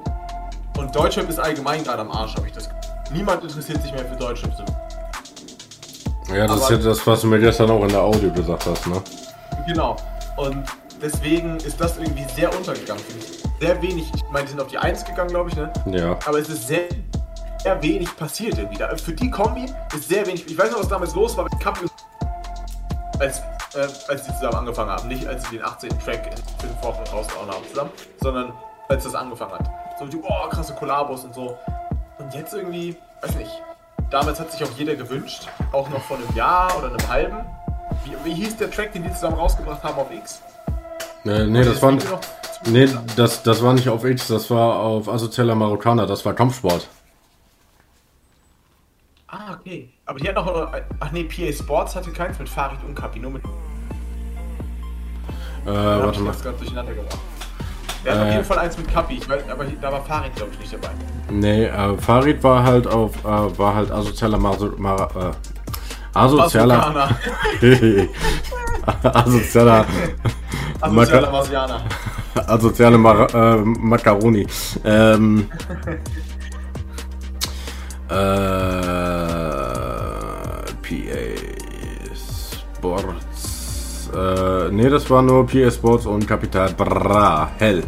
Und 0.77 0.95
Deutschrap 0.95 1.29
ist 1.29 1.39
allgemein 1.39 1.83
gerade 1.83 2.01
am 2.01 2.11
Arsch, 2.11 2.35
habe 2.35 2.47
ich 2.47 2.53
das. 2.53 2.69
Niemand 3.11 3.43
interessiert 3.43 3.81
sich 3.81 3.91
mehr 3.91 4.05
für 4.05 4.15
Deutschrap. 4.17 4.53
So. 4.55 6.33
Ja, 6.35 6.45
das 6.45 6.57
ist 6.57 6.63
Aber- 6.65 6.75
ja 6.75 6.77
das, 6.83 7.07
was 7.07 7.21
du 7.21 7.27
mir 7.27 7.39
gestern 7.39 7.71
auch 7.71 7.81
in 7.83 7.89
der 7.89 8.01
Audio 8.01 8.31
gesagt 8.31 8.65
hast, 8.65 8.85
ne? 8.87 9.01
Genau. 9.67 9.95
Und 10.37 10.63
deswegen 11.01 11.57
ist 11.57 11.79
das 11.79 11.97
irgendwie 11.97 12.25
sehr 12.35 12.55
untergegangen 12.55 13.03
für 13.03 13.15
mich. 13.15 13.43
Sehr 13.59 13.81
wenig, 13.81 14.11
ich 14.13 14.23
meine, 14.31 14.45
die 14.45 14.51
sind 14.51 14.61
auf 14.61 14.67
die 14.67 14.77
1 14.77 15.05
gegangen, 15.05 15.29
glaube 15.29 15.49
ich, 15.49 15.55
ne? 15.55 15.71
Ja. 15.87 16.17
Aber 16.25 16.39
es 16.39 16.49
ist 16.49 16.67
sehr, 16.67 16.87
sehr 17.61 17.81
wenig 17.81 18.15
passiert 18.15 18.57
irgendwie. 18.57 18.77
Da, 18.77 18.95
für 18.95 19.13
die 19.13 19.29
Kombi 19.29 19.65
ist 19.95 20.07
sehr 20.07 20.25
wenig. 20.25 20.49
Ich 20.49 20.57
weiß 20.57 20.71
noch, 20.71 20.79
was 20.79 20.87
damals 20.87 21.13
los 21.15 21.35
war 21.35 21.43
mit 21.43 21.59
Kapi 21.59 21.85
als, 23.19 23.39
äh, 23.75 23.87
als 24.07 24.23
die 24.23 24.33
zusammen 24.33 24.55
angefangen 24.55 24.91
haben. 24.91 25.07
Nicht 25.07 25.27
als 25.27 25.43
sie 25.49 25.57
den 25.57 25.65
18. 25.65 25.89
Track 25.99 26.27
in 26.27 26.67
fünf 26.69 26.83
Wochen 26.83 27.03
rausgehauen 27.11 27.49
haben 27.49 27.67
zusammen, 27.69 27.91
sondern 28.21 28.53
als 28.87 29.03
das 29.03 29.15
angefangen 29.15 29.53
hat. 29.53 29.69
So 29.99 30.07
die, 30.07 30.17
oh, 30.17 30.49
krasse 30.49 30.73
Kollabos 30.73 31.25
und 31.25 31.35
so. 31.35 31.57
Und 32.17 32.33
jetzt 32.33 32.53
irgendwie, 32.53 32.95
weiß 33.21 33.35
nicht. 33.35 33.51
Damals 34.09 34.39
hat 34.39 34.51
sich 34.51 34.63
auch 34.63 34.71
jeder 34.75 34.95
gewünscht, 34.95 35.47
auch 35.71 35.87
noch 35.89 36.01
vor 36.01 36.17
einem 36.17 36.35
Jahr 36.35 36.75
oder 36.77 36.87
einem 36.87 37.07
halben. 37.07 37.45
Wie, 38.03 38.15
wie 38.23 38.33
hieß 38.33 38.57
der 38.57 38.71
Track, 38.71 38.93
den 38.93 39.03
die 39.03 39.13
zusammen 39.13 39.35
rausgebracht 39.35 39.83
haben 39.83 39.99
auf 39.99 40.11
X? 40.11 40.41
Äh, 41.29 41.45
nee, 41.47 41.63
das 41.63 41.81
noch- 41.81 41.97
nee 42.67 42.87
das, 43.15 43.43
das 43.43 43.61
war 43.63 43.73
nicht 43.73 43.87
auf 43.89 44.03
X, 44.05 44.27
das 44.27 44.49
war 44.49 44.75
auf 44.79 45.07
Asozialer 45.09 45.55
Marokkaner, 45.55 46.05
das 46.05 46.25
war 46.25 46.33
Kampfsport. 46.33 46.87
Ah, 49.27 49.53
okay. 49.59 49.89
Aber 50.05 50.17
die 50.19 50.27
hat 50.27 50.35
noch. 50.35 50.71
Ach 50.99 51.11
nee, 51.11 51.23
PA 51.25 51.51
Sports 51.53 51.95
hatte 51.95 52.11
keins 52.11 52.39
mit 52.39 52.49
Farid 52.49 52.79
und 52.87 52.95
Kapi, 52.95 53.19
nur 53.19 53.31
mit. 53.31 53.43
Äh, 55.65 55.67
warte 55.67 56.11
ich 56.13 56.19
mal. 56.21 56.31
das 56.31 56.41
gerade 56.41 56.57
durcheinander 56.57 56.93
gebracht. 56.93 57.17
Der 58.03 58.13
hat 58.13 58.19
Äh. 58.19 58.23
auf 58.23 58.33
jeden 58.33 58.45
Fall 58.45 58.59
eins 58.59 58.77
mit 58.77 58.87
Kapi, 58.91 59.13
ich 59.17 59.29
weiß, 59.29 59.43
aber 59.51 59.65
da 59.65 59.91
war 59.91 60.01
Farid, 60.03 60.35
glaube 60.35 60.51
ich, 60.53 60.59
nicht 60.59 60.73
dabei. 60.73 60.89
Nee, 61.29 61.65
äh, 61.65 61.97
Farid 61.97 62.41
war 62.43 62.63
halt 62.63 62.87
auf, 62.87 63.13
äh, 63.23 63.57
war 63.59 63.75
halt 63.75 63.91
asozialer 63.91 64.37
Mar 64.39 64.57
Mar 64.77 65.09
äh, 65.15 66.17
asozialer, 66.17 66.77
Marokkaner. 66.77 67.19
asozialer, 69.15 69.85
Asozialer 70.81 71.21
Maka 71.21 71.31
Marsianer. 71.31 71.81
asoziale 72.47 72.97
Mar 72.97 73.33
äh, 73.33 73.57
Macaroni. 73.57 74.47
Ähm, 74.85 75.49
äh, 78.09 78.13
PA 80.81 81.21
Sports. 82.75 84.09
Äh, 84.15 84.69
nee, 84.71 84.89
das 84.89 85.09
war 85.09 85.21
nur 85.21 85.45
PA 85.45 85.69
Sports 85.69 86.05
und 86.05 86.25
Kapital 86.27 86.73
Bra. 86.73 87.51
Hell. 87.57 87.83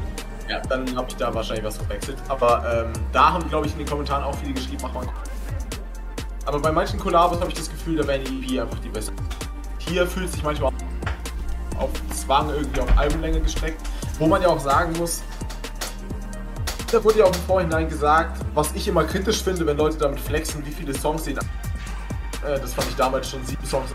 Ja, 0.50 0.60
dann 0.68 0.94
habe 0.96 1.08
ich 1.08 1.16
da 1.16 1.34
wahrscheinlich 1.34 1.66
was 1.66 1.78
verwechselt. 1.78 2.18
Aber 2.28 2.64
ähm, 2.74 2.92
da 3.14 3.34
haben, 3.34 3.48
glaube 3.48 3.68
ich, 3.68 3.74
in 3.74 3.80
den 3.80 3.88
Kommentaren 3.88 4.26
auch 4.26 4.36
viele 4.36 4.54
geschrieben, 4.54 4.80
mach 4.84 4.94
mal. 4.94 5.06
Aber 6.46 6.60
bei 6.60 6.72
manchen 6.72 7.00
Kollabos 7.00 7.40
habe 7.40 7.52
ich 7.52 7.58
das 7.58 7.70
Gefühl, 7.70 7.96
da 7.96 8.08
wären 8.08 8.22
die 8.26 8.56
EP 8.56 8.62
einfach 8.62 8.80
die 8.80 8.90
beste. 8.90 9.14
Hier 9.80 10.06
fühlt 10.06 10.30
sich 10.30 10.44
manchmal 10.44 10.72
auf 11.82 11.90
Zwang 12.16 12.50
irgendwie 12.50 12.80
auf 12.82 12.98
Albumlänge 12.98 13.42
gestreckt. 13.42 13.82
Wo 14.20 14.28
man 14.28 14.42
ja 14.42 14.50
auch 14.50 14.60
sagen 14.60 14.94
muss, 14.98 15.22
da 16.92 17.04
wurde 17.04 17.20
ja 17.20 17.26
auch 17.26 17.34
im 17.34 17.42
Vorhinein 17.48 17.90
gesagt, 17.90 18.40
was 18.54 18.72
ich 18.76 18.88
immer 18.88 19.04
kritisch 19.04 19.44
finde, 19.44 19.66
wenn 19.66 19.78
Leute 19.78 19.98
damit 19.98 20.20
flexen, 20.20 20.66
wie 20.66 20.72
viele 20.72 20.94
Songs 20.94 21.24
sie. 21.24 21.32
Äh, 21.32 21.38
das 22.44 22.74
fand 22.74 22.90
ich 22.90 22.96
damals 22.96 23.30
schon 23.30 23.44
sieben 23.46 23.66
Songs 23.66 23.90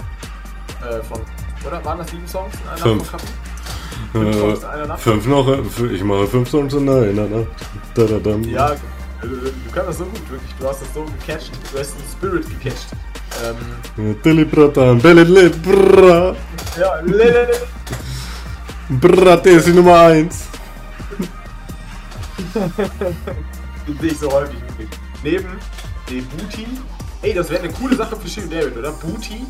äh, 0.83 1.03
von. 1.03 1.21
Oder 1.67 1.85
waren 1.85 1.99
das 1.99 2.11
sieben 2.11 2.27
Songs 2.27 2.55
in 2.63 2.69
einer 2.69 2.79
Fünf. 2.79 3.11
Fünf 4.13 4.37
Songs 4.37 4.59
in 4.61 4.65
einer 4.69 4.87
Nacht? 4.87 5.01
fünf 5.01 5.27
noch, 5.27 5.49
äh, 5.49 5.87
ich 5.93 6.03
mache 6.05 6.27
fünf 6.27 6.49
Songs 6.49 6.73
in 6.75 6.89
einer 6.89 7.27
Nacht. 7.27 7.49
Da, 7.95 8.05
da, 8.05 8.19
da. 8.19 8.31
Ja, 8.31 8.71
äh, 8.73 8.77
du 9.23 9.51
kannst 9.73 9.89
das 9.91 9.99
so 9.99 10.05
gut, 10.05 10.31
wirklich. 10.31 10.55
Du 10.59 10.67
hast 10.67 10.83
das 10.83 10.95
so 10.95 11.05
gecatcht. 11.05 11.51
Du 11.73 11.79
hast 11.79 11.95
den 11.95 12.05
Spirit 12.13 12.47
gecatcht. 12.49 12.87
Ähm, 13.45 14.17
Deli 14.25 14.45
Bratan, 14.45 15.01
Deli 15.01 15.25
Deli 15.25 15.51
Bra. 15.51 16.35
ja, 16.79 17.03
lelelele. 18.89 19.01
Brat 19.25 19.47
ist 19.47 19.67
die 19.67 19.73
Nummer 19.73 20.01
1. 20.01 20.45
Den 23.87 23.99
sehe 24.01 24.11
ich 24.11 24.19
so 24.19 24.31
häufig. 24.31 24.61
wirklich. 24.69 24.89
Neben 25.23 25.49
dem 26.11 26.25
Booty. 26.29 26.67
Ey, 27.23 27.35
das 27.35 27.51
wäre 27.51 27.63
eine 27.63 27.73
coole 27.73 27.97
Sache 27.97 28.17
für 28.17 28.29
Shield 28.29 28.53
David, 28.53 28.77
oder? 28.77 28.93
Booty, 28.93 29.47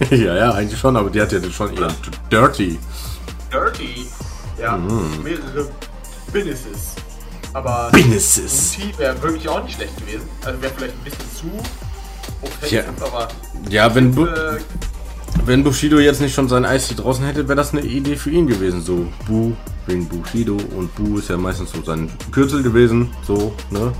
ja, 0.10 0.34
ja, 0.36 0.50
eigentlich 0.52 0.78
schon, 0.78 0.96
aber 0.96 1.10
die 1.10 1.20
hat 1.20 1.32
ja 1.32 1.40
schon 1.50 1.72
ihren 1.74 1.92
Dirty. 2.30 2.78
Dirty. 3.50 4.06
Ja, 4.60 4.76
mehrere 4.76 5.68
Businesses. 6.32 6.94
Aber 7.52 7.88
Businesses. 7.92 8.76
Booty 8.76 8.98
wäre 8.98 9.22
wirklich 9.22 9.48
auch 9.48 9.64
nicht 9.64 9.76
schlecht 9.76 9.96
gewesen. 9.96 10.28
Also 10.44 10.60
wäre 10.62 10.72
vielleicht 10.76 10.94
ein 10.94 11.04
bisschen 11.04 11.30
zu 11.34 11.50
offensiv, 12.42 12.84
aber 13.00 13.28
Ja, 13.70 13.92
wenn, 13.94 14.12
äh, 14.16 14.58
wenn 15.48 15.64
Bushido 15.64 15.98
jetzt 15.98 16.20
nicht 16.20 16.34
schon 16.34 16.46
sein 16.46 16.66
Eis 16.66 16.88
draußen 16.88 17.24
hätte, 17.24 17.48
wäre 17.48 17.56
das 17.56 17.72
eine 17.72 17.80
Idee 17.80 18.16
für 18.16 18.30
ihn 18.30 18.46
gewesen. 18.46 18.82
So, 18.82 19.08
Bu 19.26 19.54
wegen 19.86 20.06
Bushido 20.06 20.58
und 20.76 20.94
Bu 20.94 21.18
ist 21.18 21.30
ja 21.30 21.38
meistens 21.38 21.72
so 21.72 21.82
sein 21.82 22.10
Kürzel 22.30 22.62
gewesen. 22.62 23.10
So, 23.26 23.54
ne? 23.70 23.90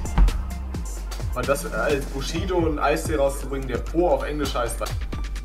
Und 1.34 1.48
das 1.48 1.64
als 1.72 2.04
Bushido 2.06 2.58
einen 2.58 2.78
Eistee 2.78 3.16
rauszubringen, 3.16 3.66
der 3.66 3.78
Po 3.78 4.08
auf 4.08 4.24
Englisch 4.24 4.54
heißt, 4.54 4.78
weil 4.80 4.88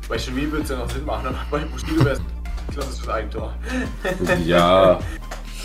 bei 0.08 0.18
Chemie 0.18 0.50
würde 0.50 0.64
es 0.64 0.68
ja 0.68 0.76
noch 0.76 0.90
Sinn 0.90 1.06
machen, 1.06 1.28
aber 1.28 1.58
bei 1.58 1.64
Bushido 1.64 2.04
wäre 2.04 2.16
es 2.16 2.74
klassisches 2.74 3.08
Eigentor. 3.08 3.54
Ja, 4.44 4.98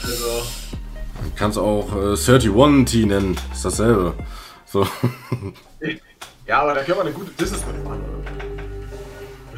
Also, 0.04 0.48
kannst 1.36 1.58
auch 1.58 1.92
äh, 1.94 2.16
31 2.16 2.86
T 2.86 3.06
nennen. 3.06 3.38
Ist 3.52 3.66
dasselbe. 3.66 4.14
So. 4.66 4.88
ja, 6.48 6.62
aber 6.62 6.76
da 6.76 6.84
können 6.84 6.98
wir 6.98 7.02
eine 7.02 7.12
gute 7.12 7.32
Disses 7.32 7.62
mitmachen. 7.66 8.20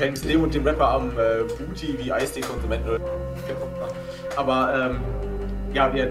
Hängst 0.01 0.25
dem 0.25 0.41
und 0.43 0.53
dem 0.53 0.65
Rapper 0.65 0.89
am 0.89 1.11
äh, 1.11 1.43
Booty 1.43 1.97
wie 1.99 2.11
Eistee-Konsumenten 2.11 2.89
oder 2.89 2.99
Aber, 4.35 4.73
ähm, 4.75 4.99
ja, 5.73 5.93
wir, 5.93 6.09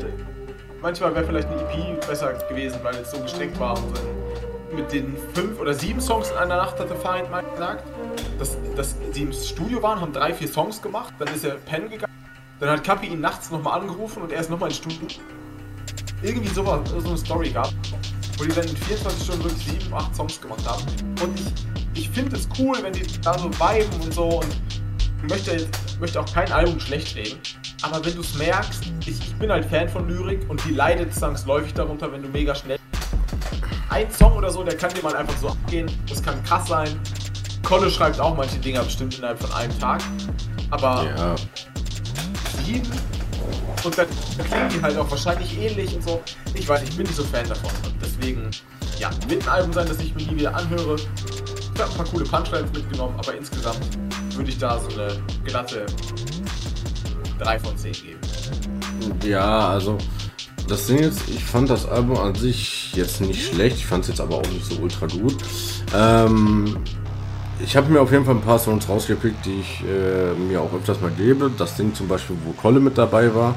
manchmal 0.81 1.15
wäre 1.15 1.27
vielleicht 1.27 1.49
eine 1.49 1.61
EP 1.63 2.07
besser 2.07 2.33
gewesen, 2.49 2.79
weil 2.83 2.95
es 2.95 3.11
so 3.11 3.19
gestreckt 3.19 3.59
war. 3.59 3.77
Und 3.77 3.97
dann 3.97 4.77
mit 4.77 4.93
den 4.93 5.17
fünf 5.35 5.59
oder 5.61 5.75
sieben 5.75 6.01
Songs 6.01 6.31
in 6.31 6.37
einer 6.37 6.57
Nacht 6.57 6.79
hatte 6.79 6.95
Farid 6.95 7.31
mal 7.31 7.43
gesagt, 7.43 7.85
dass, 8.39 8.57
dass 8.77 8.95
sie 9.13 9.23
im 9.23 9.33
Studio 9.33 9.83
waren, 9.83 10.01
haben 10.01 10.13
drei, 10.13 10.33
vier 10.33 10.49
Songs 10.49 10.81
gemacht, 10.81 11.13
dann 11.19 11.29
ist 11.35 11.45
er 11.45 11.57
pennen 11.57 11.91
gegangen. 11.91 12.13
Dann 12.61 12.71
hat 12.71 12.85
Kapi 12.85 13.07
ihn 13.07 13.21
nachts 13.21 13.51
nochmal 13.51 13.81
angerufen 13.81 14.23
und 14.23 14.33
er 14.33 14.41
ist 14.41 14.51
nochmal 14.51 14.69
ins 14.69 14.79
Studio. 14.79 15.09
Irgendwie 16.23 16.49
sowas, 16.49 16.81
so 16.91 17.09
eine 17.09 17.17
Story 17.17 17.51
gab, 17.51 17.73
wo 18.39 18.45
die 18.45 18.53
dann 18.55 18.69
in 18.69 18.77
24 18.77 19.25
Stunden 19.25 19.45
wirklich 19.45 19.67
sieben, 19.67 19.95
acht 19.95 20.15
Songs 20.15 20.41
gemacht 20.41 20.67
haben. 20.69 20.83
Und 21.23 21.41
ich, 21.41 21.80
ich 22.01 22.09
finde 22.11 22.37
es 22.37 22.49
cool, 22.59 22.77
wenn 22.83 22.93
die 22.93 23.03
da 23.23 23.39
so 23.39 23.51
viben 23.53 24.01
und 24.03 24.15
so 24.15 24.25
und 24.41 24.47
ich 25.23 25.31
möchte, 25.31 25.53
jetzt- 25.53 26.01
möchte 26.01 26.19
auch 26.21 26.33
kein 26.33 26.51
Album 26.51 26.81
schlecht 26.81 27.15
reden. 27.15 27.39
Aber 27.83 28.03
wenn 28.05 28.15
du 28.15 28.21
es 28.23 28.35
merkst, 28.37 28.85
ich, 29.07 29.09
ich 29.21 29.35
bin 29.37 29.51
halt 29.51 29.67
Fan 29.67 29.89
von 29.89 30.09
Lyrik 30.09 30.49
und 30.49 30.63
die 30.65 30.71
leidet 30.73 31.15
zwangsläufig 31.15 31.75
darunter, 31.75 32.11
wenn 32.13 32.23
du 32.23 32.29
mega 32.29 32.55
schnell. 32.55 32.79
Ein 33.91 34.11
Song 34.11 34.33
oder 34.37 34.51
so, 34.51 34.63
der 34.63 34.77
kann 34.77 34.93
dir 34.95 35.03
mal 35.03 35.15
einfach 35.17 35.37
so 35.37 35.49
abgehen. 35.49 35.91
Das 36.09 36.23
kann 36.23 36.43
krass 36.45 36.69
sein. 36.69 36.89
Kolle 37.63 37.91
schreibt 37.91 38.19
auch 38.21 38.35
manche 38.37 38.57
Dinger 38.59 38.83
bestimmt 38.83 39.17
innerhalb 39.19 39.39
von 39.41 39.53
einem 39.53 39.79
Tag. 39.79 40.01
Aber 40.71 41.05
Ja. 41.05 41.35
sieben 42.65 42.91
und 43.85 43.99
dann 43.99 44.07
klingen 44.49 44.69
die 44.71 44.81
halt 44.83 44.97
auch 44.97 45.11
wahrscheinlich 45.11 45.59
ähnlich 45.59 45.95
und 45.95 46.03
so. 46.05 46.23
Ich 46.55 46.69
weiß, 46.69 46.83
ich 46.83 46.97
bin 46.97 47.07
nicht 47.07 47.17
so 47.17 47.25
Fan 47.25 47.47
davon. 47.49 47.71
Und 47.85 47.95
Deswegen, 48.01 48.51
ja, 48.99 49.11
wird 49.29 49.43
ein 49.45 49.49
Album 49.49 49.73
sein, 49.73 49.87
das 49.89 49.99
ich 49.99 50.15
mir 50.15 50.23
nie 50.25 50.37
wieder 50.39 50.55
anhöre. 50.55 50.97
Ich 51.75 51.81
habe 51.81 51.91
ein 51.91 51.97
paar 51.97 52.07
coole 52.07 52.25
Punchlines 52.25 52.73
mitgenommen, 52.73 53.15
aber 53.19 53.35
insgesamt 53.35 53.81
würde 54.35 54.51
ich 54.51 54.59
da 54.59 54.79
so 54.79 54.89
eine 54.91 55.23
glatte 55.45 55.87
3 57.39 57.59
von 57.59 57.77
10 57.77 57.93
geben. 57.93 58.21
Ja, 59.25 59.69
also 59.69 59.99
das 60.69 60.87
Ding 60.87 60.99
ist, 60.99 61.29
ich 61.29 61.45
fand 61.45 61.71
das 61.71 61.87
Album 61.87 62.19
an 62.19 62.35
sich 62.35 62.93
jetzt 62.95 63.21
nicht 63.21 63.49
schlecht, 63.49 63.77
ich 63.77 63.87
fand 63.87 64.05
es 64.05 64.09
jetzt 64.09 64.21
aber 64.21 64.37
auch 64.37 64.47
nicht 64.49 64.67
so 64.67 64.77
ultra 64.81 65.07
gut. 65.07 65.37
Ähm, 65.95 66.77
ich 67.63 67.77
habe 67.77 67.91
mir 67.91 68.01
auf 68.01 68.13
jeden 68.13 68.25
Fall 68.25 68.37
ein 68.37 68.41
paar 68.41 68.59
Songs 68.59 68.89
rausgepickt, 68.89 69.45
die 69.45 69.61
ich 69.61 69.83
äh, 69.83 70.35
mir 70.35 70.61
auch 70.61 70.73
öfters 70.73 71.01
mal 71.01 71.11
gebe. 71.11 71.51
Das 71.57 71.77
Ding 71.77 71.95
zum 71.95 72.09
Beispiel, 72.09 72.37
wo 72.45 72.53
Kolle 72.53 72.81
mit 72.81 72.97
dabei 72.97 73.35
war. 73.35 73.55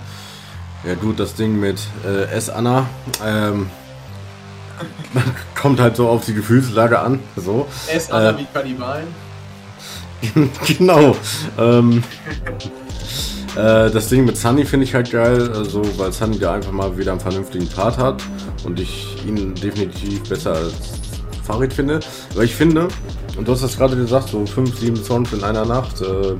Ja, 0.83 0.95
du, 0.95 1.13
das 1.13 1.35
Ding 1.35 1.59
mit 1.59 1.79
äh, 2.05 2.25
S. 2.31 2.49
Anna. 2.49 2.87
Ähm, 3.23 3.69
kommt 5.55 5.79
halt 5.79 5.95
so 5.95 6.07
auf 6.07 6.25
die 6.25 6.33
Gefühlslage 6.33 6.99
an. 6.99 7.19
So. 7.35 7.67
S. 7.87 8.11
Anna 8.11 8.31
äh, 8.31 8.37
wie 8.39 8.47
Kannibalen. 8.53 9.07
genau. 10.77 11.15
Ähm, 11.57 12.03
äh, 13.55 13.89
das 13.91 14.07
Ding 14.09 14.25
mit 14.25 14.37
Sunny 14.37 14.65
finde 14.65 14.85
ich 14.85 14.95
halt 14.95 15.11
geil, 15.11 15.51
also, 15.53 15.81
weil 15.97 16.11
Sunny 16.11 16.39
da 16.39 16.53
einfach 16.53 16.71
mal 16.71 16.97
wieder 16.97 17.11
einen 17.11 17.21
vernünftigen 17.21 17.67
Part 17.67 17.97
hat 17.97 18.23
und 18.63 18.79
ich 18.79 19.17
ihn 19.27 19.53
definitiv 19.55 20.23
besser 20.23 20.53
als 20.53 20.73
Farid 21.43 21.73
finde. 21.73 21.99
Aber 22.33 22.43
ich 22.43 22.55
finde, 22.55 22.87
und 23.37 23.47
du 23.47 23.51
hast 23.51 23.63
das 23.63 23.77
gerade 23.77 23.95
gesagt, 23.95 24.29
so 24.29 24.45
5, 24.45 24.79
7 24.79 25.03
Songs 25.03 25.33
in 25.33 25.43
einer 25.43 25.65
Nacht. 25.65 26.01
Äh, 26.01 26.35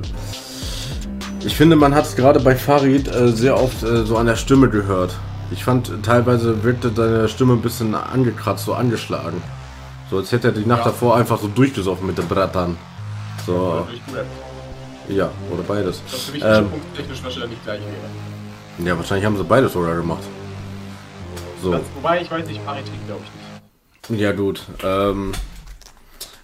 ich 1.44 1.54
finde, 1.54 1.76
man 1.76 1.94
hat 1.94 2.06
es 2.06 2.16
gerade 2.16 2.40
bei 2.40 2.56
Farid 2.56 3.06
äh, 3.14 3.28
sehr 3.28 3.60
oft 3.60 3.82
äh, 3.82 4.04
so 4.04 4.16
an 4.16 4.26
der 4.26 4.36
Stimme 4.36 4.68
gehört. 4.68 5.14
Ich 5.50 5.64
fand, 5.64 5.92
teilweise 6.02 6.64
wirkte 6.64 6.92
seine 6.94 7.28
Stimme 7.28 7.54
ein 7.54 7.62
bisschen 7.62 7.94
angekratzt, 7.94 8.64
so 8.64 8.74
angeschlagen. 8.74 9.42
So 10.10 10.18
als 10.18 10.32
hätte 10.32 10.48
er 10.48 10.52
die 10.52 10.66
Nacht 10.66 10.80
ja. 10.80 10.86
davor 10.86 11.16
einfach 11.16 11.40
so 11.40 11.48
durchgesoffen 11.48 12.06
mit 12.06 12.18
dem 12.18 12.28
Brattern. 12.28 12.76
So. 13.46 13.86
Ja, 15.08 15.30
oder 15.50 15.62
beides. 15.62 16.00
Für 16.06 16.32
mich 16.32 16.42
ähm, 16.44 16.68
technisch 16.96 17.22
wahrscheinlich 17.22 17.62
gleich 17.62 17.80
wäre. 17.80 18.88
Ja, 18.88 18.96
wahrscheinlich 18.96 19.24
haben 19.24 19.36
sie 19.36 19.44
beides 19.44 19.72
sogar 19.72 19.94
gemacht. 19.96 20.22
So. 21.62 21.72
Das, 21.72 21.82
wobei 21.94 22.22
ich 22.22 22.30
weiß 22.30 22.46
nicht, 22.46 22.60
Farid 22.62 22.84
glaube 23.06 23.22
ich 23.24 24.10
nicht. 24.10 24.20
Ja, 24.20 24.32
gut. 24.32 24.62
Ähm, 24.82 25.32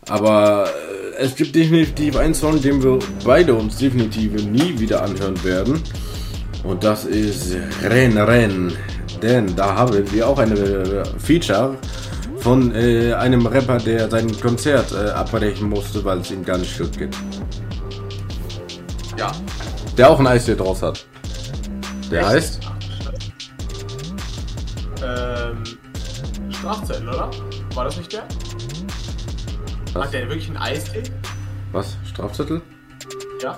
aber 0.08 0.66
äh, 0.66 1.16
es 1.18 1.34
gibt 1.34 1.54
definitiv 1.54 2.16
einen 2.16 2.34
Song, 2.34 2.60
den 2.60 2.82
wir 2.82 2.98
beide 3.24 3.54
uns 3.54 3.76
definitiv 3.76 4.32
nie 4.44 4.78
wieder 4.78 5.02
anhören 5.02 5.42
werden. 5.44 5.82
Und 6.64 6.84
das 6.84 7.04
ist 7.04 7.56
Ren 7.82 8.16
Ren. 8.18 8.72
Denn 9.22 9.54
da 9.54 9.74
haben 9.74 10.12
wir 10.12 10.28
auch 10.28 10.38
eine 10.38 10.54
äh, 10.54 11.04
Feature 11.18 11.76
von 12.38 12.74
äh, 12.74 13.12
einem 13.14 13.46
Rapper, 13.46 13.78
der 13.78 14.08
sein 14.08 14.40
Konzert 14.40 14.92
äh, 14.92 15.10
abbrechen 15.10 15.68
musste, 15.68 16.04
weil 16.04 16.20
es 16.20 16.30
ihm 16.30 16.44
gar 16.44 16.58
nicht 16.58 16.78
gut 16.78 16.96
geht. 16.96 17.16
Ja. 19.18 19.30
Der 19.96 20.10
auch 20.10 20.18
ein 20.18 20.26
Eistee 20.26 20.54
draus 20.54 20.82
hat. 20.82 21.04
Der 22.10 22.20
Echt? 22.20 22.28
heißt? 22.30 22.60
Ähm, 25.02 25.62
Strafzettel, 26.50 27.08
oder? 27.08 27.30
War 27.74 27.84
das 27.84 27.96
nicht 27.98 28.12
der? 28.12 28.24
Was? 29.92 30.04
Hat 30.04 30.12
der 30.14 30.28
wirklich 30.28 30.48
einen 30.48 30.56
Eistee? 30.56 31.02
Was? 31.72 31.96
Strafzettel? 32.08 32.62
Ja. 33.42 33.56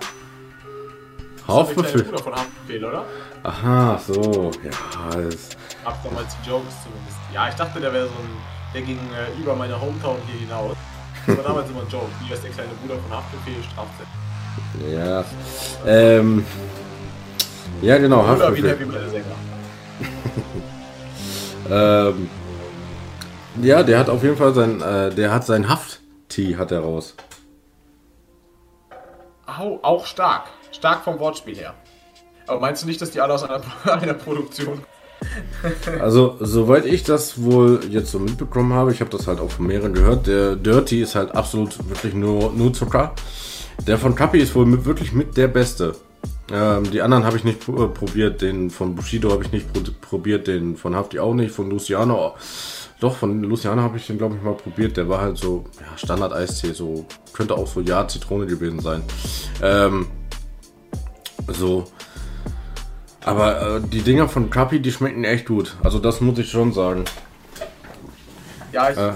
Haftbefehl. 1.48 2.04
von 2.04 2.34
Haftbefehl, 2.34 2.84
oder? 2.84 3.04
Aha, 3.42 3.98
so. 3.98 4.50
Ja, 4.62 5.18
es. 5.18 5.50
Hab 5.84 6.02
damals 6.04 6.36
die 6.42 6.50
Jokes 6.50 6.74
zumindest. 6.82 7.16
Ja, 7.34 7.48
ich 7.48 7.54
dachte, 7.54 7.80
der 7.80 7.92
wäre 7.92 8.06
so 8.06 8.12
ein. 8.12 8.36
Der 8.74 8.82
ging 8.82 8.98
äh, 8.98 9.40
über 9.40 9.54
meine 9.54 9.78
Hometown 9.78 10.16
hier 10.26 10.40
hinaus. 10.40 10.76
Das 11.26 11.36
war 11.36 11.44
damals 11.44 11.68
immer 11.68 11.80
ein 11.80 11.88
Joke. 11.88 12.06
Wie 12.20 12.32
ist 12.32 12.42
der 12.42 12.50
kleine 12.50 12.70
Bruder 12.80 12.98
von 13.00 13.16
Haftbefehl, 13.16 13.62
Strafzettel. 13.62 14.94
Ja. 14.94 15.24
Ähm. 15.86 16.44
Ja, 17.82 17.98
genau, 17.98 18.26
Haftbefehl. 18.26 18.46
Oder 18.46 18.56
wie 18.56 18.62
der 18.62 18.70
Heavy 18.72 18.84
Metal 18.86 19.10
Sänger. 19.10 19.36
ähm. 22.14 22.30
Ja, 23.60 23.82
der 23.82 23.98
hat 23.98 24.08
auf 24.08 24.22
jeden 24.22 24.36
Fall 24.36 24.54
sein, 24.54 24.80
äh, 24.80 25.14
der 25.14 25.32
hat 25.32 25.44
sein 25.44 25.68
Haft 25.68 26.00
T 26.32 26.56
hat 26.56 26.72
er 26.72 26.80
raus. 26.80 27.14
Au, 29.46 29.78
auch 29.82 30.06
stark. 30.06 30.48
Stark 30.72 31.04
vom 31.04 31.18
Wortspiel 31.18 31.56
her. 31.56 31.74
Aber 32.46 32.60
meinst 32.60 32.82
du 32.82 32.86
nicht, 32.86 33.00
dass 33.00 33.10
die 33.10 33.20
alle 33.20 33.34
aus 33.34 33.44
einer, 33.44 33.62
einer 33.84 34.14
Produktion 34.14 34.82
also, 36.00 36.36
soweit 36.40 36.84
ich 36.84 37.04
das 37.04 37.40
wohl 37.40 37.80
jetzt 37.88 38.10
so 38.10 38.18
mitbekommen 38.18 38.72
habe, 38.72 38.92
ich 38.92 39.00
habe 39.00 39.10
das 39.10 39.26
halt 39.26 39.40
auch 39.40 39.50
von 39.50 39.66
mehreren 39.66 39.94
gehört, 39.94 40.26
der 40.26 40.56
Dirty 40.56 41.00
ist 41.00 41.14
halt 41.14 41.34
absolut 41.34 41.78
wirklich 41.88 42.14
nur, 42.14 42.52
nur 42.52 42.72
Zucker. 42.72 43.14
Der 43.86 43.98
von 43.98 44.14
Kapi 44.14 44.38
ist 44.38 44.54
wohl 44.54 44.66
mit, 44.66 44.84
wirklich 44.84 45.12
mit 45.12 45.36
der 45.36 45.48
beste. 45.48 45.94
Ähm, 46.52 46.90
die 46.90 47.00
anderen 47.00 47.24
habe 47.24 47.36
ich 47.36 47.44
nicht 47.44 47.60
probiert, 47.60 48.42
den 48.42 48.70
von 48.70 48.94
Bushido 48.94 49.30
habe 49.30 49.44
ich 49.44 49.52
nicht 49.52 49.68
probiert, 50.00 50.48
den 50.48 50.76
von 50.76 50.94
Hafti 50.94 51.18
auch 51.18 51.34
nicht, 51.34 51.54
von 51.54 51.70
Luciano 51.70 52.34
doch, 53.02 53.16
von 53.16 53.42
Luciano 53.42 53.82
habe 53.82 53.96
ich 53.96 54.06
den, 54.06 54.16
glaube 54.16 54.36
ich, 54.36 54.42
mal 54.42 54.54
probiert. 54.54 54.96
Der 54.96 55.08
war 55.08 55.20
halt 55.20 55.36
so, 55.36 55.64
ja, 55.80 55.98
Standard-Eistee, 55.98 56.72
so, 56.72 57.04
könnte 57.32 57.56
auch 57.56 57.66
so 57.66 57.80
Ja, 57.80 58.06
Zitrone 58.06 58.46
gewesen 58.46 58.78
sein. 58.78 59.02
Ähm, 59.60 60.06
so. 61.48 61.86
Aber 63.24 63.76
äh, 63.76 63.80
die 63.80 64.02
Dinger 64.02 64.28
von 64.28 64.50
Kapi, 64.50 64.80
die 64.80 64.90
schmecken 64.90 65.24
echt 65.24 65.46
gut. 65.46 65.76
Also 65.82 65.98
das 65.98 66.20
muss 66.20 66.38
ich 66.38 66.50
schon 66.50 66.72
sagen. 66.72 67.04
Ja, 68.72 68.90
ich 68.90 68.98
äh. 68.98 69.12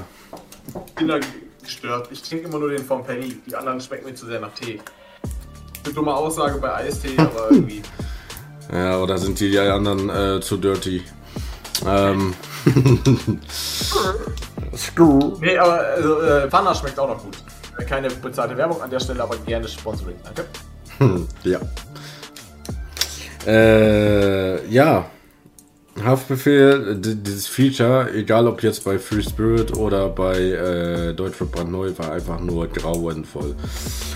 bin 0.94 1.08
da 1.08 1.18
gestört. 1.62 2.08
Ich 2.12 2.22
trinke 2.22 2.46
immer 2.48 2.58
nur 2.58 2.70
den 2.70 2.84
von 2.84 3.02
Penny. 3.04 3.40
Die 3.46 3.56
anderen 3.56 3.80
schmecken 3.80 4.06
mir 4.06 4.14
zu 4.14 4.26
sehr 4.26 4.40
nach 4.40 4.52
Tee. 4.52 4.80
Eine 5.84 5.94
dumme 5.94 6.14
Aussage 6.14 6.58
bei 6.58 6.74
Eistee, 6.74 7.14
aber 7.16 7.50
irgendwie. 7.50 7.82
Ja, 8.72 8.98
oder 9.00 9.18
sind 9.18 9.38
die, 9.40 9.50
die 9.50 9.58
anderen 9.58 10.08
äh, 10.10 10.40
zu 10.40 10.56
dirty? 10.56 11.02
Ähm. 11.86 12.34
nee, 15.40 15.58
aber 15.58 15.78
also, 15.78 16.20
äh, 16.20 16.50
Pfanner 16.50 16.74
schmeckt 16.74 16.98
auch 16.98 17.08
noch 17.08 17.22
gut. 17.22 17.36
Keine 17.88 18.08
bezahlte 18.08 18.56
Werbung 18.56 18.80
an 18.82 18.90
der 18.90 19.00
Stelle, 19.00 19.22
aber 19.22 19.36
gerne 19.36 19.68
Sponsoring. 19.68 20.16
Danke. 20.24 20.46
ja. 21.44 21.60
Äh, 23.46 24.66
ja. 24.68 25.06
Haftbefehl, 26.04 26.96
dieses 27.00 27.46
Feature, 27.46 28.12
egal 28.12 28.46
ob 28.46 28.62
jetzt 28.62 28.84
bei 28.84 28.98
Free 28.98 29.22
Spirit 29.22 29.74
oder 29.74 30.10
bei 30.10 30.36
äh, 30.38 31.14
Deutschland 31.14 31.52
Brandneu, 31.52 31.90
war 31.96 32.12
einfach 32.12 32.38
nur 32.38 32.66
grauenvoll. 32.66 33.56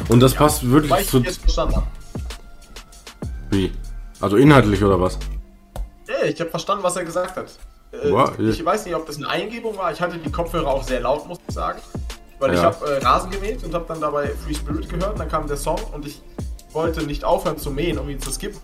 Und 0.08 0.20
das 0.20 0.34
ja, 0.34 0.40
passt 0.40 0.70
wirklich 0.70 0.92
ich 1.00 1.08
zu. 1.08 1.20
Jetzt 1.20 1.40
verstanden 1.40 1.76
habe. 1.76 1.86
Wie? 3.50 3.72
Also 4.20 4.36
inhaltlich 4.36 4.84
oder 4.84 5.00
was? 5.00 5.18
Ja, 6.06 6.26
ich 6.26 6.38
habe 6.38 6.50
verstanden, 6.50 6.84
was 6.84 6.96
er 6.96 7.04
gesagt 7.04 7.36
hat. 7.36 7.46
Äh, 7.92 8.10
wow, 8.10 8.38
ich 8.38 8.64
weiß 8.64 8.84
nicht, 8.84 8.94
ob 8.94 9.06
das 9.06 9.16
eine 9.16 9.28
Eingebung 9.28 9.76
war. 9.78 9.90
Ich 9.90 10.00
hatte 10.00 10.18
die 10.18 10.30
Kopfhörer 10.30 10.68
auch 10.68 10.82
sehr 10.82 11.00
laut, 11.00 11.26
muss 11.26 11.38
ich 11.48 11.54
sagen. 11.54 11.80
Weil 12.38 12.54
ja. 12.54 12.58
ich 12.58 12.62
habe 12.62 12.90
äh, 12.90 12.98
Rasen 12.98 13.30
gemäht 13.30 13.64
und 13.64 13.74
habe 13.74 13.86
dann 13.88 14.00
dabei 14.00 14.28
Free 14.44 14.54
Spirit 14.54 14.88
gehört. 14.88 15.18
Dann 15.18 15.28
kam 15.28 15.46
der 15.46 15.56
Song 15.56 15.80
und 15.94 16.06
ich 16.06 16.20
wollte 16.72 17.02
nicht 17.02 17.24
aufhören 17.24 17.58
zu 17.58 17.70
mähen, 17.70 17.98
um 17.98 18.08
ihn 18.08 18.20
zu 18.20 18.30
skippen, 18.30 18.60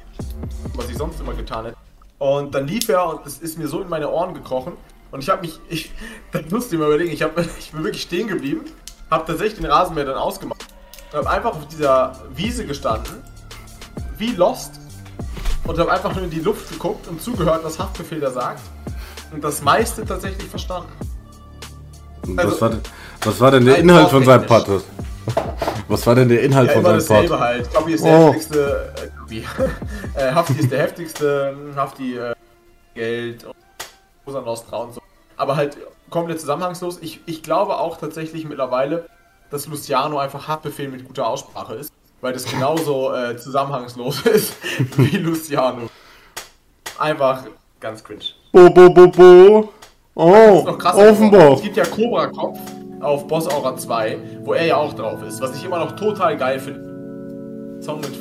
was 0.75 0.89
ich 0.89 0.97
sonst 0.97 1.21
immer 1.21 1.35
getan 1.35 1.67
hätte. 1.67 1.77
Und 2.19 2.55
dann 2.55 2.67
lief 2.67 2.89
er 2.89 3.07
und 3.07 3.27
es 3.27 3.39
ist 3.39 3.59
mir 3.59 3.69
so 3.69 3.81
in 3.81 3.89
meine 3.89 4.11
Ohren 4.11 4.35
gekrochen. 4.35 4.73
Und 5.11 5.23
ich 5.23 5.29
habe 5.29 5.43
mich, 5.43 5.61
ich, 5.69 5.93
dann 6.33 6.45
musste 6.51 6.75
ich 6.75 6.81
mir 6.81 6.87
überlegen, 6.87 7.13
ich, 7.13 7.23
hab, 7.23 7.39
ich 7.59 7.73
bin 7.73 7.85
wirklich 7.85 8.03
stehen 8.03 8.29
geblieben, 8.29 8.65
habe 9.11 9.27
tatsächlich 9.27 9.61
den 9.61 9.67
Rasenmäher 9.67 10.07
dann 10.07 10.17
ausgemacht. 10.17 10.67
Und 11.13 11.19
habe 11.19 11.31
einfach 11.31 11.55
auf 11.55 11.69
dieser 11.69 12.21
Wiese 12.35 12.67
gestanden, 12.67 13.23
wie 14.19 14.33
Lost, 14.33 14.81
und 15.67 15.79
habe 15.79 15.91
einfach 15.93 16.15
nur 16.15 16.25
in 16.25 16.31
die 16.31 16.41
Luft 16.41 16.71
geguckt 16.71 17.09
und 17.09 17.21
zugehört, 17.21 17.65
was 17.65 17.79
Haftbefehl 17.79 18.21
da 18.21 18.31
sagt 18.31 18.61
und 19.33 19.43
das 19.43 19.63
meiste 19.63 20.05
tatsächlich 20.05 20.49
verstanden. 20.49 20.89
Also, 22.37 22.53
was, 22.53 22.61
war 22.61 22.71
denn, 22.71 22.81
was 23.23 23.41
war 23.41 23.51
denn 23.51 23.67
der 23.67 23.79
Inhalt 23.79 24.09
von 24.09 24.25
seinem 24.25 24.47
Part? 24.47 24.69
Was 25.89 26.07
war 26.07 26.15
denn 26.15 26.29
der 26.29 26.43
Inhalt 26.43 26.69
ja, 26.69 26.75
von 26.75 26.85
seinem 26.85 27.29
Part? 27.29 27.41
halt. 27.41 27.75
Hafti 27.75 27.93
ist 27.93 28.05
der 28.05 28.19
oh. 28.19 28.27
heftigste. 28.29 28.93
Äh, 29.31 29.39
äh, 30.15 30.33
Hafti 30.33 30.59
ist 30.59 30.71
der 30.71 30.81
heftigste. 30.81 31.57
Hafti 31.77 32.17
äh, 32.17 32.35
Geld 32.95 33.45
und 33.45 33.55
Rosa 34.27 34.41
Nostra 34.41 34.77
und 34.79 34.95
so. 34.95 35.01
Aber 35.37 35.57
halt 35.57 35.77
komplett 36.11 36.41
zusammenhangslos. 36.41 36.99
Ich, 37.01 37.21
ich 37.27 37.43
glaube 37.43 37.79
auch 37.79 37.99
tatsächlich 37.99 38.45
mittlerweile, 38.45 39.07
dass 39.51 39.67
Luciano 39.67 40.19
einfach 40.19 40.49
Haftbefehl 40.49 40.89
mit 40.89 41.07
guter 41.07 41.27
Aussprache 41.29 41.75
ist. 41.75 41.93
Weil 42.21 42.33
das 42.33 42.45
genauso 42.45 43.15
äh, 43.15 43.37
zusammenhangslos 43.37 44.21
ist 44.27 44.55
wie 44.97 45.19
Luciano. 45.19 45.89
Einfach 46.99 47.45
ganz 47.79 48.03
cringe. 48.03 48.25
Bo, 48.53 48.71
bo, 48.71 48.89
bo, 48.89 49.07
bo. 49.09 49.73
Oh, 50.15 50.67
Offenbach. 50.67 51.57
Es 51.57 51.63
gibt 51.63 51.77
ja 51.77 51.85
Cobra 51.85 52.29
Kopf 52.29 52.59
auf 53.01 53.27
Boss 53.27 53.47
Aura 53.49 53.77
2, 53.77 54.19
wo 54.45 54.55
er 54.55 54.65
ja 54.65 54.77
auch 54.77 54.95
drauf 54.95 55.23
ist. 55.23 55.43
Was 55.43 55.55
ich 55.55 55.65
immer 55.65 55.79
noch 55.79 55.95
total 55.95 56.39
geil 56.39 56.59
finde. 56.59 57.83
Song 57.83 58.01
mit 58.01 58.17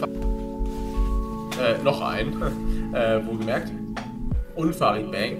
äh, 1.60 1.82
noch 1.84 2.02
ein, 2.02 2.41
äh, 2.94 3.26
wohlgemerkt. 3.26 3.72
Und 4.56 4.76
Farid 4.76 5.12
Bang. 5.12 5.38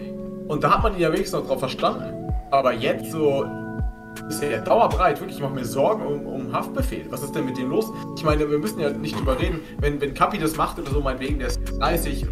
Und 0.48 0.64
da 0.64 0.76
hat 0.76 0.84
man 0.84 0.94
ihn 0.96 1.02
ja 1.02 1.12
wenigstens 1.12 1.40
noch 1.40 1.48
drauf 1.48 1.60
verstanden. 1.60 2.30
Aber 2.52 2.74
jetzt 2.74 3.12
so 3.12 3.46
ist 4.30 4.42
er 4.44 4.52
ja 4.52 4.62
dauerbreit. 4.62 5.20
Wirklich, 5.20 5.38
ich 5.38 5.44
mache 5.44 5.54
mir 5.54 5.66
Sorgen 5.66 6.06
um, 6.06 6.26
um 6.26 6.54
Haftbefehl. 6.54 7.06
Was 7.10 7.24
ist 7.24 7.36
denn 7.36 7.46
mit 7.46 7.58
dem 7.58 7.70
los? 7.70 7.92
Ich 8.18 8.24
meine, 8.24 8.50
wir 8.50 8.58
müssen 8.58 8.80
ja 8.80 8.90
nicht 8.90 9.18
drüber 9.18 9.40
reden. 9.40 9.60
Wenn, 9.80 10.00
wenn 10.02 10.14
Kapi 10.14 10.38
das 10.38 10.56
macht 10.56 10.80
oder 10.80 10.92
so, 10.92 11.02
meinetwegen, 11.02 11.40
der 11.40 11.50
ist 11.50 11.60
30, 11.80 12.26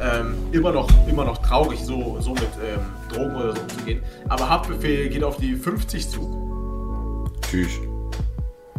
ähm, 0.00 0.34
immer, 0.52 0.72
noch, 0.72 0.88
immer 1.08 1.24
noch 1.24 1.38
traurig, 1.38 1.80
so, 1.80 2.16
so 2.20 2.32
mit 2.32 2.42
ähm, 2.42 2.80
Drogen 3.08 3.36
oder 3.36 3.54
so 3.54 3.62
umzugehen. 3.62 4.02
Aber 4.28 4.48
Haftbefehl 4.48 5.08
geht 5.08 5.24
auf 5.24 5.36
die 5.36 5.54
50 5.54 6.08
zu. 6.08 7.28
Tschüss. 7.42 7.70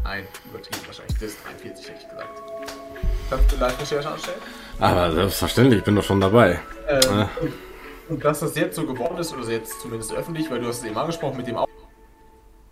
Nein, 0.04 0.24
übertrieben 0.50 0.86
wahrscheinlich. 0.86 1.17
Das 1.19 1.30
ist 1.30 1.38
43, 1.46 1.89
hätte 1.89 2.00
ich 2.02 2.10
gesagt. 2.10 2.53
Kannst 3.36 3.52
du 3.52 3.56
Live-Recherche 3.60 4.10
anstellen? 4.10 4.38
Aber 4.80 5.12
selbstverständlich, 5.12 5.80
ich 5.80 5.86
bin 5.86 5.96
doch 5.96 6.04
schon 6.04 6.22
dabei. 6.22 6.60
Ähm, 6.88 7.00
Ja. 7.04 7.30
und, 8.10 8.24
dass 8.24 8.41
das 8.41 8.56
jetzt 8.56 8.76
so 8.76 8.86
geworden 8.86 9.17
ist, 9.17 9.34
oder 9.34 9.50
jetzt 9.50 9.82
zumindest 9.82 10.13
öffentlich, 10.13 10.52
weil 10.52 10.60
du 10.60 10.67
hast 10.67 10.80
es 10.80 10.84
eben 10.86 10.98
angesprochen 10.98 11.38
mit 11.38 11.48
dem 11.48 11.58
Au 11.58 11.65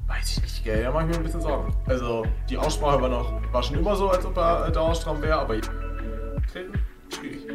Weiß 0.08 0.32
ich 0.32 0.42
nicht, 0.42 0.64
gell? 0.64 0.84
Da 0.84 0.92
mache 0.92 1.04
ich 1.06 1.10
mir 1.10 1.16
ein 1.16 1.24
bisschen 1.24 1.42
Sorgen. 1.42 1.74
Also, 1.88 2.26
die 2.50 2.58
Aussprache 2.58 3.02
war 3.02 3.10
noch, 3.10 3.34
war 3.52 3.64
schon 3.64 3.78
immer 3.78 3.96
so, 3.96 4.10
als 4.10 4.24
ob 4.26 4.38
er 4.38 4.68
äh, 4.68 4.72
Dauerstramm 4.72 5.22
wäre, 5.22 5.40
aber 5.40 5.56
treten, 6.52 6.74
schwierig. 7.10 7.48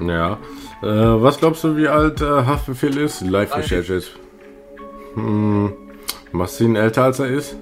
Ja. 0.00 0.34
Äh, 0.82 1.22
was 1.22 1.38
glaubst 1.38 1.64
du, 1.64 1.76
wie 1.76 1.88
alt 1.88 2.20
äh, 2.20 2.24
Haftbefehl 2.24 2.96
ist? 2.98 3.22
Live-Recherche 3.22 3.94
ist. 3.94 4.12
Hm. 5.14 5.72
Machst 6.32 6.60
du 6.60 6.64
ihn 6.64 6.76
älter 6.76 7.04
als 7.04 7.18
er 7.18 7.26
ist? 7.26 7.56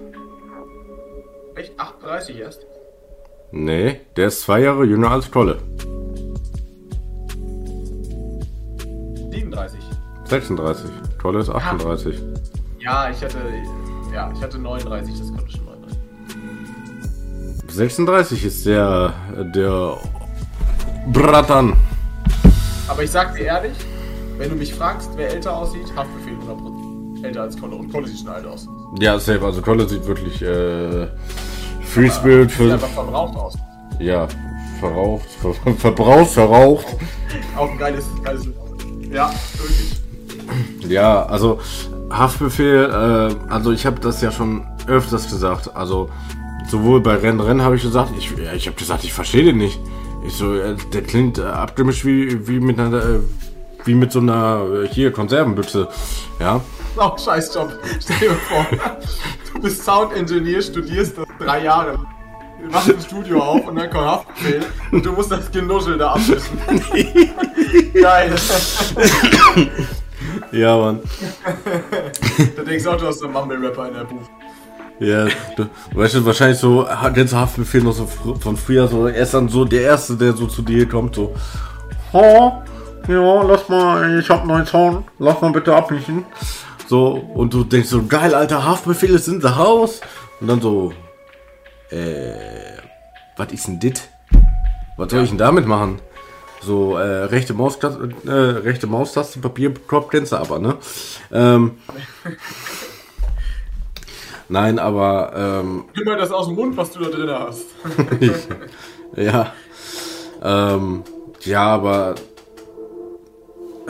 Echt? 1.54 1.78
38 1.80 2.36
erst? 2.38 2.66
Nee, 3.50 4.00
der 4.16 4.28
ist 4.28 4.42
zwei 4.42 4.60
Jahre 4.60 4.84
jünger 4.84 5.10
als 5.10 5.30
Kolle. 5.30 5.58
37. 9.30 9.80
36. 10.24 10.90
Kolle 11.20 11.40
ist 11.40 11.48
38. 11.48 12.20
Ja, 12.80 13.10
ich 13.10 13.22
hatte, 13.22 13.38
ja, 14.12 14.30
ich 14.34 14.42
hatte 14.42 14.58
39, 14.58 15.18
das 15.18 15.28
konnte 15.28 15.50
schon 15.50 15.64
39. 15.64 15.98
36 17.68 18.44
ist 18.44 18.66
der, 18.66 19.14
der 19.54 19.96
Bratan. 21.12 21.74
Aber 22.86 23.02
ich 23.02 23.10
sag 23.10 23.34
dir 23.34 23.44
ehrlich, 23.44 23.76
wenn 24.36 24.50
du 24.50 24.56
mich 24.56 24.74
fragst, 24.74 25.10
wer 25.16 25.30
älter 25.30 25.56
aussieht, 25.56 25.86
Haftbefehl 25.96 26.34
100% 26.34 27.24
älter 27.24 27.42
als 27.42 27.58
Kolle. 27.58 27.76
Und 27.76 27.90
Kolle 27.90 28.06
sieht 28.08 28.20
schon 28.20 28.28
alt 28.28 28.46
aus. 28.46 28.68
Ja, 29.00 29.18
safe. 29.18 29.44
Also 29.44 29.62
Kolle 29.62 29.88
sieht 29.88 30.06
wirklich 30.06 30.42
äh, 30.42 31.08
Free 31.98 32.10
Spirit 32.10 32.52
für. 32.52 32.72
einfach 32.74 32.88
verbraucht 32.88 33.36
aus. 33.36 33.58
Ja, 33.98 34.28
verraucht, 34.78 35.28
ver, 35.42 35.74
verbraucht, 35.74 36.30
verraucht. 36.30 36.86
Auch 37.56 37.72
ein 37.72 37.78
geiles, 37.78 38.04
geiles. 38.22 38.46
Ja, 39.10 39.32
wirklich. 39.56 40.88
Ja, 40.88 41.26
also 41.26 41.58
Haftbefehl, 42.08 42.84
äh, 42.84 43.52
also 43.52 43.72
ich 43.72 43.84
habe 43.84 43.98
das 43.98 44.20
ja 44.22 44.30
schon 44.30 44.64
öfters 44.86 45.28
gesagt. 45.28 45.74
Also 45.74 46.08
sowohl 46.70 47.00
bei 47.00 47.16
Rennen 47.16 47.40
Rennen 47.40 47.62
habe 47.62 47.74
ich 47.74 47.82
gesagt, 47.82 48.12
ich, 48.16 48.30
ja, 48.30 48.52
ich 48.52 48.68
habe 48.68 48.76
gesagt, 48.76 49.02
ich 49.02 49.12
verstehe 49.12 49.42
den 49.42 49.58
nicht. 49.58 49.80
Ich 50.24 50.34
so, 50.34 50.54
äh, 50.54 50.76
der 50.92 51.02
klingt 51.02 51.38
äh, 51.38 51.42
abgemischt 51.42 52.04
wie, 52.04 52.46
wie 52.46 52.60
mit 52.60 52.78
einer, 52.78 52.96
äh, 52.96 53.20
wie 53.84 53.94
mit 53.94 54.12
so 54.12 54.20
einer 54.20 54.84
äh, 54.84 54.88
hier 54.88 55.10
Konservenbüchse. 55.10 55.88
Ja. 56.38 56.60
Auch 56.98 57.12
ein 57.12 57.18
scheiß 57.18 57.54
Job. 57.54 57.72
Stell 58.00 58.28
dir 58.28 58.34
vor, 58.34 58.66
du 59.54 59.60
bist 59.60 59.84
Sound 59.84 60.12
Engineer, 60.14 60.60
studierst 60.60 61.16
das 61.18 61.26
drei 61.38 61.62
Jahre. 61.64 61.98
Du 62.60 62.70
machst 62.72 62.90
ein 62.90 63.00
Studio 63.00 63.40
auf 63.40 63.66
und 63.68 63.76
dann 63.76 63.88
kommt 63.88 64.04
Haftbefehl 64.04 64.66
und 64.90 65.06
du 65.06 65.12
musst 65.12 65.30
das 65.30 65.50
Genuschel 65.50 65.96
da 65.96 66.14
abwischen. 66.14 66.58
Geil. 67.94 68.34
Ja, 70.50 70.76
Mann. 70.76 71.00
Da 72.56 72.62
denkst 72.64 72.82
du 72.82 72.90
auch, 72.90 72.96
du 72.96 73.06
hast 73.06 73.22
einen 73.22 73.32
Mumble-Rapper 73.32 73.88
in 73.88 73.94
der 73.94 74.04
Buch. 74.04 74.28
Ja, 74.98 75.26
du, 75.56 75.66
weißt 75.94 76.14
du, 76.14 76.26
wahrscheinlich 76.26 76.58
so, 76.58 76.84
ganze 77.14 77.38
Haftbefehl 77.38 77.82
noch 77.82 77.92
so 77.92 78.06
von 78.06 78.56
früher, 78.56 78.88
so, 78.88 79.06
er 79.06 79.22
ist 79.22 79.34
dann 79.34 79.48
so 79.48 79.64
der 79.64 79.82
Erste, 79.82 80.16
der 80.16 80.32
so 80.32 80.48
zu 80.48 80.62
dir 80.62 80.88
kommt, 80.88 81.14
so, 81.14 81.36
oh, 82.12 82.52
ja, 83.06 83.42
lass 83.42 83.68
mal, 83.68 84.18
ich 84.18 84.28
hab 84.28 84.40
einen 84.40 84.48
neuen 84.48 84.66
Sound, 84.66 85.06
lass 85.20 85.40
mal 85.40 85.52
bitte 85.52 85.74
abmischen. 85.76 86.24
So, 86.88 87.22
und 87.34 87.52
du 87.52 87.64
denkst 87.64 87.90
so, 87.90 88.06
geil, 88.06 88.34
alter, 88.34 88.64
Haftbefehl 88.64 89.14
ist 89.14 89.28
in 89.28 89.42
the 89.42 89.48
house. 89.48 90.00
Und 90.40 90.48
dann 90.48 90.62
so, 90.62 90.94
äh, 91.90 92.32
was 93.36 93.52
ist 93.52 93.66
denn 93.66 93.78
dit? 93.78 94.08
Was 94.96 95.10
soll 95.10 95.24
ich 95.24 95.28
denn 95.28 95.38
damit 95.38 95.66
machen? 95.66 96.00
So, 96.62 96.96
äh, 96.96 97.24
rechte 97.24 97.52
Maustaste, 97.52 98.08
äh, 98.26 98.30
rechte 98.30 98.86
Maustaste, 98.86 99.38
Papier, 99.38 99.74
Crop 99.86 100.10
du 100.10 100.32
aber, 100.32 100.58
ne? 100.58 100.78
Ähm, 101.30 101.76
nein, 104.48 104.78
aber, 104.78 105.32
ähm, 105.36 105.84
Nimm 105.94 106.04
mal 106.06 106.16
das 106.16 106.32
aus 106.32 106.46
dem 106.46 106.56
Mund, 106.56 106.76
was 106.78 106.90
du 106.90 107.00
da 107.00 107.10
drin 107.10 107.30
hast. 107.30 107.66
ja. 109.16 109.52
Ähm, 110.42 111.04
ja, 111.42 111.66
aber. 111.66 112.14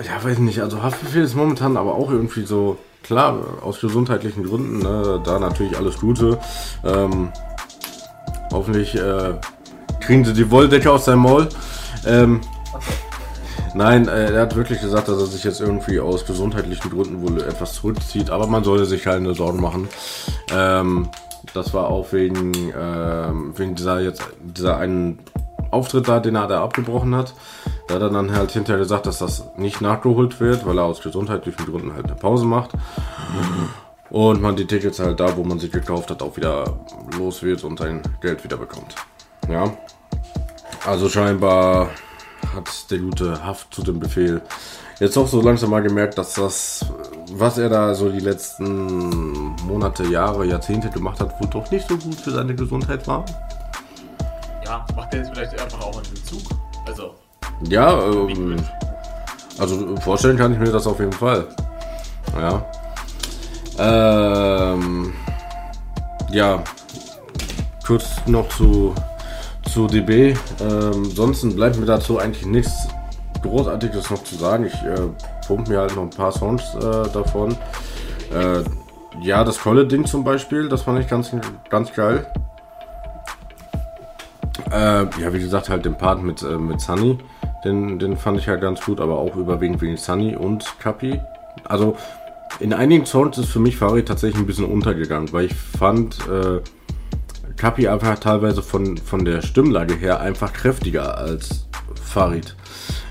Ja, 0.04 0.22
weiß 0.22 0.38
nicht. 0.38 0.60
Also 0.60 0.82
Haftbefehl 0.82 1.22
ist 1.22 1.34
momentan 1.34 1.76
aber 1.76 1.94
auch 1.94 2.10
irgendwie 2.10 2.44
so. 2.44 2.76
Klar, 3.02 3.38
aus 3.62 3.80
gesundheitlichen 3.80 4.44
Gründen, 4.44 4.80
ne, 4.80 5.20
da 5.24 5.38
natürlich 5.38 5.76
alles 5.76 5.98
Gute. 5.98 6.38
Ähm, 6.84 7.32
hoffentlich 8.52 8.94
äh, 8.94 9.34
kriegen 10.00 10.24
sie 10.24 10.34
die 10.34 10.50
Wolldecke 10.50 10.90
aus 10.90 11.06
seinem 11.06 11.20
Maul. 11.20 11.48
Ähm, 12.06 12.40
nein, 13.74 14.08
äh, 14.08 14.32
er 14.32 14.42
hat 14.42 14.56
wirklich 14.56 14.80
gesagt, 14.80 15.08
dass 15.08 15.18
er 15.18 15.26
sich 15.26 15.44
jetzt 15.44 15.60
irgendwie 15.60 16.00
aus 16.00 16.26
gesundheitlichen 16.26 16.90
Gründen 16.90 17.22
wohl 17.22 17.40
etwas 17.42 17.74
zurückzieht, 17.74 18.30
aber 18.30 18.46
man 18.46 18.64
sollte 18.64 18.84
sich 18.84 19.04
keine 19.04 19.34
Sorgen 19.34 19.60
machen. 19.60 19.88
Ähm, 20.54 21.08
das 21.54 21.72
war 21.72 21.88
auch 21.88 22.12
wegen, 22.12 22.52
ähm, 22.78 23.52
wegen 23.56 23.74
dieser 23.74 24.00
jetzt 24.00 24.22
dieser 24.40 24.76
einen 24.76 25.18
Auftritt 25.70 26.08
da, 26.08 26.20
den 26.20 26.34
er 26.34 26.46
da 26.46 26.62
abgebrochen 26.62 27.14
hat. 27.14 27.34
Da 27.88 27.94
hat 27.94 28.02
er 28.02 28.10
dann 28.10 28.36
halt 28.36 28.52
hinterher 28.52 28.78
gesagt, 28.78 29.06
dass 29.06 29.18
das 29.18 29.44
nicht 29.56 29.80
nachgeholt 29.80 30.38
wird, 30.40 30.66
weil 30.66 30.78
er 30.78 30.84
aus 30.84 31.00
gesundheitlichen 31.00 31.64
Gründen 31.64 31.94
halt 31.94 32.04
eine 32.04 32.14
Pause 32.14 32.44
macht. 32.44 32.70
Und 34.10 34.40
man 34.40 34.56
die 34.56 34.66
Tickets 34.66 35.00
halt 35.00 35.18
da, 35.18 35.36
wo 35.36 35.42
man 35.42 35.58
sie 35.58 35.70
gekauft 35.70 36.10
hat, 36.10 36.22
auch 36.22 36.36
wieder 36.36 36.78
los 37.18 37.42
wird 37.42 37.64
und 37.64 37.78
sein 37.78 38.02
Geld 38.20 38.44
wieder 38.44 38.58
bekommt. 38.58 38.94
Ja. 39.48 39.74
Also 40.86 41.08
scheinbar 41.08 41.88
hat 42.54 42.90
der 42.90 42.98
gute 42.98 43.44
Haft 43.44 43.74
zu 43.74 43.82
dem 43.82 43.98
Befehl 43.98 44.42
jetzt 45.00 45.16
auch 45.16 45.26
so 45.26 45.40
langsam 45.40 45.70
mal 45.70 45.82
gemerkt, 45.82 46.18
dass 46.18 46.34
das, 46.34 46.84
was 47.32 47.58
er 47.58 47.68
da 47.68 47.94
so 47.94 48.10
die 48.10 48.20
letzten 48.20 49.54
Monate, 49.66 50.04
Jahre, 50.04 50.44
Jahrzehnte 50.44 50.90
gemacht 50.90 51.20
hat, 51.20 51.40
wohl 51.40 51.48
doch 51.48 51.70
nicht 51.70 51.88
so 51.88 51.96
gut 51.96 52.16
für 52.16 52.30
seine 52.32 52.54
Gesundheit 52.54 53.06
war. 53.06 53.24
Ja, 54.64 54.84
macht 54.94 55.12
der 55.12 55.20
jetzt 55.20 55.30
vielleicht 55.32 55.60
einfach 55.60 55.80
auch 55.80 55.96
einen 55.96 56.24
Zug? 56.24 56.42
Also, 56.86 57.14
Ja, 57.62 58.02
ähm, 58.02 58.56
also 59.58 59.96
vorstellen 59.96 60.36
kann 60.36 60.52
ich 60.52 60.58
mir 60.58 60.70
das 60.70 60.86
auf 60.86 61.00
jeden 61.00 61.12
Fall. 61.12 61.46
Ja. 62.38 62.64
Ähm, 63.78 65.12
ja, 66.30 66.62
kurz 67.86 68.04
noch 68.26 68.48
zu, 68.50 68.94
zu 69.72 69.86
DB. 69.86 70.34
Ähm, 70.60 71.04
sonst 71.06 71.56
bleibt 71.56 71.78
mir 71.78 71.86
dazu 71.86 72.18
eigentlich 72.18 72.46
nichts 72.46 72.88
Großartiges 73.42 74.10
noch 74.10 74.22
zu 74.24 74.36
sagen. 74.36 74.66
Ich 74.66 74.74
äh, 74.82 75.08
pump 75.46 75.68
mir 75.68 75.80
halt 75.80 75.96
noch 75.96 76.02
ein 76.02 76.10
paar 76.10 76.32
Songs 76.32 76.62
äh, 76.74 77.08
davon. 77.12 77.56
Äh, 78.32 78.62
ja, 79.22 79.42
das 79.42 79.58
Kolle-Ding 79.58 80.06
zum 80.06 80.22
Beispiel, 80.22 80.68
das 80.68 80.82
fand 80.82 81.00
ich 81.00 81.08
ganz, 81.08 81.32
ganz 81.70 81.92
geil. 81.92 82.26
Äh, 84.70 85.04
ja, 85.20 85.32
wie 85.32 85.40
gesagt, 85.40 85.68
halt 85.68 85.84
den 85.84 85.96
Part 85.96 86.22
mit, 86.22 86.42
äh, 86.42 86.58
mit 86.58 86.80
Sunny, 86.80 87.18
den, 87.64 87.98
den 87.98 88.16
fand 88.16 88.38
ich 88.38 88.48
halt 88.48 88.60
ganz 88.60 88.80
gut, 88.84 89.00
aber 89.00 89.18
auch 89.18 89.36
überwiegend 89.36 89.80
wegen 89.80 89.96
Sunny 89.96 90.36
und 90.36 90.64
Kapi. 90.78 91.20
Also 91.64 91.96
in 92.60 92.72
einigen 92.72 93.04
Songs 93.06 93.36
ist 93.38 93.48
für 93.50 93.58
mich 93.60 93.76
Farid 93.76 94.06
tatsächlich 94.08 94.40
ein 94.40 94.46
bisschen 94.46 94.64
untergegangen, 94.64 95.32
weil 95.32 95.46
ich 95.46 95.54
fand 95.54 96.18
äh, 96.28 96.60
Kapi 97.56 97.88
einfach 97.88 98.18
teilweise 98.18 98.62
von, 98.62 98.96
von 98.96 99.24
der 99.24 99.42
Stimmlage 99.42 99.94
her 99.94 100.20
einfach 100.20 100.52
kräftiger 100.52 101.18
als 101.18 101.66
Farid. 102.02 102.54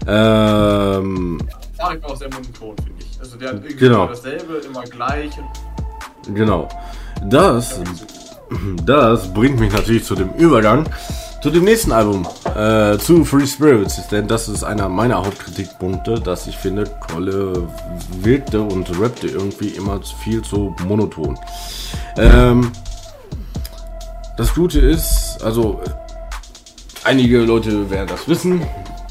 Ähm, 0.08 1.40
Farid 1.78 2.02
war 2.04 2.12
auch 2.12 2.16
sehr 2.16 2.30
monoton, 2.34 2.76
finde 2.78 3.02
ich. 3.04 3.20
Also, 3.20 3.38
der 3.38 3.50
hat 3.50 3.56
irgendwie 3.56 3.76
Genau. 3.76 4.04
immer 4.06 4.08
dasselbe, 4.08 4.54
immer 4.66 4.84
gleich. 4.84 5.32
Genau. 6.34 6.68
Das 7.30 7.80
Das 8.86 9.34
bringt 9.34 9.60
mich 9.60 9.74
natürlich 9.74 10.06
zu 10.06 10.16
dem 10.16 10.30
Übergang 10.38 10.86
zu 11.42 11.52
dem 11.52 11.64
nächsten 11.64 11.92
Album, 11.92 12.28
äh, 12.56 12.98
zu 12.98 13.24
Free 13.24 13.46
Spirits, 13.46 14.08
denn 14.08 14.28
das 14.28 14.50
ist 14.50 14.64
einer 14.64 14.90
meiner 14.90 15.18
Hauptkritikpunkte, 15.18 16.20
dass 16.20 16.48
ich 16.48 16.58
finde, 16.58 16.86
Kolle 17.00 17.68
wirkte 18.22 18.62
und 18.62 19.00
rappte 19.00 19.28
irgendwie 19.28 19.70
immer 19.70 20.00
viel 20.24 20.42
zu 20.42 20.76
monoton. 20.88 21.38
Ähm, 22.18 22.72
das 24.36 24.54
Gute 24.54 24.80
ist, 24.80 25.40
also 25.44 25.82
einige 27.04 27.40
Leute 27.40 27.90
werden 27.90 28.08
das 28.08 28.28
wissen, 28.28 28.62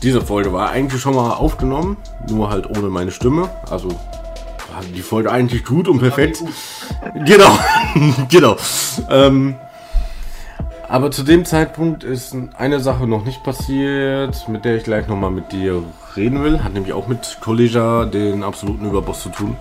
diese 0.03 0.21
Folge 0.21 0.53
war 0.53 0.71
eigentlich 0.71 1.01
schon 1.01 1.15
mal 1.15 1.33
aufgenommen, 1.33 1.97
nur 2.29 2.51
halt 2.51 2.69
ohne 2.69 2.89
meine 2.89 3.11
Stimme, 3.11 3.49
also 3.71 3.89
die 4.95 5.03
Folge 5.03 5.31
eigentlich 5.31 5.65
gut 5.65 5.89
und 5.89 5.99
perfekt. 5.99 6.43
Genau, 7.25 7.59
genau. 8.29 8.57
Ähm, 9.09 9.57
aber 10.89 11.11
zu 11.11 11.23
dem 11.23 11.45
Zeitpunkt 11.45 12.05
ist 12.05 12.37
eine 12.57 12.81
Sache 12.81 13.07
noch 13.07 13.25
nicht 13.25 13.43
passiert, 13.43 14.49
mit 14.49 14.65
der 14.65 14.77
ich 14.77 14.85
gleich 14.85 15.09
nochmal 15.09 15.31
mit 15.31 15.53
dir 15.53 15.83
reden 16.17 16.43
will. 16.43 16.63
Hat 16.63 16.73
nämlich 16.75 16.93
auch 16.93 17.09
mit 17.09 17.39
Collegia, 17.41 18.05
den 18.05 18.43
absoluten 18.43 18.87
Überboss, 18.87 19.23
zu 19.23 19.31
tun. 19.31 19.57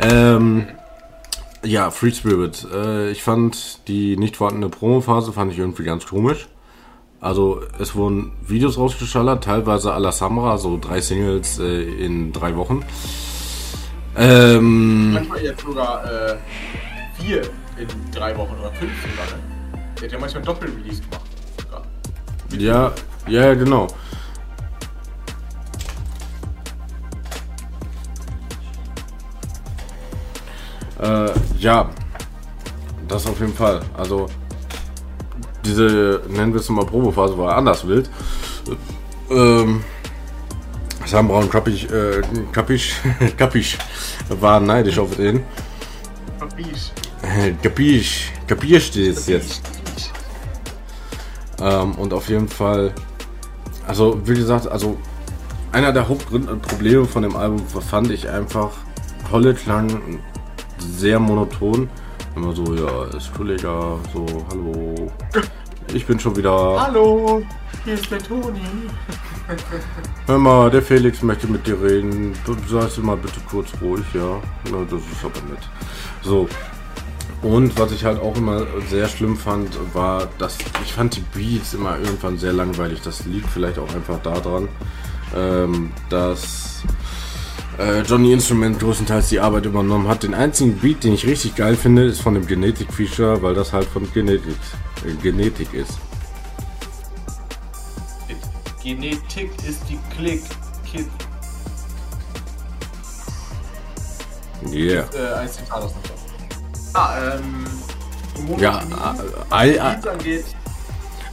Ähm, 0.00 0.66
ja, 1.64 1.90
Free 1.90 2.12
Spirit. 2.12 2.66
Äh, 2.72 3.10
ich 3.10 3.22
fand 3.22 3.88
die 3.88 4.16
nicht 4.16 4.36
vorhandene 4.36 4.68
Promo-Phase 4.68 5.32
fand 5.32 5.52
ich 5.52 5.58
irgendwie 5.58 5.84
ganz 5.84 6.06
komisch. 6.06 6.48
Also 7.20 7.60
es 7.78 7.94
wurden 7.94 8.32
Videos 8.44 8.78
rausgeschallert, 8.78 9.44
teilweise 9.44 9.92
à 9.94 9.98
la 9.98 10.10
Samra, 10.10 10.58
so 10.58 10.76
drei 10.80 11.00
Singles 11.00 11.60
äh, 11.60 11.82
in 11.82 12.32
drei 12.32 12.56
Wochen. 12.56 12.84
Ähm, 14.16 15.12
Manchmal 15.12 15.42
jetzt 15.42 15.62
sogar 15.62 16.04
äh, 16.04 16.36
vier 17.20 17.42
in 17.76 17.88
drei 18.12 18.36
Wochen 18.36 18.54
oder 18.60 18.72
fünf 18.72 18.92
sogar. 19.02 19.51
Der 20.02 20.08
hat 20.08 20.14
ja 20.14 20.18
manchmal 20.18 20.42
Doppel-Release 20.42 21.00
gemacht. 21.00 21.30
Sogar. 21.62 21.82
Ja, 22.58 22.92
ja, 23.28 23.54
genau. 23.54 23.86
Äh, 31.00 31.30
ja, 31.60 31.88
das 33.06 33.26
auf 33.28 33.38
jeden 33.38 33.54
Fall. 33.54 33.80
Also 33.96 34.28
diese, 35.64 36.22
nennen 36.28 36.52
wir 36.52 36.60
es 36.60 36.68
mal 36.68 36.84
Probephase, 36.84 37.38
war 37.38 37.56
anders 37.56 37.86
wild. 37.86 38.10
Ähm, 39.30 39.84
Sam 41.06 41.28
Braun 41.28 41.48
Kapisch, 41.48 41.84
äh, 41.84 42.22
Kapisch, 42.50 42.96
Kapisch 43.36 43.78
war 44.28 44.58
neidisch 44.58 44.98
auf 44.98 45.14
den. 45.14 45.44
Kapisch. 46.40 46.90
Kapisch, 47.62 48.32
Kapisch 48.48 48.96
ist 48.96 49.28
jetzt. 49.28 49.71
Ähm, 51.62 51.94
und 51.94 52.12
auf 52.12 52.28
jeden 52.28 52.48
Fall, 52.48 52.92
also 53.86 54.20
wie 54.24 54.34
gesagt, 54.34 54.66
also 54.66 54.96
einer 55.70 55.92
der 55.92 56.08
Hauptprobleme 56.08 57.06
von 57.06 57.22
dem 57.22 57.36
Album 57.36 57.64
fand 57.66 58.10
ich 58.10 58.28
einfach, 58.28 58.70
Holle 59.30 59.54
klang 59.54 60.20
sehr 60.78 61.18
monoton. 61.18 61.88
Immer 62.34 62.52
so, 62.52 62.74
ja, 62.74 63.04
ist 63.16 63.32
Kollege, 63.34 63.98
so, 64.12 64.26
hallo. 64.50 65.10
Ich 65.94 66.06
bin 66.06 66.18
schon 66.18 66.34
wieder. 66.36 66.80
Hallo, 66.80 67.42
hier 67.84 67.94
ist 67.94 68.10
der 68.10 68.18
Toni. 68.18 68.60
Hör 70.26 70.38
mal, 70.38 70.70
der 70.70 70.82
Felix 70.82 71.22
möchte 71.22 71.46
mit 71.46 71.66
dir 71.66 71.80
reden. 71.80 72.34
Du 72.44 72.56
sagst 72.68 72.98
immer 72.98 73.16
bitte 73.16 73.40
kurz 73.48 73.68
ruhig, 73.80 74.04
ja. 74.14 74.40
Na, 74.70 74.78
das 74.90 75.00
ist 75.00 75.24
aber 75.24 75.40
nett. 75.50 75.62
So. 76.22 76.48
Und 77.42 77.76
was 77.76 77.90
ich 77.90 78.04
halt 78.04 78.20
auch 78.20 78.36
immer 78.36 78.66
sehr 78.88 79.08
schlimm 79.08 79.36
fand, 79.36 79.76
war, 79.94 80.28
dass 80.38 80.58
ich 80.84 80.92
fand 80.92 81.16
die 81.16 81.24
Beats 81.34 81.74
immer 81.74 81.98
irgendwann 81.98 82.38
sehr 82.38 82.52
langweilig. 82.52 83.00
Das 83.02 83.26
liegt 83.26 83.48
vielleicht 83.48 83.78
auch 83.78 83.92
einfach 83.92 84.22
daran, 84.22 84.68
ähm, 85.34 85.90
dass 86.08 86.82
äh, 87.78 88.02
Johnny 88.02 88.32
Instrument 88.32 88.78
größtenteils 88.78 89.28
die 89.30 89.40
Arbeit 89.40 89.66
übernommen 89.66 90.06
hat. 90.06 90.22
Den 90.22 90.34
einzigen 90.34 90.78
Beat, 90.78 91.02
den 91.02 91.14
ich 91.14 91.26
richtig 91.26 91.56
geil 91.56 91.74
finde, 91.74 92.04
ist 92.04 92.20
von 92.20 92.34
dem 92.34 92.46
Genetik-Feature, 92.46 93.42
weil 93.42 93.54
das 93.54 93.72
halt 93.72 93.86
von 93.88 94.10
Genetik, 94.12 94.54
äh, 95.04 95.12
Genetik 95.20 95.74
ist. 95.74 95.98
Genetik 98.84 99.50
ist 99.68 99.80
die 99.88 99.98
Click 100.16 100.42
Kid. 100.84 101.06
Yeah. 104.72 105.08
Äh, 105.14 105.40
ein 105.40 105.48
Zitat 105.48 105.82
aus 105.82 105.92
dem 105.92 106.31
Ah, 106.94 107.16
ähm. 107.34 107.64
Ja, 108.58 108.82
äh, 109.50 109.76
äh, 109.76 110.42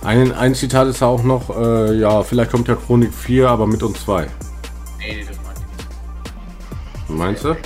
ein, 0.02 0.32
ein 0.32 0.56
Zitat 0.56 0.88
ist 0.88 1.04
auch 1.04 1.24
noch, 1.24 1.50
äh, 1.50 1.96
ja, 1.96 2.24
vielleicht 2.24 2.52
kommt 2.52 2.68
ja 2.70 2.76
Chronik 2.76 3.14
4, 3.14 3.50
aber 3.50 3.68
mit 3.68 3.84
uns 3.84 4.04
zwei. 4.04 4.28
Nee, 4.98 5.26
das 5.28 5.38
Meinst 7.10 7.44
du? 7.44 7.50
Und 7.50 7.58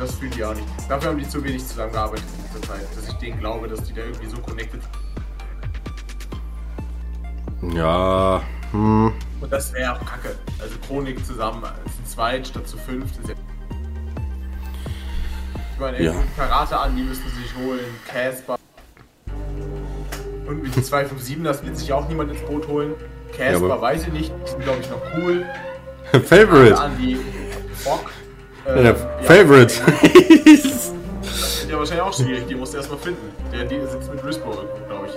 das 0.00 0.14
fühlt 0.14 0.34
die 0.34 0.44
auch 0.44 0.54
nicht. 0.54 0.66
Dafür 0.88 1.10
haben 1.10 1.18
die 1.18 1.28
zu 1.28 1.44
wenig 1.44 1.66
zusammengearbeitet 1.66 2.24
in 2.36 2.44
dieser 2.44 2.62
Zeit, 2.72 2.88
dass 2.96 3.08
ich 3.08 3.14
denen 3.14 3.38
glaube, 3.38 3.68
dass 3.68 3.82
die 3.84 3.92
da 3.92 4.00
irgendwie 4.02 4.28
so 4.28 4.38
connected 4.38 4.80
sind. 7.60 7.74
Ja, 7.76 8.42
hm. 8.72 9.12
Und 9.40 9.52
das 9.52 9.72
wäre 9.72 9.94
auch 9.94 10.04
kacke. 10.04 10.34
Also 10.58 10.74
Chronik 10.86 11.24
zusammen 11.24 11.62
zu 11.62 12.10
zweit 12.10 12.46
statt 12.46 12.66
zu 12.66 12.78
fünf. 12.78 13.10
Ja 13.28 13.34
ich 15.78 15.80
meine, 15.80 16.02
ja. 16.02 16.12
Karate 16.36 16.76
an, 16.76 16.96
die 16.96 17.02
müssen 17.02 17.22
sich 17.22 17.54
holen, 17.56 17.78
Casper. 18.04 18.58
Und 20.48 20.62
mit 20.62 20.74
den 20.74 20.82
257, 20.82 21.44
das 21.44 21.64
wird 21.64 21.76
sich 21.76 21.92
auch 21.92 22.08
niemand 22.08 22.32
ins 22.32 22.40
Boot 22.40 22.66
holen. 22.66 22.94
Casper 23.36 23.68
ja, 23.68 23.80
weiß 23.80 24.08
ich 24.08 24.12
nicht, 24.12 24.32
die 24.44 24.50
sind 24.50 24.62
glaube 24.64 24.80
ich 24.80 24.90
noch 24.90 25.00
cool. 25.16 25.46
Favorite. 26.24 26.74
Bock. 27.84 28.10
Äh, 28.66 28.86
ja, 28.86 28.94
Favorite. 29.22 29.74
das 31.22 31.44
ist 31.44 31.70
ja 31.70 31.78
wahrscheinlich 31.78 32.02
auch 32.02 32.12
schwierig, 32.14 32.46
die 32.48 32.56
musst 32.56 32.72
du 32.72 32.78
erstmal 32.78 32.98
finden. 32.98 33.30
Der, 33.52 33.64
die 33.64 33.78
sitzt 33.86 34.12
mit 34.12 34.24
Rispo, 34.24 34.50
glaube 34.88 35.06
ich. 35.06 35.12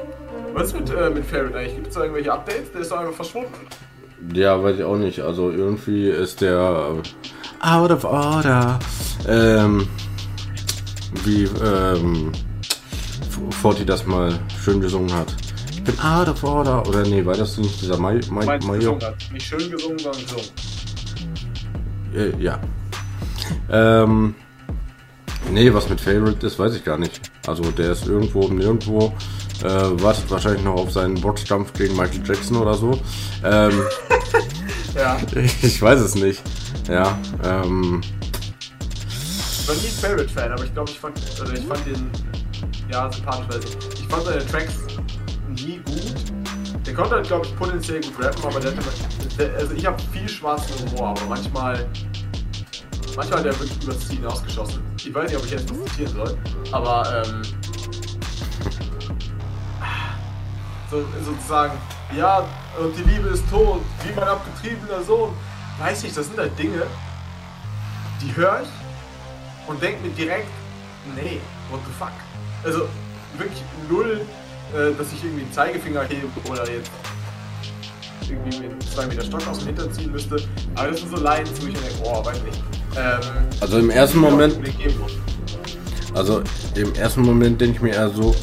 Was 0.54 0.68
ist 0.68 0.80
mit, 0.80 0.90
äh, 0.92 1.10
mit 1.10 1.26
Favorite 1.26 1.58
eigentlich? 1.58 1.76
Gibt 1.76 1.88
es 1.88 1.94
da 1.96 2.02
irgendwelche 2.02 2.32
Updates? 2.32 2.72
Der 2.72 2.82
ist 2.82 2.92
doch 2.92 3.00
einfach 3.00 3.14
verschwunden. 3.16 3.68
Ja, 4.34 4.62
weiß 4.62 4.78
ich 4.78 4.84
auch 4.84 4.98
nicht. 4.98 5.22
Also 5.22 5.50
irgendwie 5.50 6.08
ist 6.08 6.42
der 6.42 6.94
äh, 7.02 7.68
out 7.68 7.90
of 7.90 8.04
order. 8.04 8.78
Ähm, 9.28 9.88
wie 11.24 11.44
ähm, 11.64 12.32
Forti 13.62 13.86
das 13.86 14.06
mal 14.06 14.40
schön 14.64 14.82
gesungen 14.82 15.14
hat. 15.14 15.36
Ich 15.72 15.84
bin 15.84 16.00
out 16.00 16.28
of 16.28 16.44
order. 16.44 16.88
Oder 16.88 17.04
nee, 17.04 17.26
war 17.26 17.36
das 17.36 17.58
nicht 17.58 17.82
dieser 17.82 17.98
Mai, 17.98 18.20
Mai, 18.30 18.60
Mayo? 18.60 18.98
Nicht 19.32 19.48
schön 19.48 19.72
gesungen, 19.72 20.00
sondern 20.00 20.22
gesungen. 20.22 20.50
Äh, 22.16 22.44
ja. 22.44 22.60
Ähm, 23.70 24.36
nee, 25.52 25.74
was 25.74 25.90
mit 25.90 26.00
Favorite 26.00 26.46
ist, 26.46 26.60
weiß 26.60 26.76
ich 26.76 26.84
gar 26.84 26.98
nicht. 26.98 27.22
Also 27.48 27.64
der 27.72 27.92
ist 27.92 28.08
irgendwo 28.08 28.48
nirgendwo. 28.48 29.14
Äh, 29.64 30.02
wartet 30.02 30.30
wahrscheinlich 30.30 30.64
noch 30.64 30.76
auf 30.76 30.92
seinen 30.92 31.20
Boxkampf 31.22 31.74
gegen 31.74 31.96
Michael 31.96 32.22
Jackson 32.26 32.58
oder 32.58 32.74
so. 32.74 33.00
Ähm, 33.44 33.82
ja. 34.96 35.18
Ich 35.62 35.82
weiß 35.82 36.00
es 36.00 36.16
nicht. 36.16 36.42
Ja. 36.88 37.18
Ähm, 37.44 38.02
ich 39.62 39.68
war 39.68 39.76
nie 39.76 39.88
ein 39.88 39.92
Favorite-Fan, 39.92 40.52
aber 40.52 40.64
ich 40.64 40.74
glaube, 40.74 40.90
ich 40.90 41.00
fand, 41.00 41.20
also 41.40 41.54
ich 41.54 41.66
fand 41.66 41.86
den 41.86 42.10
ja 42.90 43.12
sympathisch, 43.12 43.46
weil 43.50 43.60
ich 43.94 44.08
fand 44.08 44.24
seine 44.26 44.46
Tracks 44.48 44.74
nie 45.50 45.78
gut. 45.86 46.86
Der 46.86 46.94
konnte 46.96 47.16
halt, 47.16 47.28
glaube 47.28 47.46
ich, 47.46 47.56
potenziell 47.56 48.02
gut 48.02 48.26
rappen, 48.26 48.44
aber 48.44 48.60
der, 48.60 48.74
der 49.38 49.56
also 49.58 49.74
ich 49.76 49.86
habe 49.86 50.02
viel 50.12 50.28
schwarzen 50.28 50.74
Humor, 50.80 51.10
aber 51.10 51.22
manchmal, 51.30 51.88
manchmal 53.16 53.40
hat 53.40 53.46
er 53.46 53.60
wirklich 53.60 53.84
übers 53.84 54.00
Ziel 54.08 54.18
hinausgeschossen. 54.18 54.82
Ich 54.98 55.14
weiß 55.14 55.30
nicht, 55.30 55.38
ob 55.38 55.46
ich 55.46 55.52
jetzt 55.52 55.70
was 55.70 55.92
zitieren 55.92 56.14
soll, 56.14 56.38
aber 56.72 57.24
ähm, 57.24 57.42
so, 60.90 61.06
sozusagen, 61.24 61.78
ja, 62.18 62.48
und 62.80 62.98
die 62.98 63.04
Liebe 63.04 63.30
ist 63.30 63.48
tot, 63.50 63.82
wie 64.04 64.14
mein 64.16 64.28
abgetriebener 64.28 65.04
Sohn. 65.04 65.34
Weiß 65.78 66.02
nicht, 66.04 66.18
das 66.18 66.28
sind 66.28 66.38
halt 66.38 66.58
Dinge, 66.58 66.84
die 68.22 68.36
höre 68.36 68.62
ich 68.64 68.81
und 69.72 69.82
denke 69.82 70.06
mir 70.06 70.14
direkt, 70.14 70.48
nee, 71.16 71.40
what 71.70 71.80
the 71.86 71.94
fuck. 71.98 72.14
Also 72.64 72.88
wirklich 73.38 73.64
null 73.90 74.22
äh, 74.74 74.94
dass 74.98 75.12
ich 75.12 75.24
irgendwie 75.24 75.44
einen 75.44 75.52
Zeigefinger 75.52 76.04
hebe 76.04 76.28
oder 76.50 76.70
jetzt 76.72 76.90
irgendwie 78.30 78.60
mit 78.60 78.84
zwei 78.84 79.06
Meter 79.08 79.22
Stock 79.24 79.46
aus 79.48 79.60
dem 79.60 79.68
Hintern 79.68 79.92
ziehen 79.92 80.12
müsste. 80.12 80.38
Aber 80.76 80.90
das 80.90 81.02
sind 81.02 81.10
so 81.10 81.22
Leiden, 81.22 81.50
wo 81.60 81.68
ich 81.68 81.74
mir 81.74 81.80
denke, 81.80 82.04
oh, 82.06 82.26
weiß 82.26 82.42
nicht. 82.44 82.64
Ähm, 82.96 83.20
also 83.60 83.80
im 83.80 83.90
ersten 83.90 84.20
Moment. 84.20 84.58
Also 86.14 86.42
im 86.76 86.94
ersten 86.96 87.22
Moment 87.22 87.60
denke 87.60 87.76
ich 87.76 87.82
mir 87.82 87.94
eher 87.94 88.10
so, 88.10 88.34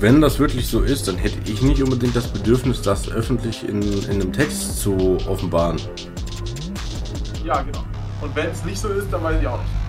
wenn 0.00 0.22
das 0.22 0.38
wirklich 0.38 0.66
so 0.66 0.80
ist, 0.80 1.08
dann 1.08 1.16
hätte 1.16 1.38
ich 1.50 1.60
nicht 1.60 1.82
unbedingt 1.82 2.16
das 2.16 2.28
Bedürfnis, 2.28 2.80
das 2.80 3.10
öffentlich 3.10 3.66
in, 3.68 3.82
in 3.82 4.10
einem 4.10 4.32
Text 4.32 4.80
zu 4.80 5.18
offenbaren. 5.26 5.78
Ja, 7.44 7.60
genau. 7.62 7.84
Und 8.22 8.34
wenn 8.34 8.50
es 8.50 8.64
nicht 8.64 8.78
so 8.78 8.88
ist, 8.88 9.12
dann 9.12 9.22
weiß 9.22 9.40
ich 9.40 9.46
auch 9.46 9.58
nicht. 9.58 9.79